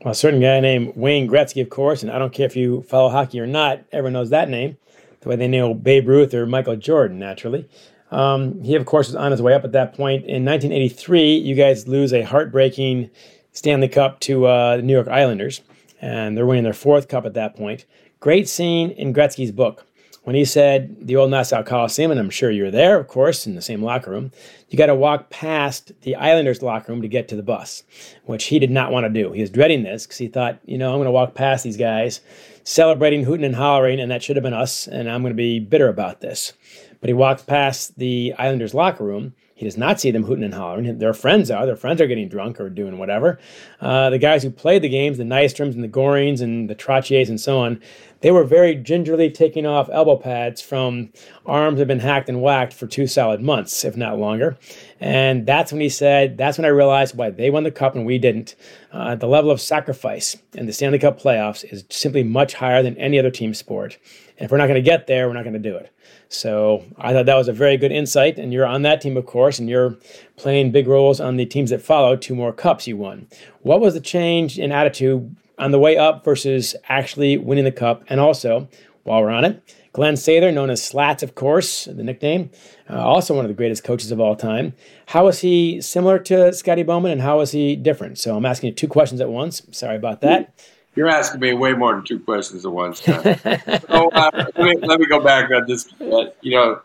Well, 0.05 0.13
a 0.13 0.17
certain 0.17 0.41
guy 0.41 0.61
named 0.61 0.97
Wayne 0.97 1.29
Gretzky, 1.29 1.63
of 1.63 1.71
course, 1.71 2.03
and 2.03 2.11
I 2.11 2.19
don't 2.19 2.33
care 2.33 2.47
if 2.47 2.57
you 2.57 2.83
follow 2.83 3.09
hockey 3.09 3.39
or 3.41 3.47
not, 3.47 3.83
everyone 3.93 4.15
knows 4.15 4.31
that 4.31 4.49
name, 4.49 4.77
the 5.21 5.29
way 5.29 5.37
they 5.37 5.49
know 5.49 5.75
Babe 5.75 6.09
Ruth 6.09 6.35
or 6.35 6.45
Michael 6.45 6.77
Jordan, 6.77 7.19
naturally. 7.19 7.69
Um, 8.11 8.63
he, 8.63 8.75
of 8.75 8.85
course, 8.85 9.09
was 9.09 9.17
on 9.17 9.31
his 9.31 9.41
way 9.41 9.55
up 9.55 9.65
at 9.65 9.73
that 9.73 9.95
point. 9.95 10.25
In 10.25 10.45
1983, 10.45 11.37
you 11.37 11.55
guys 11.55 11.89
lose 11.89 12.13
a 12.13 12.23
heartbreaking 12.23 13.11
Stanley 13.53 13.89
Cup 13.89 14.21
to 14.21 14.47
uh, 14.47 14.77
the 14.77 14.83
New 14.83 14.93
York 14.93 15.09
Islanders, 15.09 15.61
and 16.01 16.37
they're 16.37 16.47
winning 16.47 16.65
their 16.65 16.73
fourth 16.73 17.09
cup 17.09 17.27
at 17.27 17.35
that 17.35 17.55
point. 17.55 17.85
Great 18.21 18.49
scene 18.49 18.91
in 18.91 19.13
Gretzky's 19.13 19.53
book 19.53 19.87
when 20.25 20.37
he 20.37 20.45
said 20.45 21.07
the 21.07 21.17
old 21.17 21.31
Nassau 21.31 21.63
Coliseum, 21.63 22.11
and 22.11 22.21
I'm 22.21 22.31
sure 22.31 22.51
you 22.51 22.65
were 22.65 22.71
there, 22.71 22.99
of 22.99 23.09
course, 23.09 23.47
in 23.47 23.55
the 23.55 23.63
same 23.63 23.83
locker 23.83 24.11
room. 24.11 24.31
You 24.69 24.79
got 24.79 24.87
to 24.87 24.95
walk 24.95 25.31
past 25.31 25.93
the 26.03 26.15
Islanders' 26.15 26.63
locker 26.63 26.93
room 26.93 27.03
to 27.03 27.09
get 27.09 27.29
to 27.29 27.37
the 27.37 27.43
bus, 27.43 27.83
which 28.25 28.45
he 28.45 28.59
did 28.59 28.71
not 28.71 28.93
want 28.93 29.05
to 29.05 29.23
do. 29.23 29.33
He 29.33 29.41
was 29.41 29.51
dreading 29.51 29.83
this 29.83 30.07
because 30.07 30.19
he 30.19 30.29
thought, 30.29 30.61
you 30.65 30.79
know, 30.79 30.91
I'm 30.93 30.99
going 30.99 31.07
to 31.07 31.13
walk 31.13 31.35
past 31.35 31.65
these 31.65 31.77
guys 31.77 32.21
celebrating, 32.65 33.25
hooting, 33.25 33.45
and 33.45 33.57
hollering, 33.57 33.99
and 34.01 34.11
that 34.11 34.23
should 34.23 34.37
have 34.37 34.45
been 34.45 34.55
us, 34.55 34.87
and 34.87 35.11
I'm 35.11 35.23
going 35.23 35.33
to 35.33 35.37
be 35.37 35.59
bitter 35.59 35.89
about 35.89 36.21
this. 36.21 36.53
But 37.01 37.09
he 37.09 37.15
walked 37.15 37.49
past 37.49 37.99
the 37.99 38.33
Islanders' 38.39 38.75
locker 38.75 39.05
room 39.05 39.35
He 39.55 39.65
does 39.65 39.77
not 39.77 40.01
see 40.01 40.11
them 40.11 40.25
hooting 40.25 40.45
and 40.45 40.55
hollering. 40.55 40.99
Their 40.99 41.13
friends 41.13 41.51
are. 41.51 41.67
Their 41.67 41.77
friends 41.77 42.01
are 42.01 42.07
getting 42.07 42.29
drunk 42.29 42.61
or 42.61 42.69
doing 42.69 42.99
whatever. 42.99 43.39
Uh, 43.81 44.11
the 44.11 44.19
guys 44.19 44.43
who 44.43 44.51
played 44.51 44.83
the 44.83 44.89
games, 44.89 45.19
the 45.19 45.25
Nystroms 45.25 45.75
and 45.75 45.85
the 45.85 45.89
Gorings 45.89 46.41
and 46.41 46.69
the 46.69 46.75
Trottiers 46.75 47.29
and 47.29 47.41
so 47.41 47.59
on, 47.59 47.81
they 48.23 48.31
were 48.31 48.45
very 48.45 48.75
gingerly 48.75 49.31
taking 49.31 49.67
off 49.67 49.91
elbow 49.93 50.17
pads 50.17 50.61
from 50.61 51.13
arms 51.45 51.77
that 51.77 51.83
have 51.83 51.89
been 51.89 51.99
hacked 52.01 52.29
and 52.29 52.41
whacked 52.41 52.73
for 52.73 52.87
two 52.87 53.07
solid 53.07 53.41
months, 53.41 53.85
if 53.85 53.97
not 53.97 54.19
longer. 54.19 54.57
And 55.01 55.45
that's 55.45 55.73
when 55.73 55.81
he 55.81 55.89
said, 55.89 56.39
that's 56.39 56.57
when 56.57 56.65
I 56.65 56.69
realized 56.69 57.17
why 57.17 57.31
they 57.31 57.51
won 57.51 57.65
the 57.65 57.71
cup 57.71 57.95
and 57.95 58.07
we 58.07 58.19
didn't. 58.19 58.55
Uh, 58.93 59.17
the 59.17 59.27
level 59.27 59.51
of 59.51 59.61
sacrifice 59.61 60.37
in 60.55 60.67
the 60.67 60.73
Stanley 60.73 60.99
Cup 60.99 61.21
playoffs 61.21 61.65
is 61.73 61.85
simply 61.91 62.23
much 62.23 62.55
higher 62.55 62.83
than 62.83 62.97
any 62.97 63.19
other 63.19 63.31
team 63.31 63.55
sport. 63.55 63.99
And 64.39 64.47
if 64.47 64.51
we're 64.51 64.59
not 64.59 64.69
going 64.69 64.83
to 64.83 64.91
get 64.91 65.07
there, 65.07 65.27
we're 65.27 65.35
not 65.35 65.45
going 65.45 65.53
to 65.55 65.59
do 65.59 65.77
it. 65.77 65.93
So 66.33 66.85
I 66.99 67.13
thought 67.13 67.27
that 67.27 67.37
was 67.37 67.49
a 67.49 67.53
very 67.53 67.77
good 67.77 67.93
insight. 67.93 68.39
And 68.39 68.53
you're 68.53 68.67
on 68.67 68.83
that 68.83 69.01
team, 69.01 69.17
of 69.17 69.27
course, 69.27 69.59
and 69.59 69.69
you're 69.69 69.97
playing 70.37 70.73
big 70.73 70.89
roles 70.89 71.21
on 71.21 71.37
the 71.37 71.47
teams 71.47 71.71
that 71.71 71.83
follow. 71.83 72.17
Two 72.17 72.35
more 72.35 72.53
cups 72.53 72.87
you 72.87 72.97
won. 72.97 73.29
What 73.61 73.81
was 73.81 73.95
the 73.95 74.01
change 74.01 74.59
in 74.59 74.73
attitude 74.73 75.37
on 75.59 75.71
the 75.71 75.79
way 75.79 75.97
up 75.97 76.25
versus 76.25 76.75
actually 76.89 77.37
winning 77.37 77.65
the 77.65 77.73
cup? 77.73 78.05
And 78.09 78.19
also, 78.19 78.69
while 79.05 79.21
we're 79.21 79.31
on 79.31 79.45
it, 79.45 79.75
Glen 79.93 80.15
Sather, 80.15 80.53
known 80.53 80.71
as 80.71 80.83
Slats, 80.83 81.23
of 81.23 81.35
course, 81.35 81.85
the 81.85 82.03
nickname, 82.03 82.51
uh, 82.89 82.97
also 82.97 83.35
one 83.35 83.45
of 83.45 83.51
the 83.51 83.55
greatest 83.55 83.85
coaches 83.85 84.11
of 84.11 84.21
all 84.21 84.35
time. 84.35 84.73
How 85.07 85.29
is 85.29 85.41
he 85.41 85.83
similar 85.83 86.19
to 86.21 86.53
Scotty 86.55 86.83
Bowman 86.83 87.13
and 87.13 87.21
how 87.21 87.41
is 87.41 87.51
he 87.51 87.77
different? 87.77 88.19
So 88.19 88.35
I'm 88.35 88.47
asking 88.47 88.69
you 88.69 88.75
two 88.75 88.89
questions 88.89 89.21
at 89.21 89.29
once. 89.29 89.61
Sorry 89.71 89.97
about 89.97 90.23
that. 90.23 90.55
You're 90.95 91.09
asking 91.09 91.41
me 91.41 91.55
way 91.55 91.73
more 91.73 91.95
than 91.95 92.05
two 92.05 92.21
questions 92.21 92.67
at 92.67 92.73
once. 92.73 93.01
so, 93.05 93.15
uh, 93.15 94.31
let, 94.35 94.57
me, 94.57 94.77
let 94.83 95.01
me 95.01 95.07
go 95.07 95.21
back 95.21 95.51
on 95.51 95.67
this. 95.67 95.89
Uh, 96.01 96.27
you 96.43 96.53
know, 96.53 96.83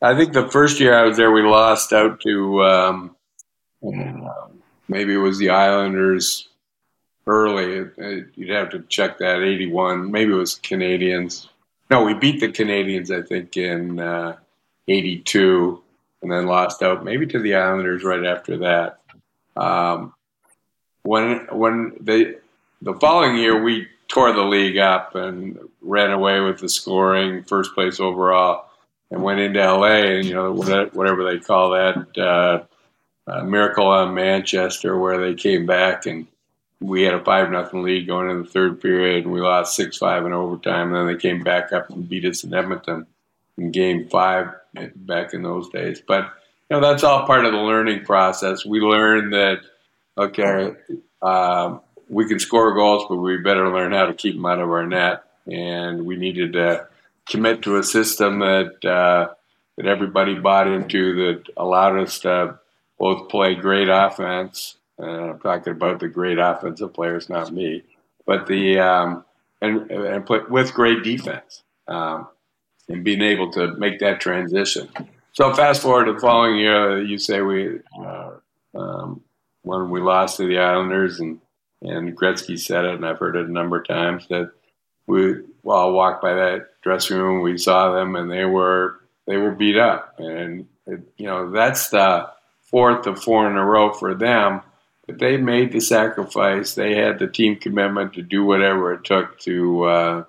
I 0.00 0.14
think 0.16 0.32
the 0.32 0.48
first 0.48 0.78
year 0.78 0.96
I 0.96 1.02
was 1.02 1.16
there, 1.16 1.32
we 1.32 1.42
lost 1.42 1.92
out 1.92 2.20
to 2.20 2.64
um, 2.64 3.16
maybe 4.88 5.12
it 5.12 5.18
was 5.18 5.38
the 5.38 5.50
Islanders 5.50 6.48
early. 7.26 7.90
You'd 8.36 8.50
have 8.50 8.70
to 8.70 8.82
check 8.88 9.18
that. 9.18 9.42
81. 9.42 10.10
Maybe 10.10 10.32
it 10.32 10.36
was 10.36 10.54
Canadiens. 10.56 11.48
No, 11.90 12.04
we 12.04 12.14
beat 12.14 12.40
the 12.40 12.48
Canadiens, 12.48 13.10
I 13.10 13.26
think, 13.26 13.56
in 13.56 13.98
uh, 13.98 14.36
82 14.86 15.82
and 16.22 16.30
then 16.30 16.46
lost 16.46 16.82
out 16.82 17.04
maybe 17.04 17.26
to 17.26 17.38
the 17.38 17.54
Islanders 17.54 18.04
right 18.04 18.24
after 18.24 18.58
that. 18.58 19.00
Um, 19.56 20.14
when 21.02 21.46
when 21.50 21.96
they 22.00 22.36
the 22.82 22.94
following 22.94 23.36
year 23.36 23.62
we 23.62 23.88
tore 24.08 24.32
the 24.32 24.42
league 24.42 24.78
up 24.78 25.14
and 25.14 25.58
ran 25.80 26.10
away 26.10 26.40
with 26.40 26.58
the 26.58 26.68
scoring, 26.68 27.44
first 27.44 27.74
place 27.74 28.00
overall, 28.00 28.66
and 29.10 29.22
went 29.22 29.40
into 29.40 29.60
LA 29.60 30.16
and 30.16 30.24
you 30.24 30.34
know 30.34 30.52
whatever 30.52 31.24
they 31.24 31.38
call 31.38 31.70
that 31.70 32.18
uh, 32.18 32.64
uh, 33.30 33.44
miracle 33.44 33.86
on 33.86 34.14
Manchester, 34.14 34.98
where 34.98 35.18
they 35.18 35.34
came 35.34 35.66
back 35.66 36.06
and 36.06 36.26
we 36.80 37.02
had 37.02 37.14
a 37.14 37.24
five 37.24 37.50
nothing 37.50 37.82
lead 37.82 38.06
going 38.06 38.30
into 38.30 38.44
the 38.44 38.48
third 38.48 38.80
period, 38.80 39.24
and 39.24 39.32
we 39.32 39.40
lost 39.40 39.74
six 39.74 39.98
five 39.98 40.24
in 40.24 40.32
overtime. 40.32 40.88
And 40.88 40.96
then 40.96 41.06
they 41.06 41.20
came 41.20 41.42
back 41.42 41.72
up 41.72 41.90
and 41.90 42.08
beat 42.08 42.24
us 42.24 42.44
in 42.44 42.54
Edmonton 42.54 43.06
in 43.56 43.72
Game 43.72 44.08
Five 44.08 44.54
back 44.94 45.34
in 45.34 45.42
those 45.42 45.68
days. 45.70 46.00
But 46.06 46.24
you 46.70 46.76
know 46.76 46.80
that's 46.80 47.02
all 47.02 47.26
part 47.26 47.44
of 47.44 47.52
the 47.52 47.58
learning 47.58 48.04
process. 48.04 48.64
We 48.64 48.80
learned 48.80 49.32
that 49.32 49.60
okay, 50.16 50.74
um, 51.22 51.80
we 52.08 52.26
can 52.26 52.38
score 52.38 52.74
goals, 52.74 53.06
but 53.08 53.16
we 53.16 53.36
better 53.38 53.72
learn 53.72 53.92
how 53.92 54.06
to 54.06 54.14
keep 54.14 54.34
them 54.34 54.46
out 54.46 54.60
of 54.60 54.70
our 54.70 54.86
net. 54.86 55.24
And 55.46 56.04
we 56.04 56.16
needed 56.16 56.52
to 56.54 56.86
commit 57.28 57.62
to 57.62 57.76
a 57.76 57.82
system 57.82 58.40
that 58.40 58.84
uh, 58.84 59.34
that 59.76 59.86
everybody 59.86 60.34
bought 60.34 60.66
into 60.66 61.14
that 61.14 61.44
allowed 61.56 61.98
us 61.98 62.20
to 62.20 62.58
both 62.98 63.28
play 63.28 63.54
great 63.54 63.88
offense 63.88 64.78
and 64.98 65.30
I'm 65.30 65.38
talking 65.38 65.72
about 65.72 66.00
the 66.00 66.08
great 66.08 66.38
offensive 66.38 66.92
players, 66.92 67.28
not 67.28 67.52
me, 67.52 67.84
but 68.26 68.46
the 68.46 68.80
um, 68.80 69.24
and 69.62 69.90
and 69.90 70.26
put 70.26 70.50
with 70.50 70.74
great 70.74 71.04
defense 71.04 71.62
um, 71.86 72.28
and 72.88 73.04
being 73.04 73.22
able 73.22 73.52
to 73.52 73.74
make 73.76 74.00
that 74.00 74.20
transition. 74.20 74.88
So 75.32 75.54
fast 75.54 75.82
forward 75.82 76.06
to 76.06 76.14
the 76.14 76.20
following 76.20 76.58
year, 76.58 77.00
you 77.02 77.18
say 77.18 77.42
we 77.42 77.78
uh, 77.98 78.30
um, 78.74 79.22
when 79.62 79.90
we 79.90 80.00
lost 80.00 80.38
to 80.38 80.46
the 80.46 80.58
Islanders 80.58 81.20
and 81.20 81.40
and 81.82 82.16
Gretzky 82.16 82.58
said 82.58 82.84
it, 82.84 82.94
and 82.94 83.06
I've 83.06 83.18
heard 83.18 83.36
it 83.36 83.46
a 83.46 83.52
number 83.52 83.78
of 83.80 83.86
times 83.86 84.26
that 84.28 84.52
we 85.06 85.36
well 85.62 85.92
walked 85.92 86.22
by 86.22 86.34
that 86.34 86.68
dressing 86.82 87.18
room, 87.18 87.42
we 87.42 87.58
saw 87.58 87.92
them, 87.92 88.16
and 88.16 88.30
they 88.30 88.44
were 88.44 89.00
they 89.26 89.36
were 89.36 89.52
beat 89.52 89.76
up, 89.76 90.14
and 90.18 90.66
it, 90.86 91.00
you 91.16 91.26
know 91.26 91.50
that's 91.50 91.88
the 91.90 92.28
fourth 92.70 93.06
of 93.06 93.22
four 93.22 93.50
in 93.50 93.56
a 93.56 93.64
row 93.64 93.92
for 93.92 94.14
them 94.14 94.62
but 95.08 95.18
they 95.18 95.38
made 95.38 95.72
the 95.72 95.80
sacrifice. 95.80 96.74
They 96.74 96.94
had 96.94 97.18
the 97.18 97.26
team 97.26 97.56
commitment 97.56 98.12
to 98.12 98.22
do 98.22 98.44
whatever 98.44 98.92
it 98.92 99.04
took 99.04 99.40
to 99.40 99.84
uh, 99.84 100.24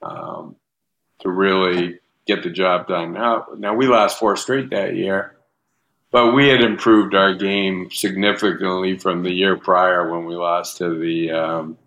um, 0.00 0.54
to 1.20 1.28
really 1.28 1.98
get 2.24 2.44
the 2.44 2.50
job 2.50 2.86
done. 2.86 3.12
Now, 3.12 3.48
now 3.58 3.74
we 3.74 3.88
lost 3.88 4.20
four 4.20 4.36
straight 4.36 4.70
that 4.70 4.94
year, 4.94 5.36
but 6.12 6.32
we 6.32 6.48
had 6.48 6.60
improved 6.60 7.14
our 7.14 7.34
game 7.34 7.90
significantly 7.90 8.96
from 8.96 9.22
the 9.22 9.32
year 9.32 9.56
prior 9.56 10.10
when 10.10 10.24
we 10.24 10.36
lost 10.36 10.76
to 10.78 10.96
the 10.98 11.32
um, 11.32 11.78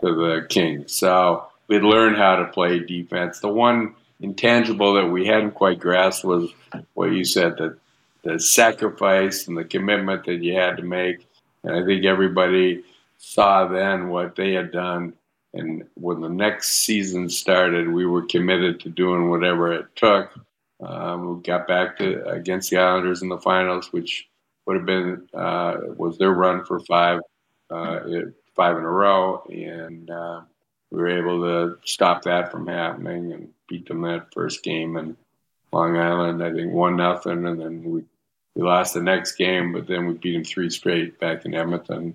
to 0.00 0.14
the 0.14 0.46
Kings. 0.48 0.94
So 0.94 1.46
we 1.66 1.76
would 1.76 1.84
learned 1.84 2.16
how 2.16 2.36
to 2.36 2.46
play 2.46 2.78
defense. 2.78 3.40
The 3.40 3.48
one 3.48 3.96
intangible 4.20 4.94
that 4.94 5.08
we 5.08 5.26
hadn't 5.26 5.52
quite 5.52 5.80
grasped 5.80 6.24
was 6.24 6.50
what 6.94 7.10
you 7.10 7.24
said 7.24 7.56
that 7.56 7.78
the 8.22 8.38
sacrifice 8.38 9.48
and 9.48 9.58
the 9.58 9.64
commitment 9.64 10.26
that 10.26 10.42
you 10.42 10.54
had 10.54 10.76
to 10.76 10.84
make 10.84 11.26
and 11.64 11.76
I 11.76 11.84
think 11.84 12.04
everybody 12.04 12.82
saw 13.18 13.66
then 13.66 14.08
what 14.08 14.36
they 14.36 14.52
had 14.52 14.72
done. 14.72 15.14
And 15.54 15.84
when 15.94 16.20
the 16.20 16.28
next 16.28 16.84
season 16.84 17.28
started, 17.28 17.88
we 17.88 18.06
were 18.06 18.26
committed 18.26 18.80
to 18.80 18.88
doing 18.88 19.28
whatever 19.28 19.72
it 19.72 19.86
took. 19.94 20.32
Um, 20.82 21.36
we 21.36 21.42
got 21.42 21.68
back 21.68 21.98
to 21.98 22.26
against 22.28 22.70
the 22.70 22.78
Islanders 22.78 23.22
in 23.22 23.28
the 23.28 23.38
finals, 23.38 23.92
which 23.92 24.28
would 24.66 24.76
have 24.76 24.86
been 24.86 25.28
uh, 25.34 25.76
was 25.96 26.18
their 26.18 26.32
run 26.32 26.64
for 26.64 26.80
five 26.80 27.20
uh, 27.70 28.00
five 28.54 28.76
in 28.76 28.84
a 28.84 28.90
row, 28.90 29.42
and 29.50 30.10
uh, 30.10 30.40
we 30.90 30.98
were 30.98 31.18
able 31.18 31.40
to 31.42 31.78
stop 31.84 32.22
that 32.22 32.50
from 32.50 32.66
happening 32.66 33.32
and 33.32 33.48
beat 33.68 33.86
them 33.86 34.02
that 34.02 34.32
first 34.34 34.62
game 34.62 34.96
in 34.96 35.16
Long 35.72 35.96
Island. 35.96 36.42
I 36.42 36.52
think 36.52 36.72
one 36.72 36.96
nothing, 36.96 37.46
and 37.46 37.60
then 37.60 37.84
we 37.84 38.04
we 38.54 38.62
lost 38.62 38.94
the 38.94 39.02
next 39.02 39.36
game, 39.36 39.72
but 39.72 39.86
then 39.86 40.06
we 40.06 40.14
beat 40.14 40.34
them 40.34 40.44
three 40.44 40.68
straight 40.68 41.18
back 41.18 41.44
in 41.44 41.54
Edmonton. 41.54 42.14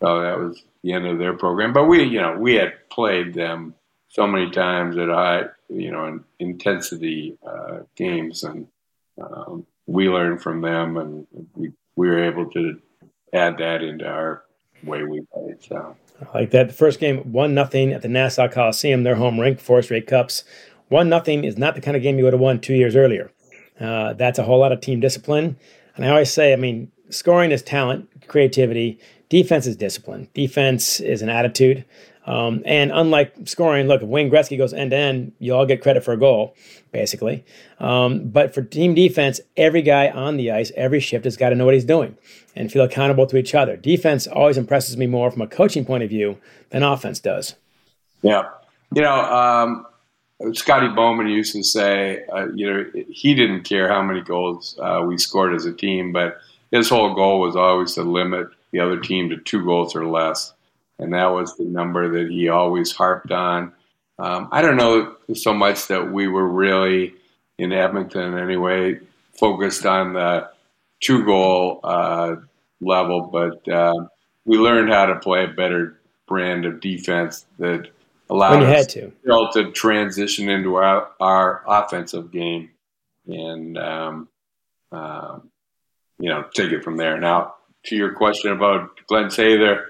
So 0.00 0.20
that 0.22 0.38
was 0.38 0.62
the 0.82 0.92
end 0.92 1.06
of 1.06 1.18
their 1.18 1.36
program. 1.36 1.72
But 1.72 1.84
we, 1.84 2.02
you 2.04 2.20
know, 2.20 2.36
we 2.38 2.54
had 2.54 2.88
played 2.88 3.34
them 3.34 3.74
so 4.10 4.26
many 4.26 4.50
times 4.50 4.98
at 4.98 5.08
high, 5.08 5.44
you 5.68 5.90
know, 5.90 6.20
intensity 6.38 7.38
uh, 7.46 7.78
games, 7.96 8.42
and 8.42 8.66
um, 9.20 9.64
we 9.86 10.08
learned 10.08 10.42
from 10.42 10.60
them, 10.60 10.96
and 10.98 11.26
we 11.54 11.72
we 11.96 12.08
were 12.08 12.22
able 12.22 12.50
to 12.50 12.80
add 13.32 13.58
that 13.58 13.82
into 13.82 14.06
our 14.06 14.42
way 14.82 15.04
we 15.04 15.22
played. 15.32 15.62
So. 15.62 15.96
I 16.20 16.38
like 16.38 16.50
that. 16.50 16.68
The 16.68 16.74
first 16.74 17.00
game, 17.00 17.32
one 17.32 17.54
nothing 17.54 17.92
at 17.92 18.02
the 18.02 18.08
Nassau 18.08 18.48
Coliseum, 18.48 19.04
their 19.04 19.14
home 19.14 19.40
rink, 19.40 19.58
Forest 19.58 19.86
straight 19.86 20.06
cups. 20.06 20.44
One 20.88 21.08
nothing 21.08 21.44
is 21.44 21.56
not 21.56 21.74
the 21.74 21.80
kind 21.80 21.96
of 21.96 22.02
game 22.02 22.18
you 22.18 22.24
would 22.24 22.34
have 22.34 22.40
won 22.40 22.60
two 22.60 22.74
years 22.74 22.94
earlier. 22.94 23.30
Uh, 23.78 24.12
that's 24.12 24.38
a 24.38 24.42
whole 24.42 24.58
lot 24.58 24.72
of 24.72 24.80
team 24.80 25.00
discipline. 25.00 25.56
And 25.96 26.04
I 26.04 26.10
always 26.10 26.30
say, 26.30 26.52
I 26.52 26.56
mean, 26.56 26.90
scoring 27.08 27.52
is 27.52 27.62
talent, 27.62 28.08
creativity. 28.26 28.98
Defense 29.30 29.66
is 29.66 29.76
discipline. 29.76 30.28
Defense 30.34 31.00
is 31.00 31.22
an 31.22 31.30
attitude. 31.30 31.86
Um, 32.30 32.62
and 32.64 32.92
unlike 32.92 33.34
scoring, 33.46 33.88
look, 33.88 34.02
if 34.02 34.08
Wayne 34.08 34.30
Gretzky 34.30 34.56
goes 34.56 34.72
end 34.72 34.92
to 34.92 34.96
end, 34.96 35.32
you 35.40 35.52
all 35.52 35.66
get 35.66 35.82
credit 35.82 36.04
for 36.04 36.12
a 36.12 36.16
goal, 36.16 36.54
basically. 36.92 37.44
Um, 37.80 38.28
but 38.28 38.54
for 38.54 38.62
team 38.62 38.94
defense, 38.94 39.40
every 39.56 39.82
guy 39.82 40.10
on 40.10 40.36
the 40.36 40.52
ice, 40.52 40.70
every 40.76 41.00
shift 41.00 41.24
has 41.24 41.36
got 41.36 41.48
to 41.48 41.56
know 41.56 41.64
what 41.64 41.74
he's 41.74 41.84
doing 41.84 42.16
and 42.54 42.70
feel 42.70 42.84
accountable 42.84 43.26
to 43.26 43.36
each 43.36 43.52
other. 43.52 43.76
Defense 43.76 44.28
always 44.28 44.56
impresses 44.56 44.96
me 44.96 45.08
more 45.08 45.32
from 45.32 45.42
a 45.42 45.48
coaching 45.48 45.84
point 45.84 46.04
of 46.04 46.10
view 46.10 46.38
than 46.70 46.84
offense 46.84 47.18
does. 47.18 47.56
Yeah. 48.22 48.44
You 48.94 49.02
know, 49.02 49.20
um, 49.20 49.86
Scotty 50.52 50.88
Bowman 50.88 51.26
used 51.26 51.52
to 51.54 51.64
say, 51.64 52.24
uh, 52.32 52.46
you 52.54 52.72
know, 52.72 52.84
he 53.08 53.34
didn't 53.34 53.64
care 53.64 53.88
how 53.88 54.02
many 54.02 54.20
goals 54.20 54.78
uh, 54.80 55.02
we 55.04 55.18
scored 55.18 55.54
as 55.54 55.64
a 55.64 55.72
team, 55.72 56.12
but 56.12 56.38
his 56.70 56.88
whole 56.88 57.12
goal 57.12 57.40
was 57.40 57.56
always 57.56 57.94
to 57.94 58.02
limit 58.02 58.46
the 58.70 58.78
other 58.78 59.00
team 59.00 59.30
to 59.30 59.36
two 59.36 59.64
goals 59.64 59.96
or 59.96 60.06
less, 60.06 60.52
and 61.00 61.12
that 61.14 61.26
was 61.26 61.56
the 61.56 61.64
number 61.64 62.08
that 62.10 62.30
he 62.30 62.48
always 62.48 62.92
harped 62.92 63.32
on. 63.32 63.72
Um, 64.18 64.48
I 64.52 64.62
don't 64.62 64.76
know 64.76 65.16
so 65.34 65.54
much 65.54 65.88
that 65.88 66.12
we 66.12 66.28
were 66.28 66.46
really 66.46 67.14
in 67.58 67.72
Edmonton 67.72 68.38
anyway 68.38 69.00
focused 69.38 69.86
on 69.86 70.12
the 70.12 70.50
two 71.00 71.24
goal 71.24 71.80
uh, 71.82 72.36
level, 72.80 73.22
but 73.32 73.66
uh, 73.72 74.06
we 74.44 74.58
learned 74.58 74.92
how 74.92 75.06
to 75.06 75.18
play 75.18 75.44
a 75.44 75.48
better 75.48 75.98
brand 76.28 76.66
of 76.66 76.80
defense 76.80 77.46
that 77.58 77.88
allowed 78.28 78.62
us 78.62 78.86
to. 78.88 79.12
to 79.52 79.72
transition 79.72 80.48
into 80.48 80.76
our, 80.76 81.08
our 81.18 81.64
offensive 81.66 82.30
game. 82.30 82.70
And 83.26 83.78
um, 83.78 84.28
um, 84.92 85.50
you 86.18 86.28
know, 86.28 86.44
take 86.54 86.72
it 86.72 86.84
from 86.84 86.96
there. 86.96 87.18
Now, 87.18 87.54
to 87.86 87.96
your 87.96 88.12
question 88.12 88.52
about 88.52 88.90
Glen 89.06 89.26
Sather, 89.26 89.86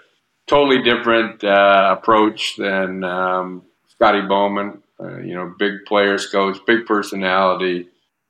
totally 0.51 0.83
different 0.83 1.45
uh, 1.45 1.97
approach 1.97 2.57
than 2.57 3.05
um, 3.05 3.63
Scotty 3.87 4.23
Bowman. 4.23 4.83
Uh, 4.99 5.19
you 5.19 5.35
know, 5.35 5.55
big 5.59 5.87
players 5.87 6.27
coach, 6.27 6.59
big 6.67 6.85
personality. 6.85 7.87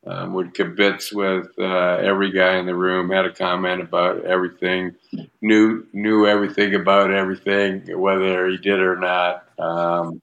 Um, 0.07 0.33
would 0.33 0.55
kibitz 0.55 1.13
with 1.13 1.49
uh, 1.59 1.99
every 2.03 2.33
guy 2.33 2.57
in 2.57 2.65
the 2.65 2.75
room. 2.75 3.11
Had 3.11 3.27
a 3.27 3.33
comment 3.33 3.83
about 3.83 4.25
everything. 4.25 4.95
Knew 5.43 5.87
knew 5.93 6.27
everything 6.27 6.75
about 6.75 7.11
everything, 7.11 7.83
whether 7.99 8.49
he 8.49 8.57
did 8.57 8.81
or 8.81 8.97
not. 8.97 9.47
Um, 9.59 10.23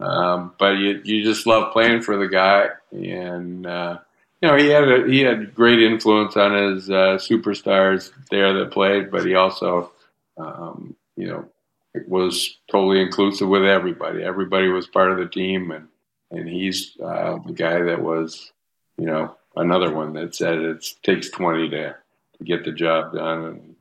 um, 0.00 0.52
but 0.58 0.78
you 0.78 1.00
you 1.04 1.22
just 1.22 1.46
love 1.46 1.72
playing 1.72 2.02
for 2.02 2.16
the 2.16 2.26
guy, 2.26 2.70
and 2.90 3.64
uh, 3.64 3.98
you 4.42 4.48
know 4.48 4.56
he 4.56 4.66
had 4.66 4.82
a, 4.82 5.06
he 5.06 5.20
had 5.20 5.54
great 5.54 5.80
influence 5.80 6.36
on 6.36 6.52
his 6.54 6.90
uh, 6.90 7.16
superstars 7.16 8.10
there 8.32 8.52
that 8.54 8.72
played, 8.72 9.12
but 9.12 9.24
he 9.24 9.36
also 9.36 9.92
um, 10.36 10.96
you 11.16 11.28
know 11.28 11.48
it 11.94 12.08
was 12.08 12.58
totally 12.70 13.00
inclusive 13.00 13.48
with 13.48 13.64
everybody. 13.64 14.22
Everybody 14.22 14.68
was 14.68 14.86
part 14.86 15.12
of 15.12 15.18
the 15.18 15.26
team, 15.26 15.70
and 15.70 15.88
and 16.30 16.48
he's 16.48 16.96
uh, 17.02 17.38
the 17.46 17.52
guy 17.52 17.80
that 17.82 18.02
was 18.02 18.52
you 18.98 19.06
know 19.06 19.36
another 19.56 19.92
one 19.92 20.12
that 20.14 20.34
said 20.34 20.58
it 20.58 20.84
takes 21.02 21.30
twenty 21.30 21.68
to 21.70 21.94
to 22.38 22.44
get 22.44 22.64
the 22.64 22.72
job 22.72 23.14
done, 23.14 23.44
and 23.44 23.76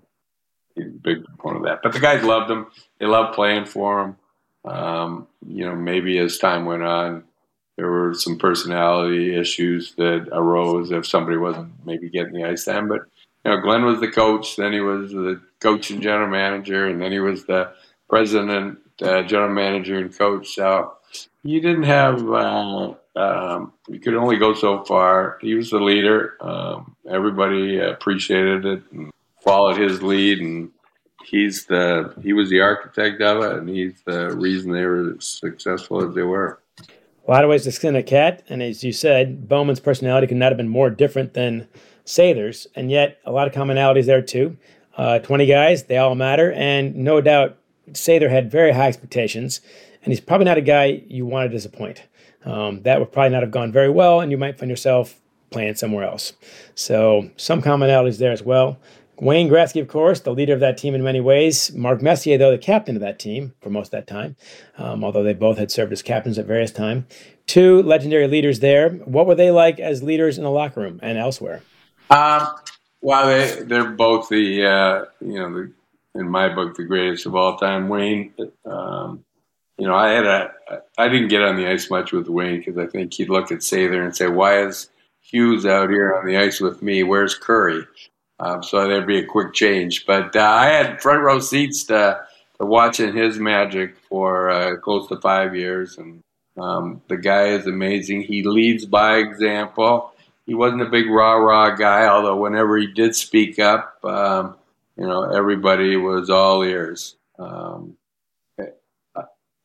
he's 0.75 0.87
a 0.87 0.89
big 0.89 1.25
proponent 1.25 1.65
of 1.65 1.71
that. 1.71 1.79
But 1.81 1.93
the 1.93 1.99
guys 1.99 2.23
loved 2.23 2.51
him; 2.51 2.67
they 2.99 3.05
loved 3.05 3.35
playing 3.35 3.65
for 3.65 4.01
him. 4.01 4.15
Um, 4.65 5.27
you 5.45 5.65
know, 5.65 5.75
maybe 5.75 6.17
as 6.19 6.37
time 6.37 6.65
went 6.65 6.83
on, 6.83 7.23
there 7.77 7.89
were 7.89 8.13
some 8.13 8.37
personality 8.37 9.35
issues 9.35 9.95
that 9.95 10.29
arose 10.31 10.91
if 10.91 11.07
somebody 11.07 11.37
wasn't 11.37 11.73
maybe 11.85 12.09
getting 12.09 12.33
the 12.33 12.45
ice 12.45 12.65
time. 12.65 12.87
But 12.87 13.01
you 13.43 13.51
know, 13.51 13.57
Glen 13.59 13.83
was 13.83 13.99
the 13.99 14.11
coach, 14.11 14.55
then 14.55 14.71
he 14.71 14.79
was 14.79 15.11
the 15.11 15.41
coach 15.63 15.89
and 15.89 16.01
general 16.01 16.27
manager, 16.27 16.87
and 16.87 17.01
then 17.01 17.11
he 17.11 17.19
was 17.19 17.45
the 17.45 17.71
president, 18.09 18.77
uh, 19.01 19.23
general 19.23 19.53
manager, 19.53 19.97
and 19.97 20.15
coach. 20.15 20.53
So 20.53 20.93
you 21.43 21.61
didn't 21.61 21.83
have. 21.83 22.29
Uh, 22.29 22.93
um, 23.15 23.73
you 23.87 23.99
could 23.99 24.15
only 24.15 24.37
go 24.37 24.53
so 24.53 24.83
far. 24.83 25.37
He 25.41 25.53
was 25.53 25.69
the 25.69 25.79
leader. 25.79 26.35
Um, 26.41 26.95
everybody 27.09 27.79
appreciated 27.79 28.65
it 28.65 28.83
and 28.91 29.11
followed 29.41 29.77
his 29.77 30.03
lead, 30.03 30.39
and 30.39 30.71
he's 31.25 31.65
the 31.65 32.13
he 32.21 32.33
was 32.33 32.49
the 32.49 32.61
architect 32.61 33.21
of 33.21 33.43
it, 33.43 33.57
and 33.57 33.69
he's 33.69 34.01
the 34.05 34.35
reason 34.35 34.71
they 34.71 34.85
were 34.85 35.15
as 35.17 35.25
successful 35.25 36.07
as 36.07 36.13
they 36.13 36.23
were. 36.23 36.59
A 37.25 37.31
lot 37.31 37.45
of 37.45 37.49
ways 37.49 37.63
to 37.63 37.71
skin 37.71 37.95
a 37.95 38.03
cat, 38.03 38.43
and 38.49 38.61
as 38.61 38.83
you 38.83 38.91
said, 38.91 39.47
Bowman's 39.47 39.79
personality 39.79 40.27
could 40.27 40.37
not 40.37 40.51
have 40.51 40.57
been 40.57 40.67
more 40.67 40.89
different 40.89 41.33
than 41.33 41.69
Sather's, 42.03 42.67
and 42.75 42.91
yet 42.91 43.19
a 43.25 43.31
lot 43.31 43.47
of 43.47 43.53
commonalities 43.53 44.07
there 44.07 44.21
too. 44.21 44.57
Uh, 44.95 45.19
Twenty 45.19 45.45
guys, 45.45 45.83
they 45.83 45.97
all 45.97 46.15
matter, 46.15 46.51
and 46.51 46.95
no 46.95 47.21
doubt 47.21 47.57
Sather 47.91 48.29
had 48.29 48.51
very 48.51 48.71
high 48.71 48.87
expectations, 48.87 49.61
and 50.03 50.11
he's 50.11 50.21
probably 50.21 50.45
not 50.45 50.57
a 50.57 50.61
guy 50.61 51.03
you 51.07 51.25
want 51.25 51.49
to 51.49 51.55
disappoint. 51.55 52.03
Um, 52.45 52.81
that 52.83 52.99
would 52.99 53.11
probably 53.11 53.31
not 53.31 53.41
have 53.41 53.51
gone 53.51 53.71
very 53.71 53.89
well, 53.89 54.21
and 54.21 54.31
you 54.31 54.37
might 54.37 54.59
find 54.59 54.69
yourself 54.69 55.19
playing 55.49 55.75
somewhere 55.75 56.03
else. 56.03 56.33
So 56.75 57.29
some 57.37 57.61
commonalities 57.61 58.17
there 58.17 58.31
as 58.31 58.43
well. 58.43 58.79
Wayne 59.19 59.47
Gretzky, 59.47 59.79
of 59.79 59.87
course, 59.87 60.19
the 60.19 60.33
leader 60.33 60.53
of 60.53 60.59
that 60.59 60.77
team 60.77 60.95
in 60.95 61.03
many 61.03 61.21
ways. 61.21 61.71
Mark 61.73 62.01
Messier, 62.01 62.37
though, 62.37 62.51
the 62.51 62.57
captain 62.57 62.95
of 62.95 63.01
that 63.01 63.19
team 63.19 63.53
for 63.61 63.69
most 63.69 63.87
of 63.87 63.91
that 63.91 64.07
time, 64.07 64.35
um, 64.77 65.03
although 65.03 65.23
they 65.23 65.33
both 65.33 65.57
had 65.57 65.71
served 65.71 65.93
as 65.93 66.01
captains 66.01 66.39
at 66.39 66.45
various 66.45 66.71
times. 66.71 67.05
Two 67.45 67.83
legendary 67.83 68.27
leaders 68.27 68.59
there. 68.59 68.89
What 68.89 69.27
were 69.27 69.35
they 69.35 69.51
like 69.51 69.79
as 69.79 70.01
leaders 70.01 70.37
in 70.37 70.43
the 70.43 70.49
locker 70.49 70.81
room 70.81 70.99
and 71.03 71.17
elsewhere? 71.17 71.61
Um, 72.09 72.47
well, 73.03 73.27
they, 73.27 73.63
they're 73.63 73.91
both 73.91 74.29
the, 74.29 74.65
uh, 74.65 75.05
you 75.19 75.39
know, 75.39 75.53
the, 75.53 75.71
in 76.15 76.29
my 76.29 76.47
book, 76.53 76.77
the 76.77 76.85
greatest 76.85 77.25
of 77.25 77.35
all 77.35 77.57
time. 77.57 77.89
Wayne, 77.89 78.33
um, 78.65 79.25
you 79.77 79.85
know, 79.85 79.93
I 79.93 80.11
had 80.11 80.25
a, 80.25 80.51
I 80.97 81.09
didn't 81.09 81.27
get 81.27 81.41
on 81.41 81.57
the 81.57 81.67
ice 81.67 81.89
much 81.89 82.13
with 82.13 82.29
Wayne 82.29 82.59
because 82.59 82.77
I 82.77 82.87
think 82.87 83.13
he'd 83.13 83.29
look 83.29 83.51
at 83.51 83.59
Sather 83.59 84.01
and 84.01 84.15
say, 84.15 84.27
why 84.27 84.63
is 84.65 84.89
Hughes 85.21 85.65
out 85.65 85.89
here 85.89 86.15
on 86.15 86.25
the 86.25 86.37
ice 86.37 86.61
with 86.61 86.81
me? 86.81 87.03
Where's 87.03 87.37
Kurri?" 87.37 87.85
Um, 88.39 88.63
so 88.63 88.87
there'd 88.87 89.05
be 89.05 89.19
a 89.19 89.25
quick 89.25 89.53
change. 89.53 90.05
But 90.05 90.35
uh, 90.35 90.41
I 90.41 90.67
had 90.67 91.01
front 91.01 91.23
row 91.23 91.39
seats 91.39 91.83
to, 91.85 92.21
to 92.59 92.65
watching 92.65 93.13
his 93.13 93.37
magic 93.37 93.97
for 94.09 94.49
uh, 94.49 94.77
close 94.77 95.09
to 95.09 95.19
five 95.19 95.55
years. 95.55 95.97
And 95.97 96.21
um, 96.57 97.01
the 97.09 97.17
guy 97.17 97.47
is 97.47 97.67
amazing. 97.67 98.21
He 98.21 98.43
leads 98.43 98.85
by 98.85 99.17
example. 99.17 100.12
He 100.45 100.53
wasn't 100.53 100.81
a 100.81 100.89
big 100.89 101.09
rah 101.09 101.35
rah 101.35 101.75
guy, 101.75 102.07
although 102.07 102.35
whenever 102.35 102.77
he 102.77 102.87
did 102.87 103.15
speak 103.15 103.59
up, 103.59 104.03
um, 104.03 104.55
you 104.97 105.05
know, 105.05 105.23
everybody 105.23 105.95
was 105.95 106.29
all 106.29 106.63
ears. 106.63 107.15
Um, 107.39 107.97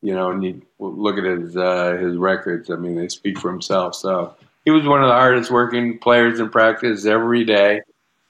you 0.01 0.13
know, 0.13 0.31
and 0.31 0.43
you 0.43 0.61
look 0.79 1.17
at 1.17 1.23
his 1.25 1.57
uh, 1.57 1.97
his 1.99 2.15
records. 2.15 2.69
I 2.69 2.75
mean, 2.75 2.95
they 2.95 3.09
speak 3.09 3.37
for 3.39 3.51
himself. 3.51 3.95
So 3.95 4.35
he 4.65 4.71
was 4.71 4.85
one 4.85 5.01
of 5.01 5.07
the 5.09 5.13
hardest 5.13 5.51
working 5.51 5.99
players 5.99 6.39
in 6.39 6.49
practice 6.49 7.05
every 7.05 7.43
day. 7.43 7.81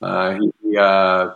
Uh, 0.01 0.37
he 0.61 0.77
uh, 0.77 1.31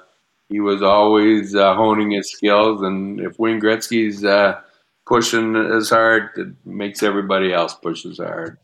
he 0.50 0.60
was 0.60 0.82
always 0.82 1.56
uh, 1.56 1.76
honing 1.76 2.12
his 2.12 2.32
skills, 2.32 2.82
and 2.82 3.20
if 3.20 3.38
Wayne 3.38 3.62
Gretzky's 3.62 4.26
uh, 4.26 4.60
pushing 5.06 5.56
as 5.56 5.90
hard, 5.90 6.30
it 6.38 6.48
makes 6.66 7.04
everybody 7.04 7.54
else 7.54 7.74
push 7.76 8.06
as 8.06 8.18
hard. 8.18 8.58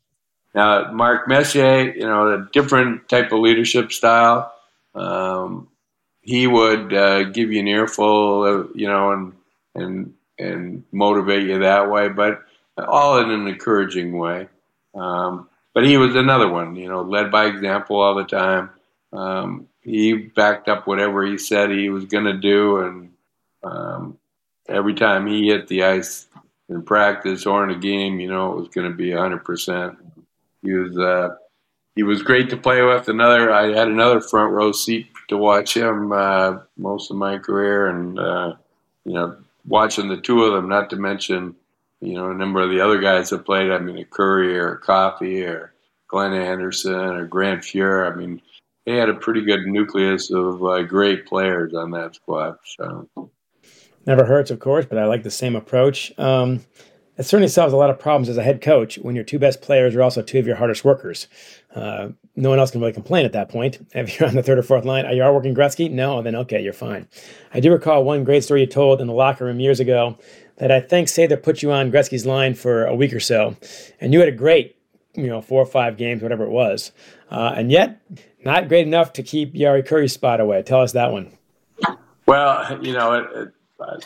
Now, 0.53 0.91
Mark 0.91 1.27
Messier, 1.27 1.91
you 1.91 2.05
know, 2.05 2.33
a 2.33 2.47
different 2.51 3.07
type 3.07 3.31
of 3.31 3.39
leadership 3.39 3.91
style. 3.91 4.53
Um, 4.95 5.67
he 6.21 6.47
would 6.47 6.93
uh, 6.93 7.23
give 7.23 7.51
you 7.51 7.59
an 7.59 7.67
earful, 7.67 8.45
of, 8.45 8.71
you 8.75 8.87
know, 8.87 9.11
and 9.11 9.33
and 9.75 10.13
and 10.37 10.83
motivate 10.91 11.47
you 11.47 11.59
that 11.59 11.89
way, 11.89 12.09
but 12.09 12.43
all 12.77 13.19
in 13.19 13.29
an 13.29 13.47
encouraging 13.47 14.17
way. 14.17 14.47
Um, 14.95 15.49
but 15.73 15.85
he 15.85 15.97
was 15.97 16.15
another 16.15 16.49
one, 16.49 16.75
you 16.75 16.87
know, 16.87 17.01
led 17.01 17.31
by 17.31 17.45
example 17.45 17.99
all 17.99 18.15
the 18.15 18.23
time. 18.23 18.69
Um, 19.13 19.67
he 19.81 20.13
backed 20.13 20.67
up 20.67 20.87
whatever 20.87 21.25
he 21.25 21.37
said 21.37 21.69
he 21.69 21.89
was 21.89 22.05
going 22.05 22.25
to 22.25 22.33
do, 22.33 22.77
and 22.77 23.13
um, 23.63 24.17
every 24.67 24.93
time 24.93 25.27
he 25.27 25.47
hit 25.47 25.67
the 25.67 25.83
ice 25.83 26.27
in 26.69 26.83
practice 26.83 27.45
or 27.45 27.63
in 27.63 27.75
a 27.75 27.79
game, 27.79 28.19
you 28.19 28.29
know, 28.29 28.53
it 28.53 28.59
was 28.59 28.69
going 28.69 28.89
to 28.89 28.95
be 28.95 29.09
100%. 29.09 29.97
He 30.61 30.73
was 30.73 30.97
uh, 30.97 31.35
he 31.95 32.03
was 32.03 32.23
great 32.23 32.49
to 32.49 32.57
play 32.57 32.81
with. 32.81 33.07
Another, 33.09 33.51
I 33.51 33.73
had 33.73 33.87
another 33.87 34.21
front 34.21 34.53
row 34.53 34.71
seat 34.71 35.07
to 35.29 35.37
watch 35.37 35.75
him 35.75 36.11
uh, 36.11 36.59
most 36.77 37.11
of 37.11 37.17
my 37.17 37.37
career, 37.37 37.87
and 37.87 38.19
uh, 38.19 38.53
you 39.05 39.13
know, 39.13 39.37
watching 39.65 40.07
the 40.07 40.21
two 40.21 40.43
of 40.43 40.53
them. 40.53 40.69
Not 40.69 40.89
to 40.91 40.95
mention, 40.95 41.55
you 42.01 42.13
know, 42.13 42.31
a 42.31 42.35
number 42.35 42.61
of 42.61 42.69
the 42.69 42.81
other 42.81 42.99
guys 42.99 43.29
that 43.29 43.45
played. 43.45 43.71
I 43.71 43.79
mean, 43.79 43.97
a 43.97 44.05
Kurri 44.05 44.55
or 44.55 44.73
a 44.73 44.79
Coffey 44.79 45.43
or 45.43 45.73
Glenn 46.07 46.33
Anderson 46.33 46.93
or 46.93 47.25
Grant 47.25 47.63
Fuhr. 47.63 48.11
I 48.11 48.15
mean, 48.15 48.41
they 48.85 48.95
had 48.95 49.09
a 49.09 49.13
pretty 49.13 49.41
good 49.41 49.65
nucleus 49.65 50.31
of 50.31 50.63
uh, 50.63 50.83
great 50.83 51.25
players 51.25 51.73
on 51.73 51.91
that 51.91 52.15
squad. 52.15 52.57
So 52.63 53.29
never 54.05 54.25
hurts, 54.25 54.51
of 54.51 54.59
course, 54.59 54.85
but 54.85 54.97
I 54.97 55.05
like 55.05 55.23
the 55.23 55.31
same 55.31 55.55
approach. 55.55 56.11
Um, 56.17 56.61
it 57.19 57.25
certainly 57.25 57.49
solves 57.49 57.73
a 57.73 57.77
lot 57.77 57.89
of 57.89 57.99
problems 57.99 58.29
as 58.29 58.37
a 58.37 58.43
head 58.43 58.61
coach 58.61 58.97
when 58.97 59.13
your 59.13 59.25
two 59.25 59.37
best 59.37 59.61
players 59.61 59.93
are 59.93 60.01
also 60.01 60.21
two 60.21 60.39
of 60.39 60.47
your 60.47 60.55
hardest 60.55 60.85
workers. 60.85 61.27
Uh, 61.75 62.09
no 62.37 62.49
one 62.49 62.59
else 62.59 62.71
can 62.71 62.79
really 62.79 62.93
complain 62.93 63.25
at 63.25 63.33
that 63.33 63.49
point. 63.49 63.85
If 63.93 64.17
you're 64.17 64.29
on 64.29 64.35
the 64.35 64.41
third 64.41 64.57
or 64.57 64.63
fourth 64.63 64.85
line, 64.85 65.05
are 65.05 65.11
you 65.11 65.21
all 65.21 65.35
working 65.35 65.53
Gretzky? 65.53 65.91
No, 65.91 66.21
then 66.21 66.33
okay, 66.35 66.63
you're 66.63 66.71
fine. 66.71 67.07
I 67.53 67.59
do 67.59 67.71
recall 67.73 68.05
one 68.05 68.23
great 68.23 68.45
story 68.45 68.61
you 68.61 68.67
told 68.67 69.01
in 69.01 69.07
the 69.07 69.13
locker 69.13 69.43
room 69.43 69.59
years 69.59 69.81
ago 69.81 70.17
that 70.57 70.71
I 70.71 70.79
think 70.79 71.09
Sather 71.09 71.41
put 71.41 71.61
you 71.61 71.73
on 71.73 71.91
Gretzky's 71.91 72.25
line 72.25 72.53
for 72.53 72.85
a 72.85 72.95
week 72.95 73.11
or 73.11 73.19
so, 73.19 73.57
and 73.99 74.13
you 74.13 74.19
had 74.21 74.29
a 74.29 74.33
great, 74.33 74.77
you 75.13 75.27
know, 75.27 75.41
four 75.41 75.61
or 75.61 75.65
five 75.65 75.97
games, 75.97 76.21
whatever 76.21 76.45
it 76.45 76.51
was, 76.51 76.93
uh, 77.31 77.53
and 77.57 77.69
yet 77.69 78.01
not 78.45 78.69
great 78.69 78.87
enough 78.87 79.11
to 79.13 79.23
keep 79.23 79.53
Jari 79.53 79.85
Kurri's 79.85 80.13
spot 80.13 80.39
away. 80.39 80.63
Tell 80.63 80.81
us 80.81 80.93
that 80.93 81.11
one. 81.11 81.37
Well, 82.25 82.81
you 82.81 82.93
know, 82.93 83.13
it, 83.13 83.25
it, 83.35 83.53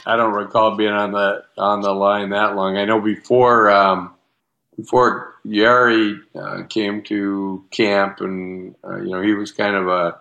I 0.05 0.15
don't 0.15 0.33
recall 0.33 0.75
being 0.75 0.91
on 0.91 1.11
the 1.11 1.43
on 1.57 1.81
the 1.81 1.91
line 1.91 2.29
that 2.29 2.55
long. 2.55 2.77
I 2.77 2.85
know 2.85 3.01
before 3.01 3.71
um, 3.71 4.13
before 4.77 5.35
Jari 5.45 6.19
uh, 6.35 6.63
came 6.67 7.03
to 7.03 7.65
camp, 7.71 8.21
and 8.21 8.75
uh, 8.83 8.97
you 8.97 9.11
know, 9.11 9.21
he 9.21 9.33
was 9.33 9.51
kind 9.51 9.75
of 9.75 9.87
a, 9.87 10.19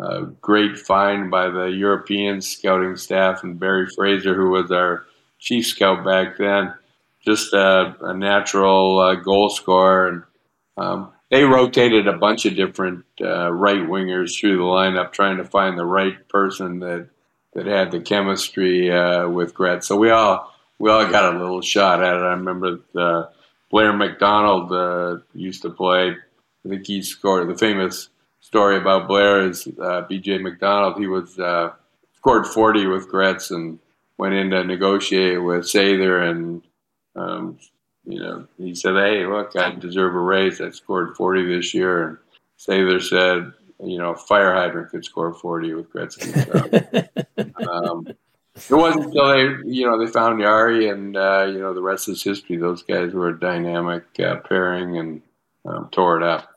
a, 0.00 0.22
great 0.40 0.78
find 0.78 1.30
by 1.30 1.48
the 1.48 1.66
European 1.66 2.40
scouting 2.40 2.96
staff, 2.96 3.42
and 3.42 3.58
Barry 3.58 3.86
Fraser, 3.94 4.34
who 4.34 4.50
was 4.50 4.70
our 4.70 5.04
chief 5.38 5.66
scout 5.66 6.04
back 6.04 6.38
then, 6.38 6.74
just 7.24 7.52
a, 7.52 7.96
a 8.00 8.14
natural 8.14 8.98
uh, 8.98 9.14
goal 9.16 9.50
scorer, 9.50 10.08
and 10.08 10.22
um, 10.76 11.12
they 11.30 11.44
rotated 11.44 12.08
a 12.08 12.16
bunch 12.16 12.46
of 12.46 12.56
different 12.56 13.04
uh, 13.20 13.50
right 13.50 13.82
wingers 13.82 14.38
through 14.38 14.56
the 14.56 14.62
lineup, 14.62 15.12
trying 15.12 15.36
to 15.36 15.44
find 15.44 15.78
the 15.78 15.84
right 15.84 16.28
person 16.28 16.80
that 16.80 17.08
that 17.54 17.66
had 17.66 17.90
the 17.90 18.00
chemistry 18.00 18.90
uh, 18.90 19.28
with 19.28 19.54
Gretz. 19.54 19.86
So 19.86 19.96
we 19.96 20.10
all 20.10 20.52
we 20.78 20.90
all 20.90 21.08
got 21.10 21.34
a 21.34 21.38
little 21.38 21.62
shot 21.62 22.02
at 22.02 22.14
it. 22.14 22.22
I 22.22 22.32
remember 22.32 22.78
Blair 23.72 23.92
MacDonald 23.92 24.72
uh, 24.72 25.22
used 25.34 25.62
to 25.62 25.70
play. 25.70 26.10
I 26.64 26.68
think 26.68 26.86
he 26.86 27.02
scored 27.02 27.48
the 27.48 27.56
famous 27.56 28.10
story 28.40 28.76
about 28.76 29.08
Blair 29.08 29.48
is 29.48 29.66
uh, 29.80 30.02
B.J. 30.02 30.38
MacDonald. 30.38 30.98
He 30.98 31.06
was 31.06 31.38
uh, 31.38 31.72
scored 32.16 32.46
40 32.46 32.86
with 32.86 33.08
Gretz 33.08 33.50
and 33.50 33.78
went 34.18 34.34
in 34.34 34.50
to 34.50 34.62
negotiate 34.62 35.42
with 35.42 35.64
Sather, 35.64 36.30
and 36.30 36.62
um, 37.16 37.58
you 38.04 38.20
know 38.20 38.46
he 38.58 38.74
said, 38.74 38.94
"Hey, 38.94 39.26
look, 39.26 39.56
I 39.56 39.70
deserve 39.72 40.14
a 40.14 40.20
raise. 40.20 40.60
I 40.60 40.70
scored 40.70 41.16
40 41.16 41.46
this 41.46 41.72
year." 41.72 42.08
And 42.08 42.18
Sather 42.58 43.02
said, 43.02 43.52
"You 43.82 43.98
know, 43.98 44.14
fire 44.14 44.54
hydrant 44.54 44.90
could 44.90 45.04
score 45.04 45.32
40 45.32 45.74
with 45.74 45.92
Gretzky." 45.92 47.08
So, 47.24 47.24
um, 47.72 48.06
it 48.54 48.74
wasn't 48.74 49.06
until 49.06 49.28
they, 49.28 49.70
you 49.70 49.88
know, 49.88 49.98
they 49.98 50.10
found 50.10 50.40
Jari, 50.40 50.92
and 50.92 51.16
uh, 51.16 51.46
you 51.48 51.58
know, 51.58 51.72
the 51.72 51.82
rest 51.82 52.08
is 52.08 52.22
history. 52.22 52.56
Those 52.56 52.82
guys 52.82 53.12
were 53.12 53.28
a 53.28 53.38
dynamic 53.38 54.04
uh, 54.20 54.36
pairing 54.36 54.98
and 54.98 55.22
um, 55.64 55.88
tore 55.90 56.18
it 56.18 56.22
up. 56.22 56.48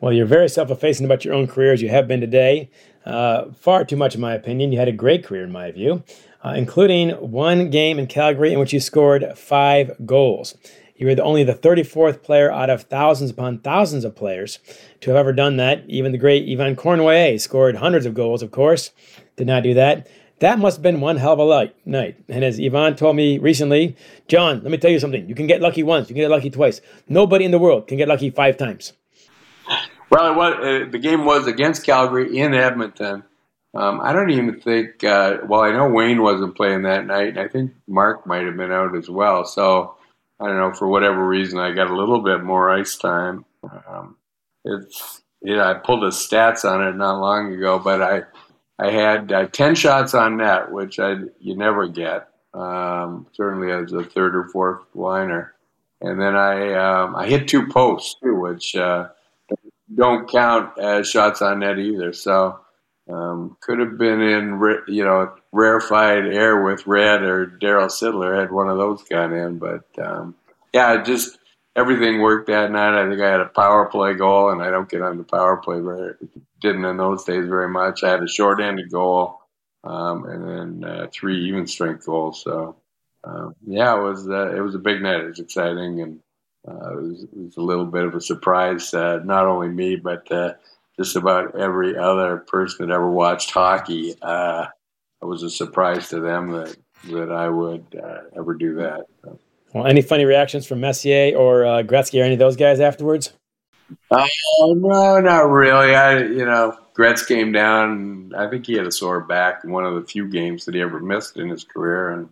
Well, 0.00 0.12
you're 0.12 0.26
very 0.26 0.48
self-effacing 0.50 1.06
about 1.06 1.24
your 1.24 1.34
own 1.34 1.46
career 1.46 1.72
as 1.72 1.80
you 1.80 1.88
have 1.88 2.06
been 2.06 2.20
today. 2.20 2.70
Uh, 3.06 3.52
far 3.52 3.84
too 3.84 3.96
much, 3.96 4.14
in 4.14 4.20
my 4.20 4.34
opinion. 4.34 4.72
You 4.72 4.78
had 4.78 4.88
a 4.88 4.92
great 4.92 5.24
career, 5.24 5.44
in 5.44 5.52
my 5.52 5.70
view, 5.70 6.02
uh, 6.44 6.54
including 6.56 7.10
one 7.10 7.70
game 7.70 7.98
in 7.98 8.06
Calgary 8.06 8.52
in 8.52 8.58
which 8.58 8.72
you 8.72 8.80
scored 8.80 9.24
five 9.36 9.92
goals. 10.04 10.56
You 10.96 11.06
were 11.06 11.14
the, 11.14 11.24
only 11.24 11.42
the 11.42 11.54
34th 11.54 12.22
player 12.22 12.52
out 12.52 12.70
of 12.70 12.82
thousands 12.82 13.30
upon 13.30 13.58
thousands 13.58 14.04
of 14.04 14.14
players 14.14 14.58
to 15.00 15.10
have 15.10 15.16
ever 15.16 15.32
done 15.32 15.56
that. 15.56 15.84
Even 15.88 16.12
the 16.12 16.18
great 16.18 16.48
Yvan 16.48 16.76
Cournoyer 16.76 17.40
scored 17.40 17.76
hundreds 17.76 18.06
of 18.06 18.14
goals, 18.14 18.42
of 18.42 18.50
course. 18.50 18.90
Did 19.36 19.46
not 19.48 19.64
do 19.64 19.74
that. 19.74 20.06
That 20.44 20.58
must 20.58 20.76
have 20.76 20.82
been 20.82 21.00
one 21.00 21.16
hell 21.16 21.32
of 21.32 21.38
a 21.38 21.42
light, 21.42 21.74
night. 21.86 22.18
And 22.28 22.44
as 22.44 22.58
Yvan 22.60 22.96
told 22.96 23.16
me 23.16 23.38
recently, 23.38 23.96
John, 24.28 24.60
let 24.62 24.70
me 24.70 24.76
tell 24.76 24.90
you 24.90 24.98
something. 24.98 25.26
You 25.26 25.34
can 25.34 25.46
get 25.46 25.62
lucky 25.62 25.82
once, 25.82 26.10
you 26.10 26.14
can 26.14 26.20
get 26.20 26.30
lucky 26.30 26.50
twice. 26.50 26.82
Nobody 27.08 27.46
in 27.46 27.50
the 27.50 27.58
world 27.58 27.88
can 27.88 27.96
get 27.96 28.08
lucky 28.08 28.28
five 28.28 28.58
times. 28.58 28.92
Well, 30.10 30.34
was, 30.34 30.54
uh, 30.56 30.90
the 30.90 30.98
game 30.98 31.24
was 31.24 31.46
against 31.46 31.86
Calgary 31.86 32.36
in 32.36 32.52
Edmonton. 32.52 33.22
Um, 33.72 34.02
I 34.02 34.12
don't 34.12 34.28
even 34.32 34.60
think. 34.60 35.02
Uh, 35.02 35.38
well, 35.48 35.62
I 35.62 35.72
know 35.72 35.88
Wayne 35.88 36.20
wasn't 36.20 36.58
playing 36.58 36.82
that 36.82 37.06
night, 37.06 37.28
and 37.28 37.38
I 37.38 37.48
think 37.48 37.72
Mark 37.88 38.26
might 38.26 38.44
have 38.44 38.58
been 38.58 38.70
out 38.70 38.94
as 38.94 39.08
well. 39.08 39.46
So 39.46 39.96
I 40.38 40.46
don't 40.46 40.58
know 40.58 40.74
for 40.74 40.86
whatever 40.86 41.26
reason 41.26 41.58
I 41.58 41.72
got 41.72 41.90
a 41.90 41.96
little 41.96 42.20
bit 42.20 42.42
more 42.42 42.68
ice 42.68 42.98
time. 42.98 43.46
Um, 43.62 44.16
it's 44.62 45.22
yeah, 45.40 45.70
I 45.70 45.72
pulled 45.72 46.02
the 46.02 46.08
stats 46.08 46.70
on 46.70 46.86
it 46.86 46.96
not 46.96 47.18
long 47.18 47.50
ago, 47.54 47.78
but 47.78 48.02
I 48.02 48.24
I 48.78 48.90
had 48.90 49.32
uh, 49.32 49.46
ten 49.46 49.74
shots 49.74 50.14
on 50.14 50.36
net, 50.38 50.70
which 50.72 50.98
I 50.98 51.16
you 51.40 51.56
never 51.56 51.86
get. 51.88 52.28
Um, 52.52 53.26
certainly 53.32 53.72
as 53.72 53.92
a 53.92 54.04
third 54.04 54.36
or 54.36 54.48
fourth 54.48 54.82
liner, 54.94 55.54
and 56.00 56.20
then 56.20 56.36
I 56.36 56.74
um, 56.74 57.16
I 57.16 57.26
hit 57.26 57.48
two 57.48 57.66
posts 57.68 58.16
too, 58.22 58.34
which 58.34 58.76
uh, 58.76 59.08
don't 59.94 60.28
count 60.28 60.78
as 60.78 61.08
shots 61.08 61.42
on 61.42 61.60
net 61.60 61.78
either. 61.78 62.12
So 62.12 62.60
um, 63.08 63.56
could 63.60 63.78
have 63.78 63.98
been 63.98 64.20
in 64.20 64.60
you 64.88 65.04
know 65.04 65.32
rarefied 65.52 66.26
air 66.26 66.62
with 66.62 66.86
Red 66.86 67.22
or 67.22 67.46
Darryl 67.46 67.86
Sittler 67.86 68.40
had 68.40 68.50
one 68.50 68.68
of 68.68 68.78
those 68.78 69.02
gone 69.04 69.32
in, 69.32 69.58
but 69.58 69.84
um, 69.98 70.34
yeah, 70.72 71.02
just 71.02 71.38
everything 71.76 72.20
worked 72.20 72.48
that 72.48 72.70
night. 72.70 73.00
I 73.00 73.08
think 73.08 73.20
I 73.20 73.30
had 73.30 73.40
a 73.40 73.46
power 73.46 73.86
play 73.86 74.14
goal, 74.14 74.50
and 74.50 74.62
I 74.62 74.70
don't 74.70 74.88
get 74.88 75.02
on 75.02 75.18
the 75.18 75.24
power 75.24 75.56
play 75.58 75.80
very 75.80 76.14
didn't 76.64 76.84
in 76.84 76.96
those 76.96 77.24
days 77.24 77.46
very 77.46 77.68
much. 77.68 78.02
I 78.02 78.10
had 78.10 78.22
a 78.22 78.28
short-handed 78.28 78.90
goal, 78.90 79.40
um, 79.84 80.24
and 80.24 80.82
then 80.82 80.90
uh, 80.90 81.06
three 81.12 81.46
even 81.46 81.66
strength 81.66 82.06
goals. 82.06 82.42
So 82.42 82.76
um, 83.22 83.54
yeah, 83.66 83.96
it 83.96 84.02
was 84.02 84.28
uh, 84.28 84.54
it 84.56 84.60
was 84.60 84.74
a 84.74 84.80
big 84.80 85.02
night. 85.02 85.20
It 85.20 85.28
was 85.28 85.38
exciting, 85.38 86.00
and 86.00 86.20
uh, 86.66 86.98
it, 86.98 87.02
was, 87.02 87.22
it, 87.22 87.28
was, 87.36 87.56
a 87.56 87.62
little 87.62 87.84
bit 87.84 88.04
of 88.04 88.14
a 88.14 88.20
surprise. 88.20 88.92
Uh, 88.92 89.20
not 89.24 89.46
only 89.46 89.68
me, 89.68 89.96
but 89.96 90.30
uh, 90.32 90.54
just 90.98 91.16
about 91.16 91.54
every 91.54 91.96
other 91.96 92.38
person 92.38 92.88
that 92.88 92.94
ever 92.94 93.10
watched 93.10 93.50
hockey. 93.50 94.14
Uh, 94.22 94.66
it 95.22 95.26
was 95.26 95.42
a 95.42 95.50
surprise 95.50 96.08
to 96.08 96.20
them 96.20 96.50
that 96.52 96.76
that 97.10 97.30
I 97.30 97.48
would 97.50 97.84
ever 98.36 98.54
do 98.54 98.76
that. 98.76 99.06
So. 99.22 99.38
Well, 99.74 99.86
any 99.86 100.02
funny 100.02 100.24
reactions 100.24 100.66
from 100.66 100.80
Messier 100.80 101.36
or 101.36 101.64
Gretzky 101.82 102.20
or 102.20 102.24
any 102.24 102.34
of 102.34 102.38
those 102.38 102.56
guys 102.56 102.80
afterwards? 102.80 103.32
Uh, 104.10 104.26
no, 104.60 105.20
not 105.20 105.50
really. 105.50 105.94
I, 105.94 106.18
you 106.18 106.44
know, 106.44 106.76
Gretz 106.94 107.24
came 107.26 107.52
down. 107.52 108.32
I 108.36 108.48
think 108.48 108.66
he 108.66 108.74
had 108.74 108.86
a 108.86 108.92
sore 108.92 109.20
back 109.20 109.64
one 109.64 109.84
of 109.84 109.94
the 109.94 110.06
few 110.06 110.28
games 110.28 110.64
that 110.64 110.74
he 110.74 110.80
ever 110.80 111.00
missed 111.00 111.36
in 111.36 111.48
his 111.48 111.64
career, 111.64 112.10
and 112.10 112.28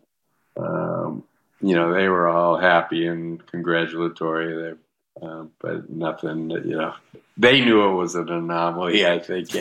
um, 0.57 1.25
you 1.61 1.75
know 1.75 1.93
they 1.93 2.09
were 2.09 2.29
all 2.29 2.57
happy 2.57 3.07
and 3.07 3.45
congratulatory. 3.47 4.77
They, 5.21 5.27
uh, 5.27 5.45
but 5.61 5.91
nothing. 5.91 6.51
You 6.51 6.77
know, 6.77 6.95
they 7.37 7.61
knew 7.61 7.91
it 7.91 7.95
was 7.95 8.15
an 8.15 8.29
anomaly. 8.29 9.07
I 9.07 9.19
think 9.19 9.49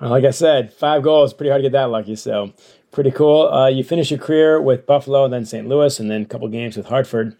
well, 0.00 0.10
like 0.10 0.24
I 0.24 0.30
said, 0.30 0.72
five 0.72 1.02
goals 1.02 1.34
pretty 1.34 1.50
hard 1.50 1.60
to 1.60 1.68
get 1.68 1.72
that 1.72 1.90
lucky. 1.90 2.16
So 2.16 2.52
pretty 2.92 3.10
cool. 3.10 3.48
Uh, 3.48 3.68
you 3.68 3.84
finished 3.84 4.10
your 4.10 4.20
career 4.20 4.60
with 4.60 4.86
Buffalo, 4.86 5.28
then 5.28 5.44
St. 5.44 5.68
Louis, 5.68 5.98
and 6.00 6.10
then 6.10 6.22
a 6.22 6.26
couple 6.26 6.48
games 6.48 6.76
with 6.76 6.86
Hartford. 6.86 7.36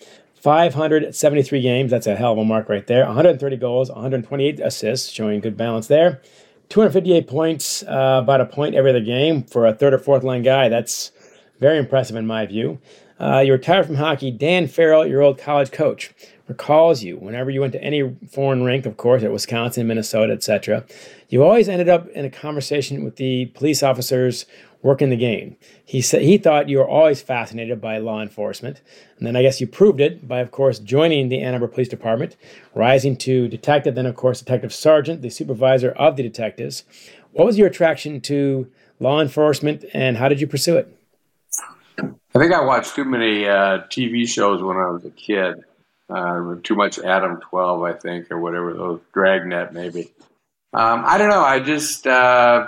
573 0.47 1.61
games. 1.61 1.91
That's 1.91 2.07
a 2.07 2.15
hell 2.15 2.31
of 2.31 2.39
a 2.39 2.45
mark 2.45 2.69
right 2.69 2.87
there. 2.87 3.05
130 3.05 3.57
goals, 3.57 3.91
128 3.91 4.61
assists, 4.61 5.11
showing 5.11 5.41
good 5.41 5.57
balance 5.57 5.89
there. 5.89 6.23
258 6.69 7.27
points, 7.27 7.83
uh, 7.83 8.21
about 8.23 8.41
a 8.41 8.47
point 8.47 8.77
every 8.77 8.91
other 8.91 9.01
game 9.01 9.43
for 9.43 9.67
a 9.67 9.75
third 9.75 9.93
or 9.93 9.99
fourth 9.99 10.23
line 10.23 10.45
guy. 10.45 10.69
That's 10.69 11.11
very 11.59 11.79
impressive 11.79 12.15
in 12.15 12.29
my 12.29 12.47
view. 12.47 12.79
Uh, 13.19 13.41
you 13.41 13.51
retired 13.51 13.87
from 13.87 13.97
hockey. 13.97 14.31
Dan 14.31 14.69
Farrell, 14.69 15.05
your 15.05 15.21
old 15.21 15.37
college 15.37 15.73
coach, 15.73 16.15
recalls 16.49 17.03
you 17.03 17.17
whenever 17.17 17.51
you 17.51 17.61
went 17.61 17.73
to 17.73 17.83
any 17.83 18.15
foreign 18.31 18.63
rink, 18.65 18.87
of 18.87 18.97
course, 18.97 19.23
at 19.23 19.33
Wisconsin, 19.33 19.87
Minnesota, 19.87 20.33
etc. 20.33 20.85
You 21.29 21.43
always 21.43 21.69
ended 21.69 21.89
up 21.89 22.09
in 22.09 22.25
a 22.25 22.31
conversation 22.31 23.05
with 23.05 23.17
the 23.17 23.47
police 23.47 23.83
officers 23.83 24.47
working 24.83 25.11
the 25.11 25.17
game. 25.17 25.57
He 25.85 26.01
said 26.01 26.23
he 26.23 26.39
thought 26.39 26.69
you 26.69 26.79
were 26.79 26.89
always 26.89 27.21
fascinated 27.21 27.81
by 27.81 27.99
law 27.99 28.23
enforcement, 28.23 28.81
and 29.19 29.27
then 29.27 29.35
I 29.35 29.43
guess 29.43 29.61
you 29.61 29.67
proved 29.67 30.01
it 30.01 30.29
by, 30.29 30.39
of 30.39 30.53
course, 30.53 30.79
joining 30.79 31.29
the 31.29 31.43
Ann 31.43 31.55
Arbor 31.55 31.69
Police 31.69 31.89
Department, 31.89 32.37
rising 32.75 33.17
to 33.19 33.49
detective, 33.49 33.97
then 33.97 34.07
of 34.07 34.15
course 34.15 34.39
detective 34.39 34.73
sergeant, 34.73 35.23
the 35.23 35.31
supervisor 35.31 35.91
of 35.91 36.17
the 36.17 36.23
detectives. 36.23 36.85
What 37.33 37.47
was 37.47 37.59
your 37.59 37.67
attraction 37.67 38.21
to 38.23 38.71
law 39.01 39.21
enforcement, 39.21 39.85
and 39.93 40.17
how 40.17 40.29
did 40.29 40.41
you 40.41 40.47
pursue 40.47 40.77
it? 40.77 40.93
I 41.99 42.39
think 42.39 42.53
I 42.53 42.63
watched 42.63 42.95
too 42.95 43.05
many 43.05 43.47
uh, 43.47 43.81
TV 43.89 44.29
shows 44.29 44.63
when 44.63 44.77
I 44.77 44.91
was 44.91 45.05
a 45.05 45.11
kid. 45.11 45.65
Uh, 46.09 46.55
too 46.63 46.77
much 46.77 46.99
Adam 46.99 47.41
Twelve, 47.41 47.83
I 47.83 47.93
think, 47.93 48.31
or 48.31 48.39
whatever 48.39 48.73
those 48.73 49.01
Dragnet 49.13 49.73
maybe. 49.73 50.13
Um, 50.73 51.05
I 51.05 51.19
don't 51.19 51.31
know. 51.31 51.43
I 51.43 51.61
just 51.61 52.07
uh, 52.07 52.67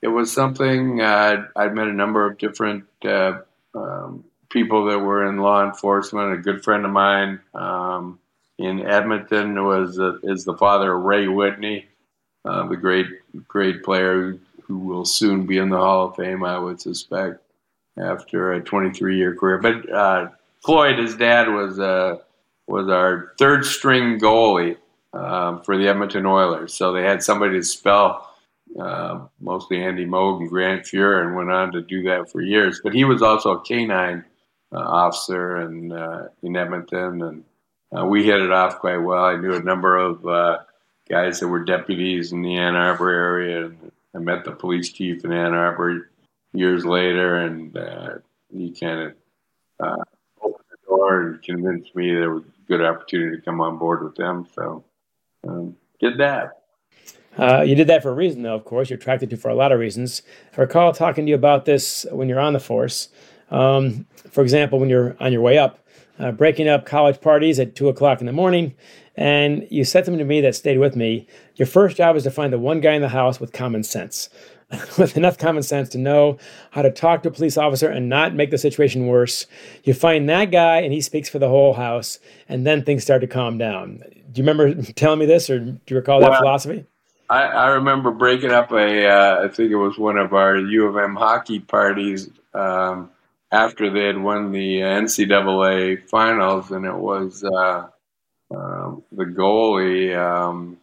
it 0.00 0.08
was 0.08 0.32
something 0.32 1.00
uh, 1.00 1.46
I'd 1.56 1.74
met 1.74 1.88
a 1.88 1.92
number 1.92 2.24
of 2.24 2.38
different 2.38 2.84
uh, 3.04 3.40
um, 3.74 4.24
people 4.48 4.86
that 4.86 5.00
were 5.00 5.28
in 5.28 5.38
law 5.38 5.64
enforcement. 5.66 6.32
A 6.32 6.38
good 6.38 6.62
friend 6.62 6.84
of 6.84 6.92
mine 6.92 7.40
um, 7.54 8.18
in 8.58 8.86
Edmonton 8.86 9.64
was 9.64 9.98
uh, 9.98 10.18
is 10.22 10.44
the 10.44 10.56
father 10.56 10.94
of 10.94 11.02
Ray 11.02 11.28
Whitney, 11.28 11.86
uh, 12.44 12.68
the 12.68 12.76
great 12.76 13.06
great 13.46 13.82
player 13.82 14.38
who 14.62 14.78
will 14.78 15.04
soon 15.04 15.44
be 15.44 15.58
in 15.58 15.68
the 15.68 15.78
Hall 15.78 16.06
of 16.06 16.16
Fame. 16.16 16.44
I 16.44 16.58
would 16.58 16.80
suspect 16.80 17.42
after 17.98 18.52
a 18.52 18.60
23 18.60 19.18
year 19.18 19.34
career. 19.34 19.58
But 19.58 20.38
Floyd, 20.64 20.98
his 20.98 21.16
dad, 21.16 21.48
was 21.48 21.80
uh, 21.80 22.18
was 22.68 22.88
our 22.88 23.32
third 23.38 23.64
string 23.64 24.18
goalie 24.20 24.76
um, 25.12 25.62
for 25.62 25.76
the 25.76 25.88
Edmonton 25.88 26.26
Oilers. 26.26 26.74
So 26.74 26.92
they 26.92 27.02
had 27.02 27.22
somebody 27.22 27.54
to 27.54 27.64
spell 27.64 28.28
uh, 28.78 29.26
mostly 29.40 29.82
Andy 29.82 30.04
Moog 30.04 30.40
and 30.40 30.48
Grant 30.48 30.84
Fuhr, 30.84 31.22
and 31.22 31.34
went 31.34 31.50
on 31.50 31.72
to 31.72 31.80
do 31.80 32.02
that 32.04 32.30
for 32.30 32.42
years. 32.42 32.80
But 32.82 32.94
he 32.94 33.04
was 33.04 33.22
also 33.22 33.52
a 33.52 33.60
canine 33.62 34.24
uh, 34.72 34.78
officer 34.78 35.56
and 35.56 35.92
uh, 35.92 36.28
in 36.42 36.56
Edmonton, 36.56 37.22
and 37.22 37.44
uh, 37.96 38.04
we 38.04 38.24
hit 38.24 38.40
it 38.40 38.52
off 38.52 38.78
quite 38.78 38.98
well. 38.98 39.24
I 39.24 39.36
knew 39.36 39.54
a 39.54 39.62
number 39.62 39.96
of 39.96 40.26
uh, 40.26 40.58
guys 41.08 41.40
that 41.40 41.48
were 41.48 41.64
deputies 41.64 42.32
in 42.32 42.42
the 42.42 42.56
Ann 42.56 42.76
Arbor 42.76 43.10
area, 43.10 43.66
and 43.66 43.92
I 44.14 44.18
met 44.18 44.44
the 44.44 44.52
police 44.52 44.92
chief 44.92 45.24
in 45.24 45.32
Ann 45.32 45.54
Arbor 45.54 46.10
years 46.52 46.84
later, 46.84 47.36
and 47.36 47.76
he 48.52 48.72
kind 48.72 49.00
of 49.80 50.06
opened 50.42 50.64
the 50.70 50.76
door 50.86 51.20
and 51.22 51.42
convinced 51.42 51.96
me 51.96 52.12
there 52.12 52.34
was 52.34 52.44
good 52.68 52.82
opportunity 52.82 53.36
to 53.36 53.42
come 53.42 53.60
on 53.60 53.78
board 53.78 54.04
with 54.04 54.14
them. 54.14 54.46
So 54.54 54.84
um, 55.46 55.76
did 56.00 56.18
that. 56.18 56.62
Uh, 57.36 57.62
you 57.62 57.74
did 57.74 57.86
that 57.86 58.02
for 58.02 58.10
a 58.10 58.14
reason, 58.14 58.42
though, 58.42 58.54
of 58.54 58.64
course. 58.64 58.90
You're 58.90 58.98
attracted 58.98 59.30
to 59.30 59.36
for 59.36 59.48
a 59.48 59.54
lot 59.54 59.70
of 59.70 59.78
reasons. 59.78 60.22
I 60.56 60.60
recall 60.60 60.92
talking 60.92 61.26
to 61.26 61.30
you 61.30 61.36
about 61.36 61.64
this 61.64 62.04
when 62.10 62.28
you're 62.28 62.40
on 62.40 62.52
the 62.52 62.60
force. 62.60 63.08
Um, 63.50 64.06
for 64.30 64.42
example, 64.42 64.78
when 64.78 64.88
you're 64.88 65.16
on 65.20 65.32
your 65.32 65.40
way 65.40 65.56
up, 65.56 65.78
uh, 66.18 66.32
breaking 66.32 66.68
up 66.68 66.84
college 66.84 67.20
parties 67.20 67.60
at 67.60 67.76
2 67.76 67.88
o'clock 67.88 68.20
in 68.20 68.26
the 68.26 68.32
morning, 68.32 68.74
and 69.16 69.66
you 69.70 69.84
said 69.84 70.04
something 70.04 70.18
to 70.18 70.24
me 70.24 70.40
that 70.40 70.54
stayed 70.54 70.78
with 70.78 70.96
me. 70.96 71.28
Your 71.54 71.66
first 71.66 71.96
job 71.96 72.16
is 72.16 72.24
to 72.24 72.30
find 72.30 72.52
the 72.52 72.58
one 72.58 72.80
guy 72.80 72.94
in 72.94 73.02
the 73.02 73.08
house 73.08 73.40
with 73.40 73.52
common 73.52 73.84
sense. 73.84 74.28
with 74.98 75.16
enough 75.16 75.38
common 75.38 75.62
sense 75.62 75.88
to 75.88 75.98
know 75.98 76.36
how 76.72 76.82
to 76.82 76.90
talk 76.90 77.22
to 77.22 77.28
a 77.30 77.32
police 77.32 77.56
officer 77.56 77.88
and 77.88 78.08
not 78.08 78.34
make 78.34 78.50
the 78.50 78.58
situation 78.58 79.06
worse. 79.06 79.46
You 79.84 79.94
find 79.94 80.28
that 80.28 80.46
guy 80.46 80.80
and 80.80 80.92
he 80.92 81.00
speaks 81.00 81.28
for 81.28 81.38
the 81.38 81.48
whole 81.48 81.74
house, 81.74 82.18
and 82.48 82.66
then 82.66 82.84
things 82.84 83.02
start 83.02 83.22
to 83.22 83.26
calm 83.26 83.56
down. 83.56 84.02
Do 84.30 84.42
you 84.42 84.46
remember 84.46 84.82
telling 84.92 85.20
me 85.20 85.26
this, 85.26 85.48
or 85.48 85.58
do 85.58 85.80
you 85.88 85.96
recall 85.96 86.20
well, 86.20 86.32
that 86.32 86.38
philosophy? 86.38 86.84
I, 87.30 87.42
I, 87.42 87.66
remember 87.68 88.10
breaking 88.10 88.52
up 88.52 88.72
a, 88.72 89.06
uh, 89.06 89.44
I 89.44 89.48
think 89.48 89.70
it 89.70 89.76
was 89.76 89.98
one 89.98 90.16
of 90.16 90.32
our 90.32 90.56
U 90.56 90.86
of 90.86 90.96
M 90.96 91.14
hockey 91.14 91.60
parties 91.60 92.30
um, 92.54 93.10
after 93.52 93.90
they 93.90 94.04
had 94.04 94.18
won 94.18 94.52
the 94.52 94.80
NCAA 94.80 96.08
finals, 96.08 96.70
and 96.70 96.86
it 96.86 96.94
was 96.94 97.44
uh, 97.44 97.88
uh, 98.54 98.94
the 99.12 99.24
goalie. 99.24 100.16
Um, 100.16 100.78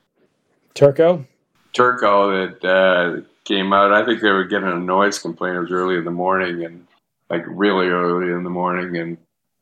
Turco? 0.76 1.26
Turco 1.74 2.48
that 2.48 2.64
uh, 2.64 3.22
came 3.46 3.72
out. 3.72 3.94
I 3.94 4.06
think 4.06 4.22
they 4.22 4.32
were 4.32 4.44
getting 4.44 4.70
a 4.70 4.80
noise 4.80 5.20
complaint. 5.20 5.56
It 5.56 5.62
was 5.62 5.72
early 5.72 5.96
in 5.96 6.04
the 6.04 6.12
morning 6.12 6.66
and 6.66 6.86
like 7.30 7.44
really 7.48 7.88
early 7.88 8.32
in 8.32 8.44
the 8.44 8.50
morning. 8.50 8.98
And 8.98 9.18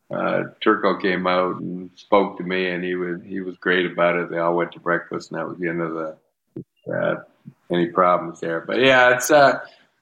uh, 0.09 0.43
Turco 0.61 0.99
came 0.99 1.27
out 1.27 1.59
and 1.59 1.89
spoke 1.95 2.37
to 2.37 2.43
me, 2.43 2.69
and 2.69 2.83
he 2.83 2.95
was 2.95 3.21
he 3.25 3.41
was 3.41 3.57
great 3.57 3.85
about 3.85 4.15
it. 4.15 4.29
They 4.29 4.39
all 4.39 4.55
went 4.55 4.71
to 4.73 4.79
breakfast, 4.79 5.31
and 5.31 5.39
that 5.39 5.47
was 5.47 5.57
the 5.57 5.69
end 5.69 5.81
of 5.81 5.93
the 5.93 6.93
uh, 6.93 7.23
any 7.71 7.87
problems 7.87 8.39
there. 8.39 8.61
But 8.61 8.79
yeah, 8.79 9.15
it's 9.15 9.31
uh, 9.31 9.59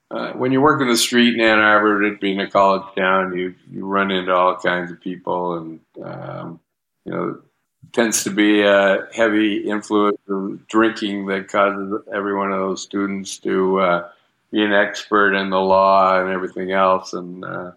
uh, 0.10 0.34
when 0.34 0.52
you 0.52 0.62
work 0.62 0.82
in 0.82 0.88
the 0.88 0.98
street 0.98 1.36
in 1.36 1.42
Ann 1.42 1.60
Arbor, 1.60 2.04
it 2.04 2.20
being 2.20 2.40
a 2.40 2.50
college 2.50 2.84
town, 2.96 3.38
you 3.38 3.56
you 3.72 3.86
run 3.86 4.12
into 4.12 4.34
all 4.34 4.58
kinds 4.58 4.92
of 4.92 5.00
people, 5.00 5.58
and 5.58 5.80
um, 6.04 6.60
you 7.06 7.12
know 7.12 7.42
tends 7.94 8.24
to 8.24 8.30
be 8.30 8.62
a 8.62 9.08
heavy 9.14 9.70
influence 9.70 10.20
of 10.30 10.68
drinking 10.68 11.26
that 11.28 11.50
causes 11.50 12.02
every 12.14 12.36
one 12.36 12.52
of 12.52 12.60
those 12.60 12.82
students 12.82 13.38
to 13.40 13.80
uh, 13.80 14.10
be 14.52 14.64
an 14.64 14.74
expert 14.74 15.34
in 15.34 15.50
the 15.50 15.60
law 15.60 16.20
and 16.20 16.30
everything 16.30 16.72
else. 16.72 17.14
And 17.14 17.44
uh, 17.44 17.72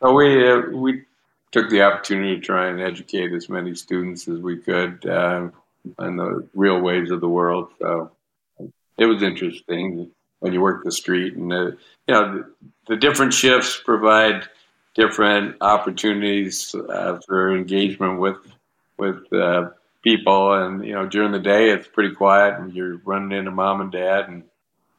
so 0.00 0.12
we 0.12 0.50
uh, 0.50 0.60
we 0.72 1.02
took 1.50 1.70
the 1.70 1.82
opportunity 1.82 2.36
to 2.36 2.40
try 2.40 2.68
and 2.68 2.80
educate 2.80 3.32
as 3.32 3.48
many 3.48 3.74
students 3.74 4.28
as 4.28 4.38
we 4.38 4.58
could 4.58 5.04
uh, 5.06 5.48
on 5.98 6.16
the 6.16 6.46
real 6.54 6.80
ways 6.80 7.10
of 7.10 7.20
the 7.20 7.28
world. 7.28 7.68
So 7.78 8.10
it 8.96 9.06
was 9.06 9.22
interesting 9.22 10.10
when 10.40 10.52
you 10.52 10.60
work 10.60 10.84
the 10.84 10.92
street, 10.92 11.34
and 11.34 11.52
uh, 11.52 11.64
you 12.06 12.14
know 12.14 12.32
the, 12.32 12.46
the 12.88 12.96
different 12.96 13.34
shifts 13.34 13.80
provide 13.84 14.48
different 14.94 15.56
opportunities 15.60 16.74
uh, 16.74 17.20
for 17.26 17.54
engagement 17.54 18.18
with 18.18 18.36
with 18.98 19.32
uh, 19.32 19.70
people. 20.02 20.52
And 20.54 20.84
you 20.84 20.94
know, 20.94 21.06
during 21.06 21.32
the 21.32 21.38
day 21.38 21.70
it's 21.70 21.88
pretty 21.88 22.14
quiet, 22.14 22.58
and 22.58 22.72
you're 22.72 22.98
running 22.98 23.36
into 23.36 23.50
mom 23.50 23.80
and 23.80 23.92
dad. 23.92 24.28
And 24.28 24.44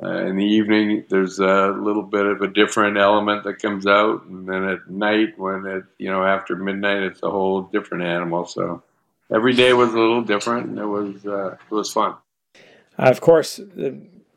uh, 0.01 0.25
in 0.25 0.37
the 0.37 0.45
evening, 0.45 1.05
there's 1.09 1.39
a 1.39 1.67
little 1.67 2.03
bit 2.03 2.25
of 2.25 2.41
a 2.41 2.47
different 2.47 2.97
element 2.97 3.43
that 3.43 3.61
comes 3.61 3.85
out. 3.85 4.25
And 4.25 4.47
then 4.47 4.63
at 4.63 4.89
night, 4.89 5.37
when 5.37 5.65
it 5.65 5.83
you 5.97 6.09
know 6.09 6.23
after 6.23 6.55
midnight, 6.55 7.03
it's 7.03 7.23
a 7.23 7.29
whole 7.29 7.63
different 7.63 8.03
animal. 8.03 8.45
So 8.45 8.83
every 9.31 9.53
day 9.53 9.73
was 9.73 9.93
a 9.93 9.99
little 9.99 10.23
different, 10.23 10.67
and 10.67 10.79
it 10.79 10.85
was 10.85 11.25
uh, 11.25 11.57
it 11.69 11.73
was 11.73 11.91
fun. 11.91 12.15
Uh, 12.97 13.03
of 13.03 13.21
course, 13.21 13.59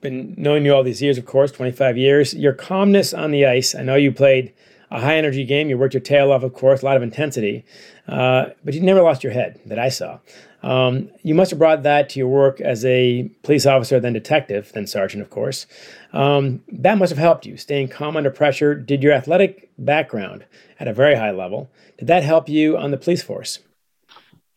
been 0.02 0.34
knowing 0.36 0.64
you 0.64 0.74
all 0.74 0.82
these 0.82 1.00
years. 1.00 1.16
Of 1.16 1.24
course, 1.24 1.50
25 1.52 1.96
years. 1.96 2.34
Your 2.34 2.52
calmness 2.52 3.14
on 3.14 3.30
the 3.30 3.46
ice. 3.46 3.74
I 3.74 3.82
know 3.82 3.94
you 3.94 4.12
played 4.12 4.52
a 4.92 5.00
high 5.00 5.16
energy 5.16 5.44
game. 5.44 5.68
You 5.68 5.78
worked 5.78 5.94
your 5.94 6.00
tail 6.00 6.32
off, 6.32 6.42
of 6.42 6.52
course, 6.52 6.82
a 6.82 6.84
lot 6.84 6.96
of 6.96 7.02
intensity, 7.02 7.64
uh, 8.06 8.46
but 8.64 8.74
you 8.74 8.80
never 8.80 9.02
lost 9.02 9.24
your 9.24 9.32
head 9.32 9.60
that 9.66 9.78
I 9.78 9.88
saw. 9.88 10.18
Um, 10.62 11.10
you 11.22 11.34
must 11.34 11.50
have 11.50 11.58
brought 11.58 11.82
that 11.82 12.08
to 12.10 12.20
your 12.20 12.28
work 12.28 12.60
as 12.60 12.84
a 12.84 13.28
police 13.42 13.66
officer, 13.66 13.98
then 13.98 14.12
detective, 14.12 14.70
then 14.74 14.86
sergeant, 14.86 15.22
of 15.22 15.30
course. 15.30 15.66
Um, 16.12 16.62
that 16.68 16.98
must 16.98 17.10
have 17.10 17.18
helped 17.18 17.46
you 17.46 17.56
staying 17.56 17.88
calm 17.88 18.16
under 18.16 18.30
pressure. 18.30 18.74
Did 18.74 19.02
your 19.02 19.12
athletic 19.12 19.70
background 19.76 20.44
at 20.78 20.86
a 20.86 20.92
very 20.92 21.16
high 21.16 21.32
level 21.32 21.70
did 22.02 22.08
that 22.08 22.24
help 22.24 22.48
you 22.48 22.76
on 22.76 22.90
the 22.90 22.96
police 22.96 23.22
force? 23.22 23.60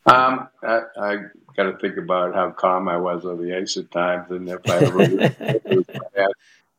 Um, 0.07 0.49
I, 0.63 0.81
I 0.99 1.15
got 1.55 1.63
to 1.65 1.77
think 1.77 1.95
about 1.95 2.33
how 2.33 2.49
calm 2.49 2.88
I 2.88 2.97
was 2.97 3.23
on 3.23 3.39
the 3.39 3.55
ice 3.55 3.77
at 3.77 3.91
times, 3.91 4.31
and 4.31 4.49
if 4.49 4.67
I 4.67 4.77
ever. 4.79 6.23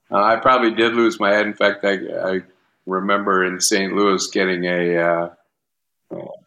Uh, 0.08 0.22
I 0.22 0.36
probably 0.36 0.72
did 0.72 0.94
lose 0.94 1.18
my 1.18 1.32
head. 1.32 1.46
In 1.46 1.54
fact, 1.54 1.84
I, 1.84 1.94
I 1.94 2.42
remember 2.86 3.44
in 3.44 3.60
St. 3.60 3.92
Louis 3.92 4.26
getting 4.28 4.64
a 4.64 4.96
uh, 4.96 5.28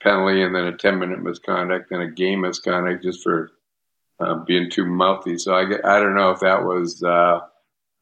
penalty 0.01 0.41
and 0.41 0.55
then 0.55 0.65
a 0.65 0.77
10 0.77 0.99
minute 0.99 1.21
misconduct 1.21 1.91
and 1.91 2.01
a 2.01 2.09
game 2.09 2.41
misconduct 2.41 3.03
just 3.03 3.21
for 3.23 3.51
uh, 4.19 4.35
being 4.45 4.69
too 4.69 4.85
mouthy. 4.85 5.37
So 5.37 5.53
I, 5.53 5.63
I 5.63 5.99
don't 5.99 6.15
know 6.15 6.31
if 6.31 6.39
that 6.39 6.63
was 6.63 7.03
uh, 7.03 7.41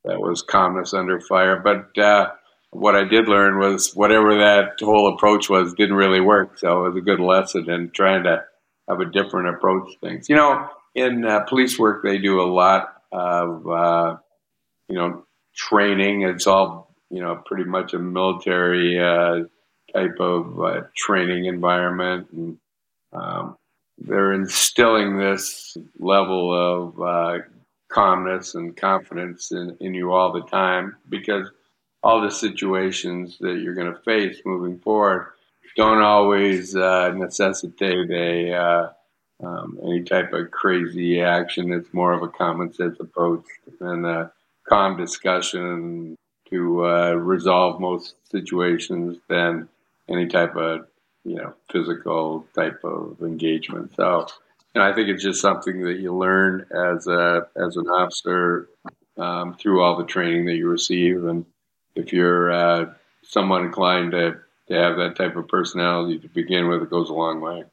that 0.05 0.19
was 0.19 0.41
calmness 0.41 0.93
under 0.93 1.19
fire, 1.19 1.59
but 1.59 1.97
uh, 2.01 2.31
what 2.71 2.95
I 2.95 3.03
did 3.03 3.27
learn 3.27 3.59
was 3.59 3.93
whatever 3.93 4.37
that 4.37 4.73
whole 4.79 5.13
approach 5.13 5.49
was 5.49 5.73
didn't 5.73 5.95
really 5.95 6.21
work. 6.21 6.57
So 6.57 6.85
it 6.85 6.89
was 6.89 6.97
a 6.97 7.05
good 7.05 7.19
lesson 7.19 7.69
in 7.69 7.91
trying 7.91 8.23
to 8.23 8.43
have 8.87 8.99
a 8.99 9.05
different 9.05 9.49
approach 9.49 9.91
to 9.93 9.99
things. 9.99 10.29
You 10.29 10.35
know, 10.35 10.69
in 10.95 11.25
uh, 11.25 11.41
police 11.41 11.77
work, 11.77 12.03
they 12.03 12.17
do 12.17 12.41
a 12.41 12.49
lot 12.51 12.93
of 13.11 13.67
uh, 13.67 14.17
you 14.89 14.95
know 14.95 15.25
training. 15.55 16.23
It's 16.23 16.47
all 16.47 16.86
you 17.09 17.21
know, 17.21 17.41
pretty 17.45 17.63
much 17.63 17.93
a 17.93 17.99
military 17.99 18.99
uh, 18.99 19.43
type 19.93 20.19
of 20.19 20.59
uh, 20.61 20.81
training 20.95 21.45
environment, 21.45 22.27
and 22.31 22.57
um, 23.13 23.57
they're 23.97 24.33
instilling 24.33 25.17
this 25.17 25.77
level 25.99 26.53
of 26.53 27.01
uh, 27.01 27.43
calmness 27.89 28.55
and 28.55 28.75
confidence 28.75 29.51
in, 29.51 29.75
in 29.79 29.93
you 29.93 30.11
all 30.11 30.31
the 30.31 30.43
time 30.43 30.95
because 31.09 31.49
all 32.03 32.21
the 32.21 32.29
situations 32.29 33.37
that 33.39 33.59
you're 33.59 33.73
going 33.73 33.91
to 33.91 34.01
face 34.01 34.41
moving 34.45 34.77
forward 34.79 35.31
don't 35.75 36.01
always 36.01 36.75
uh, 36.75 37.11
necessitate 37.15 38.09
a 38.11 38.53
uh, 38.53 38.89
um, 39.43 39.79
any 39.83 40.03
type 40.03 40.33
of 40.33 40.49
crazy 40.49 41.21
action. 41.21 41.71
It's 41.71 41.93
more 41.93 42.13
of 42.13 42.23
a 42.23 42.27
common 42.27 42.73
sense 42.73 42.99
approach 42.99 43.45
and 43.79 44.05
a 44.05 44.31
calm 44.67 44.97
discussion 44.97 46.15
to 46.49 46.85
uh, 46.85 47.11
resolve 47.11 47.79
most 47.79 48.15
situations 48.29 49.17
than 49.27 49.67
any 50.09 50.27
type 50.27 50.55
of 50.55 50.87
you 51.23 51.35
know 51.35 51.53
physical 51.71 52.47
type 52.55 52.83
of 52.83 53.17
engagement. 53.21 53.91
So, 53.95 54.27
know, 54.75 54.81
I 54.81 54.93
think 54.93 55.09
it's 55.09 55.23
just 55.23 55.41
something 55.41 55.83
that 55.83 55.99
you 55.99 56.15
learn 56.15 56.65
as 56.71 57.07
a 57.07 57.47
as 57.55 57.75
an 57.75 57.87
officer 57.87 58.69
um, 59.17 59.55
through 59.55 59.81
all 59.81 59.97
the 59.97 60.05
training 60.05 60.45
that 60.45 60.55
you 60.55 60.69
receive, 60.69 61.25
and 61.25 61.45
if 61.95 62.13
you're 62.13 62.51
uh, 62.51 62.93
somewhat 63.23 63.61
inclined 63.61 64.11
to 64.11 64.39
to 64.67 64.73
have 64.73 64.97
that 64.97 65.15
type 65.15 65.35
of 65.35 65.47
personality 65.47 66.19
to 66.19 66.27
begin 66.27 66.67
with, 66.67 66.81
it 66.81 66.89
goes 66.89 67.09
a 67.09 67.13
long 67.13 67.41
way. 67.41 67.63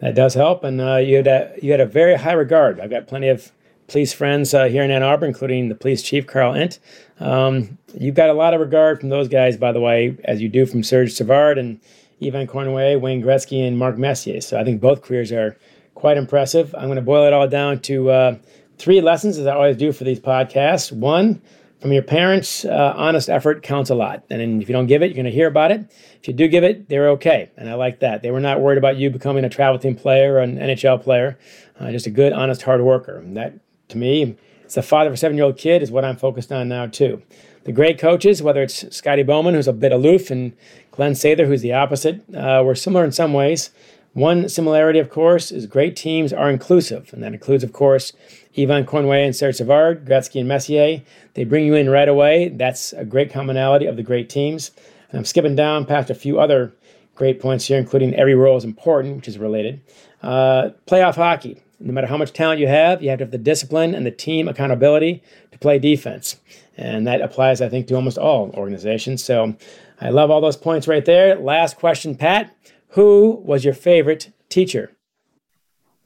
That 0.00 0.14
does 0.14 0.34
help, 0.34 0.64
and 0.64 0.80
uh, 0.80 0.96
you 0.96 1.16
had 1.16 1.26
a, 1.26 1.54
you 1.62 1.70
had 1.70 1.80
a 1.80 1.86
very 1.86 2.16
high 2.16 2.32
regard. 2.32 2.80
I've 2.80 2.90
got 2.90 3.06
plenty 3.06 3.28
of 3.28 3.52
police 3.88 4.12
friends 4.12 4.54
uh, 4.54 4.64
here 4.64 4.82
in 4.82 4.90
Ann 4.90 5.02
Arbor, 5.02 5.26
including 5.26 5.68
the 5.68 5.74
police 5.74 6.02
chief, 6.02 6.26
Carl 6.26 6.54
Ent. 6.54 6.78
Um, 7.20 7.78
you've 7.98 8.14
got 8.14 8.30
a 8.30 8.34
lot 8.34 8.54
of 8.54 8.60
regard 8.60 9.00
from 9.00 9.08
those 9.08 9.28
guys, 9.28 9.56
by 9.56 9.72
the 9.72 9.80
way, 9.80 10.16
as 10.24 10.40
you 10.40 10.48
do 10.48 10.66
from 10.66 10.82
Serge 10.82 11.12
Savard 11.12 11.58
and 11.58 11.80
Yvan 12.20 12.46
Cournoyer, 12.46 13.00
Wayne 13.00 13.22
Gretzky, 13.22 13.66
and 13.66 13.78
Mark 13.78 13.98
Messier. 13.98 14.40
So 14.40 14.58
I 14.58 14.64
think 14.64 14.80
both 14.80 15.02
careers 15.02 15.32
are 15.32 15.56
quite 15.94 16.16
impressive. 16.16 16.74
I'm 16.74 16.86
going 16.86 16.96
to 16.96 17.02
boil 17.02 17.26
it 17.26 17.32
all 17.32 17.48
down 17.48 17.80
to 17.82 18.10
uh, 18.10 18.36
three 18.78 19.00
lessons, 19.00 19.38
as 19.38 19.46
I 19.46 19.54
always 19.54 19.76
do 19.76 19.92
for 19.92 20.04
these 20.04 20.20
podcasts. 20.20 20.92
One, 20.92 21.42
from 21.80 21.92
your 21.92 22.02
parents, 22.02 22.64
uh, 22.64 22.94
honest 22.96 23.28
effort 23.28 23.62
counts 23.62 23.90
a 23.90 23.94
lot. 23.94 24.24
And 24.30 24.62
if 24.62 24.68
you 24.68 24.72
don't 24.72 24.86
give 24.86 25.02
it, 25.02 25.06
you're 25.06 25.16
going 25.16 25.26
to 25.26 25.30
hear 25.30 25.48
about 25.48 25.70
it. 25.70 25.80
If 26.18 26.28
you 26.28 26.32
do 26.32 26.48
give 26.48 26.64
it, 26.64 26.88
they're 26.88 27.10
okay. 27.10 27.50
And 27.58 27.68
I 27.68 27.74
like 27.74 28.00
that. 28.00 28.22
They 28.22 28.30
were 28.30 28.40
not 28.40 28.60
worried 28.60 28.78
about 28.78 28.96
you 28.96 29.10
becoming 29.10 29.44
a 29.44 29.50
travel 29.50 29.78
team 29.78 29.94
player 29.94 30.36
or 30.36 30.38
an 30.38 30.56
NHL 30.56 31.02
player, 31.02 31.38
uh, 31.78 31.90
just 31.90 32.06
a 32.06 32.10
good, 32.10 32.32
honest, 32.32 32.62
hard 32.62 32.80
worker. 32.80 33.18
And 33.18 33.36
that 33.36 33.52
to 33.88 33.98
me, 33.98 34.36
it's 34.64 34.74
the 34.74 34.82
father 34.82 35.08
of 35.08 35.14
a 35.14 35.16
seven 35.16 35.36
year 35.36 35.46
old 35.46 35.58
kid, 35.58 35.82
is 35.82 35.90
what 35.90 36.04
I'm 36.04 36.16
focused 36.16 36.50
on 36.50 36.68
now, 36.68 36.86
too. 36.86 37.22
The 37.64 37.72
great 37.72 37.98
coaches, 37.98 38.42
whether 38.42 38.62
it's 38.62 38.94
Scotty 38.94 39.22
Bowman, 39.22 39.54
who's 39.54 39.68
a 39.68 39.72
bit 39.72 39.92
aloof, 39.92 40.30
and 40.30 40.54
Glen 40.90 41.12
Sather, 41.12 41.46
who's 41.46 41.62
the 41.62 41.72
opposite, 41.72 42.22
uh, 42.34 42.62
were 42.64 42.74
similar 42.74 43.04
in 43.04 43.12
some 43.12 43.32
ways. 43.32 43.70
One 44.12 44.48
similarity, 44.48 45.00
of 45.00 45.10
course, 45.10 45.50
is 45.50 45.66
great 45.66 45.96
teams 45.96 46.32
are 46.32 46.48
inclusive, 46.48 47.12
and 47.12 47.22
that 47.22 47.32
includes, 47.32 47.64
of 47.64 47.72
course, 47.72 48.12
Yvan 48.54 48.84
Cournoyer 48.84 49.24
and 49.24 49.34
Serge 49.34 49.56
Savard, 49.56 50.04
Gretzky 50.04 50.38
and 50.38 50.48
Messier. 50.48 51.02
They 51.34 51.44
bring 51.44 51.66
you 51.66 51.74
in 51.74 51.90
right 51.90 52.08
away. 52.08 52.48
That's 52.50 52.92
a 52.92 53.04
great 53.04 53.32
commonality 53.32 53.86
of 53.86 53.96
the 53.96 54.04
great 54.04 54.30
teams. 54.30 54.70
And 55.10 55.18
I'm 55.18 55.24
skipping 55.24 55.56
down 55.56 55.84
past 55.84 56.10
a 56.10 56.14
few 56.14 56.38
other 56.38 56.72
great 57.16 57.40
points 57.40 57.66
here, 57.66 57.78
including 57.78 58.14
every 58.14 58.34
role 58.34 58.56
is 58.56 58.64
important, 58.64 59.16
which 59.16 59.26
is 59.26 59.36
related. 59.36 59.80
Uh, 60.22 60.70
playoff 60.86 61.16
hockey 61.16 61.63
no 61.84 61.92
matter 61.92 62.06
how 62.06 62.16
much 62.16 62.32
talent 62.32 62.60
you 62.60 62.66
have, 62.66 63.02
you 63.02 63.10
have 63.10 63.18
to 63.18 63.24
have 63.24 63.30
the 63.30 63.38
discipline 63.38 63.94
and 63.94 64.06
the 64.06 64.10
team 64.10 64.48
accountability 64.48 65.22
to 65.52 65.58
play 65.58 65.78
defense. 65.78 66.40
And 66.76 67.06
that 67.06 67.20
applies, 67.20 67.60
I 67.60 67.68
think, 67.68 67.86
to 67.88 67.94
almost 67.94 68.16
all 68.16 68.50
organizations. 68.54 69.22
So 69.22 69.54
I 70.00 70.08
love 70.10 70.30
all 70.30 70.40
those 70.40 70.56
points 70.56 70.88
right 70.88 71.04
there. 71.04 71.36
Last 71.36 71.76
question, 71.76 72.16
Pat. 72.16 72.56
Who 72.88 73.42
was 73.44 73.64
your 73.64 73.74
favorite 73.74 74.32
teacher? 74.48 74.92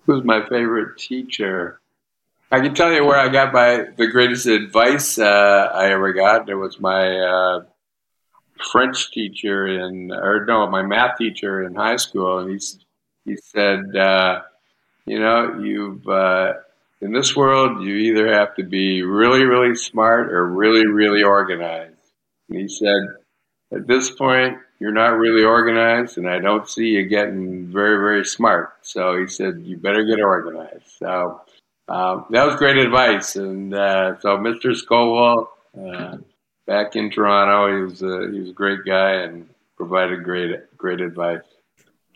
Who's 0.04 0.24
my 0.24 0.40
favorite 0.48 0.98
teacher? 0.98 1.80
I 2.50 2.60
can 2.60 2.74
tell 2.74 2.92
you 2.92 3.04
where 3.04 3.18
I 3.18 3.28
got 3.28 3.52
my 3.52 3.84
the 3.96 4.06
greatest 4.06 4.46
advice 4.46 5.18
uh, 5.18 5.70
I 5.72 5.90
ever 5.92 6.12
got. 6.12 6.48
It 6.48 6.54
was 6.54 6.80
my 6.80 7.20
uh, 7.20 7.60
French 8.72 9.12
teacher 9.12 9.66
in, 9.66 10.10
or 10.10 10.46
no, 10.46 10.66
my 10.66 10.82
math 10.82 11.18
teacher 11.18 11.62
in 11.62 11.74
high 11.74 11.96
school, 11.96 12.38
and 12.38 12.50
he 12.50 12.66
he 13.26 13.36
said, 13.36 13.94
uh, 13.94 14.40
you 15.09 15.18
know, 15.18 15.59
you've 15.61 16.06
uh, 16.06 16.52
in 17.00 17.12
this 17.12 17.34
world, 17.36 17.82
you 17.82 17.94
either 17.94 18.32
have 18.32 18.54
to 18.56 18.64
be 18.64 19.02
really, 19.02 19.44
really 19.44 19.74
smart 19.74 20.32
or 20.32 20.46
really, 20.46 20.86
really 20.86 21.22
organized. 21.22 21.94
And 22.48 22.61
he 22.61 22.68
said, 22.68 23.16
at 23.72 23.86
this 23.86 24.11
point, 24.11 24.59
you're 24.80 24.92
not 24.92 25.18
really 25.18 25.44
organized, 25.44 26.18
and 26.18 26.28
I 26.28 26.38
don't 26.38 26.68
see 26.68 26.88
you 26.88 27.06
getting 27.06 27.66
very, 27.66 27.98
very 27.98 28.24
smart. 28.24 28.74
So 28.82 29.18
he 29.18 29.26
said, 29.26 29.62
you 29.64 29.76
better 29.76 30.04
get 30.04 30.20
organized. 30.20 30.88
So 30.98 31.42
um, 31.88 32.26
that 32.30 32.46
was 32.46 32.56
great 32.56 32.76
advice. 32.76 33.36
And 33.36 33.74
uh, 33.74 34.18
so 34.20 34.36
Mr. 34.36 34.74
Scoville, 34.74 35.50
uh, 35.78 36.18
back 36.66 36.96
in 36.96 37.11
Toronto, 37.11 37.76
he 37.76 37.82
was 37.82 38.02
a, 38.02 38.30
he 38.32 38.40
was 38.40 38.50
a 38.50 38.54
great 38.54 38.80
guy 38.86 39.22
and 39.22 39.48
provided 39.76 40.22
great 40.22 40.76
great 40.76 41.00
advice. 41.00 41.42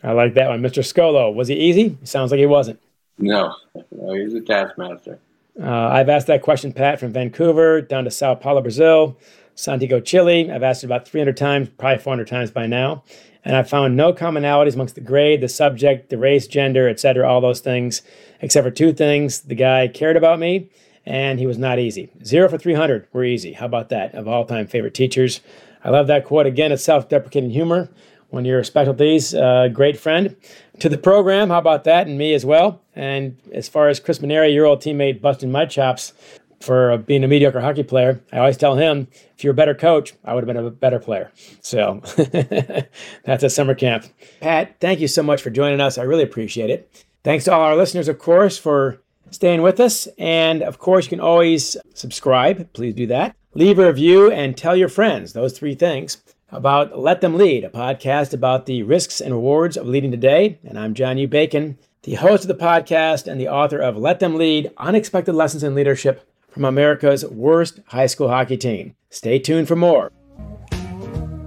I 0.03 0.11
like 0.11 0.33
that 0.33 0.49
one, 0.49 0.61
Mr. 0.61 0.83
Scolo. 0.83 1.33
Was 1.33 1.47
he 1.47 1.55
easy? 1.55 1.97
Sounds 2.03 2.31
like 2.31 2.39
he 2.39 2.45
wasn't. 2.45 2.79
No, 3.17 3.55
no 3.91 4.13
he's 4.13 4.33
a 4.33 4.41
taskmaster. 4.41 5.19
Uh, 5.61 5.69
I've 5.69 6.09
asked 6.09 6.27
that 6.27 6.41
question, 6.41 6.73
Pat, 6.73 6.99
from 6.99 7.13
Vancouver 7.13 7.81
down 7.81 8.03
to 8.05 8.11
Sao 8.11 8.35
Paulo, 8.35 8.61
Brazil. 8.61 9.17
Santiago, 9.55 9.99
Chile. 9.99 10.51
I've 10.51 10.63
asked 10.63 10.83
it 10.83 10.87
about 10.87 11.07
300 11.07 11.37
times, 11.37 11.69
probably 11.77 11.99
400 11.99 12.27
times 12.27 12.51
by 12.51 12.65
now. 12.65 13.03
And 13.45 13.55
I've 13.55 13.69
found 13.69 13.95
no 13.95 14.13
commonalities 14.13 14.73
amongst 14.73 14.95
the 14.95 15.01
grade, 15.01 15.41
the 15.41 15.49
subject, 15.49 16.09
the 16.09 16.17
race, 16.17 16.47
gender, 16.47 16.87
etc., 16.87 17.27
all 17.27 17.41
those 17.41 17.59
things, 17.59 18.01
except 18.41 18.65
for 18.65 18.71
two 18.71 18.93
things. 18.93 19.41
The 19.41 19.55
guy 19.55 19.87
cared 19.89 20.17
about 20.17 20.39
me, 20.39 20.69
and 21.05 21.39
he 21.39 21.45
was 21.45 21.57
not 21.57 21.77
easy. 21.77 22.09
Zero 22.23 22.49
for 22.49 22.57
300 22.57 23.07
were 23.11 23.25
easy. 23.25 23.53
How 23.53 23.65
about 23.65 23.89
that? 23.89 24.15
Of 24.15 24.27
all 24.27 24.45
time 24.45 24.65
favorite 24.67 24.93
teachers. 24.93 25.41
I 25.83 25.89
love 25.89 26.07
that 26.07 26.25
quote. 26.25 26.45
Again, 26.45 26.71
it's 26.71 26.83
self 26.83 27.09
deprecating 27.09 27.49
humor. 27.49 27.89
When 28.33 28.45
your 28.45 28.63
specialties, 28.63 29.35
uh, 29.35 29.67
great 29.67 29.99
friend. 29.99 30.35
To 30.79 30.89
the 30.89 30.97
program, 30.97 31.49
how 31.49 31.59
about 31.59 31.83
that? 31.83 32.07
And 32.07 32.17
me 32.17 32.33
as 32.33 32.43
well. 32.43 32.81
And 32.95 33.37
as 33.53 33.69
far 33.69 33.89
as 33.89 33.99
Kris 33.99 34.17
Manery, 34.21 34.51
your 34.51 34.65
old 34.65 34.81
teammate, 34.81 35.21
busting 35.21 35.51
my 35.51 35.67
chops, 35.67 36.13
for 36.59 36.97
being 36.97 37.23
a 37.23 37.27
mediocre 37.27 37.59
hockey 37.59 37.83
player. 37.83 38.21
I 38.31 38.39
always 38.39 38.57
tell 38.57 38.75
him, 38.75 39.07
if 39.37 39.43
you're 39.43 39.51
a 39.51 39.55
better 39.55 39.75
coach, 39.75 40.13
I 40.25 40.33
would 40.33 40.47
have 40.47 40.55
been 40.55 40.65
a 40.65 40.71
better 40.71 40.97
player. 40.97 41.31
So 41.61 42.01
that's 43.23 43.43
a 43.43 43.49
summer 43.49 43.75
camp. 43.75 44.05
Pat, 44.39 44.77
thank 44.79 44.99
you 44.99 45.07
so 45.07 45.21
much 45.21 45.41
for 45.41 45.51
joining 45.51 45.81
us. 45.81 45.99
I 45.99 46.03
really 46.03 46.23
appreciate 46.23 46.71
it. 46.71 47.05
Thanks 47.23 47.45
to 47.45 47.53
all 47.53 47.61
our 47.61 47.75
listeners, 47.75 48.07
of 48.07 48.17
course, 48.17 48.57
for 48.57 48.99
staying 49.29 49.61
with 49.61 49.79
us. 49.79 50.07
And 50.17 50.63
of 50.63 50.79
course, 50.79 51.05
you 51.05 51.09
can 51.09 51.19
always 51.19 51.77
subscribe. 51.93 52.71
Please 52.73 52.95
do 52.95 53.05
that. 53.07 53.35
Leave 53.53 53.77
a 53.77 53.85
review 53.85 54.31
and 54.31 54.57
tell 54.57 54.75
your 54.75 54.89
friends 54.89 55.33
those 55.33 55.55
three 55.55 55.75
things 55.75 56.22
about 56.53 56.97
Let 56.99 57.21
Them 57.21 57.35
Lead, 57.35 57.63
a 57.63 57.69
podcast 57.69 58.33
about 58.33 58.67
the 58.67 58.83
risks 58.83 59.19
and 59.19 59.33
rewards 59.33 59.75
of 59.75 59.87
leading 59.87 60.11
today. 60.11 60.59
And 60.63 60.77
I'm 60.77 60.93
John 60.93 61.17
U. 61.17 61.27
Bacon, 61.27 61.79
the 62.03 62.15
host 62.15 62.43
of 62.43 62.47
the 62.47 62.63
podcast 62.63 63.27
and 63.27 63.41
the 63.41 63.47
author 63.47 63.79
of 63.79 63.97
Let 63.97 64.19
Them 64.19 64.35
Lead 64.35 64.71
Unexpected 64.77 65.33
Lessons 65.33 65.63
in 65.63 65.73
Leadership 65.73 66.29
from 66.49 66.65
America's 66.65 67.25
worst 67.25 67.79
high 67.87 68.05
school 68.05 68.29
hockey 68.29 68.57
team. 68.57 68.95
Stay 69.09 69.39
tuned 69.39 69.67
for 69.67 69.75
more. 69.75 70.11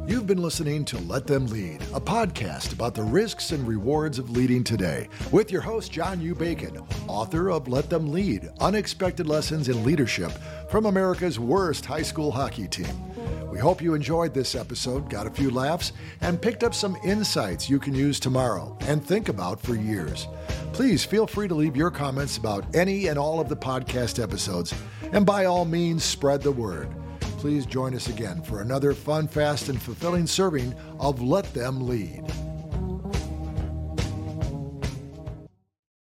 You've 0.09 0.29
been 0.29 0.41
listening 0.41 0.85
to 0.85 0.99
Let 0.99 1.27
Them 1.27 1.47
Lead, 1.47 1.83
a 1.93 2.01
podcast 2.01 2.73
about 2.73 2.95
the 2.95 3.03
risks 3.03 3.51
and 3.51 3.67
rewards 3.67 4.21
of 4.21 4.31
leading 4.31 4.63
today, 4.63 5.09
with 5.33 5.51
your 5.51 5.61
host, 5.61 5.91
John 5.91 6.21
U. 6.21 6.33
Bacon, 6.33 6.81
author 7.09 7.51
of 7.51 7.67
Let 7.67 7.91
Them 7.91 8.13
Lead 8.13 8.49
Unexpected 8.61 9.27
Lessons 9.27 9.69
in 9.69 9.83
Leadership 9.83 10.31
from 10.71 10.87
America's 10.87 11.41
Worst 11.41 11.85
High 11.85 12.03
School 12.03 12.31
Hockey 12.31 12.69
Team. 12.69 12.87
We 13.51 13.59
hope 13.59 13.83
you 13.83 13.95
enjoyed 13.95 14.33
this 14.33 14.55
episode, 14.55 15.11
got 15.11 15.27
a 15.27 15.31
few 15.31 15.51
laughs, 15.51 15.91
and 16.21 16.41
picked 16.41 16.63
up 16.63 16.75
some 16.75 16.97
insights 17.05 17.69
you 17.69 17.81
can 17.81 17.95
use 17.95 18.21
tomorrow 18.21 18.79
and 18.83 19.05
think 19.05 19.29
about 19.29 19.61
for 19.61 19.75
years. 19.75 20.29
Please 20.73 21.05
feel 21.05 21.27
free 21.27 21.49
to 21.49 21.55
leave 21.55 21.77
your 21.77 21.91
comments 21.91 22.37
about 22.37 22.77
any 22.77 23.09
and 23.09 23.19
all 23.19 23.41
of 23.41 23.49
the 23.49 23.57
podcast 23.57 24.23
episodes, 24.23 24.73
and 25.11 25.27
by 25.27 25.47
all 25.47 25.65
means, 25.65 26.05
spread 26.05 26.43
the 26.43 26.53
word. 26.53 26.95
Please 27.47 27.65
join 27.65 27.95
us 27.95 28.09
again 28.09 28.43
for 28.43 28.61
another 28.61 28.93
fun, 28.93 29.29
fast, 29.29 29.69
and 29.69 29.81
fulfilling 29.81 30.27
serving 30.27 30.75
of 30.99 31.23
Let 31.23 31.45
Them 31.55 31.87
Lead. 31.87 32.25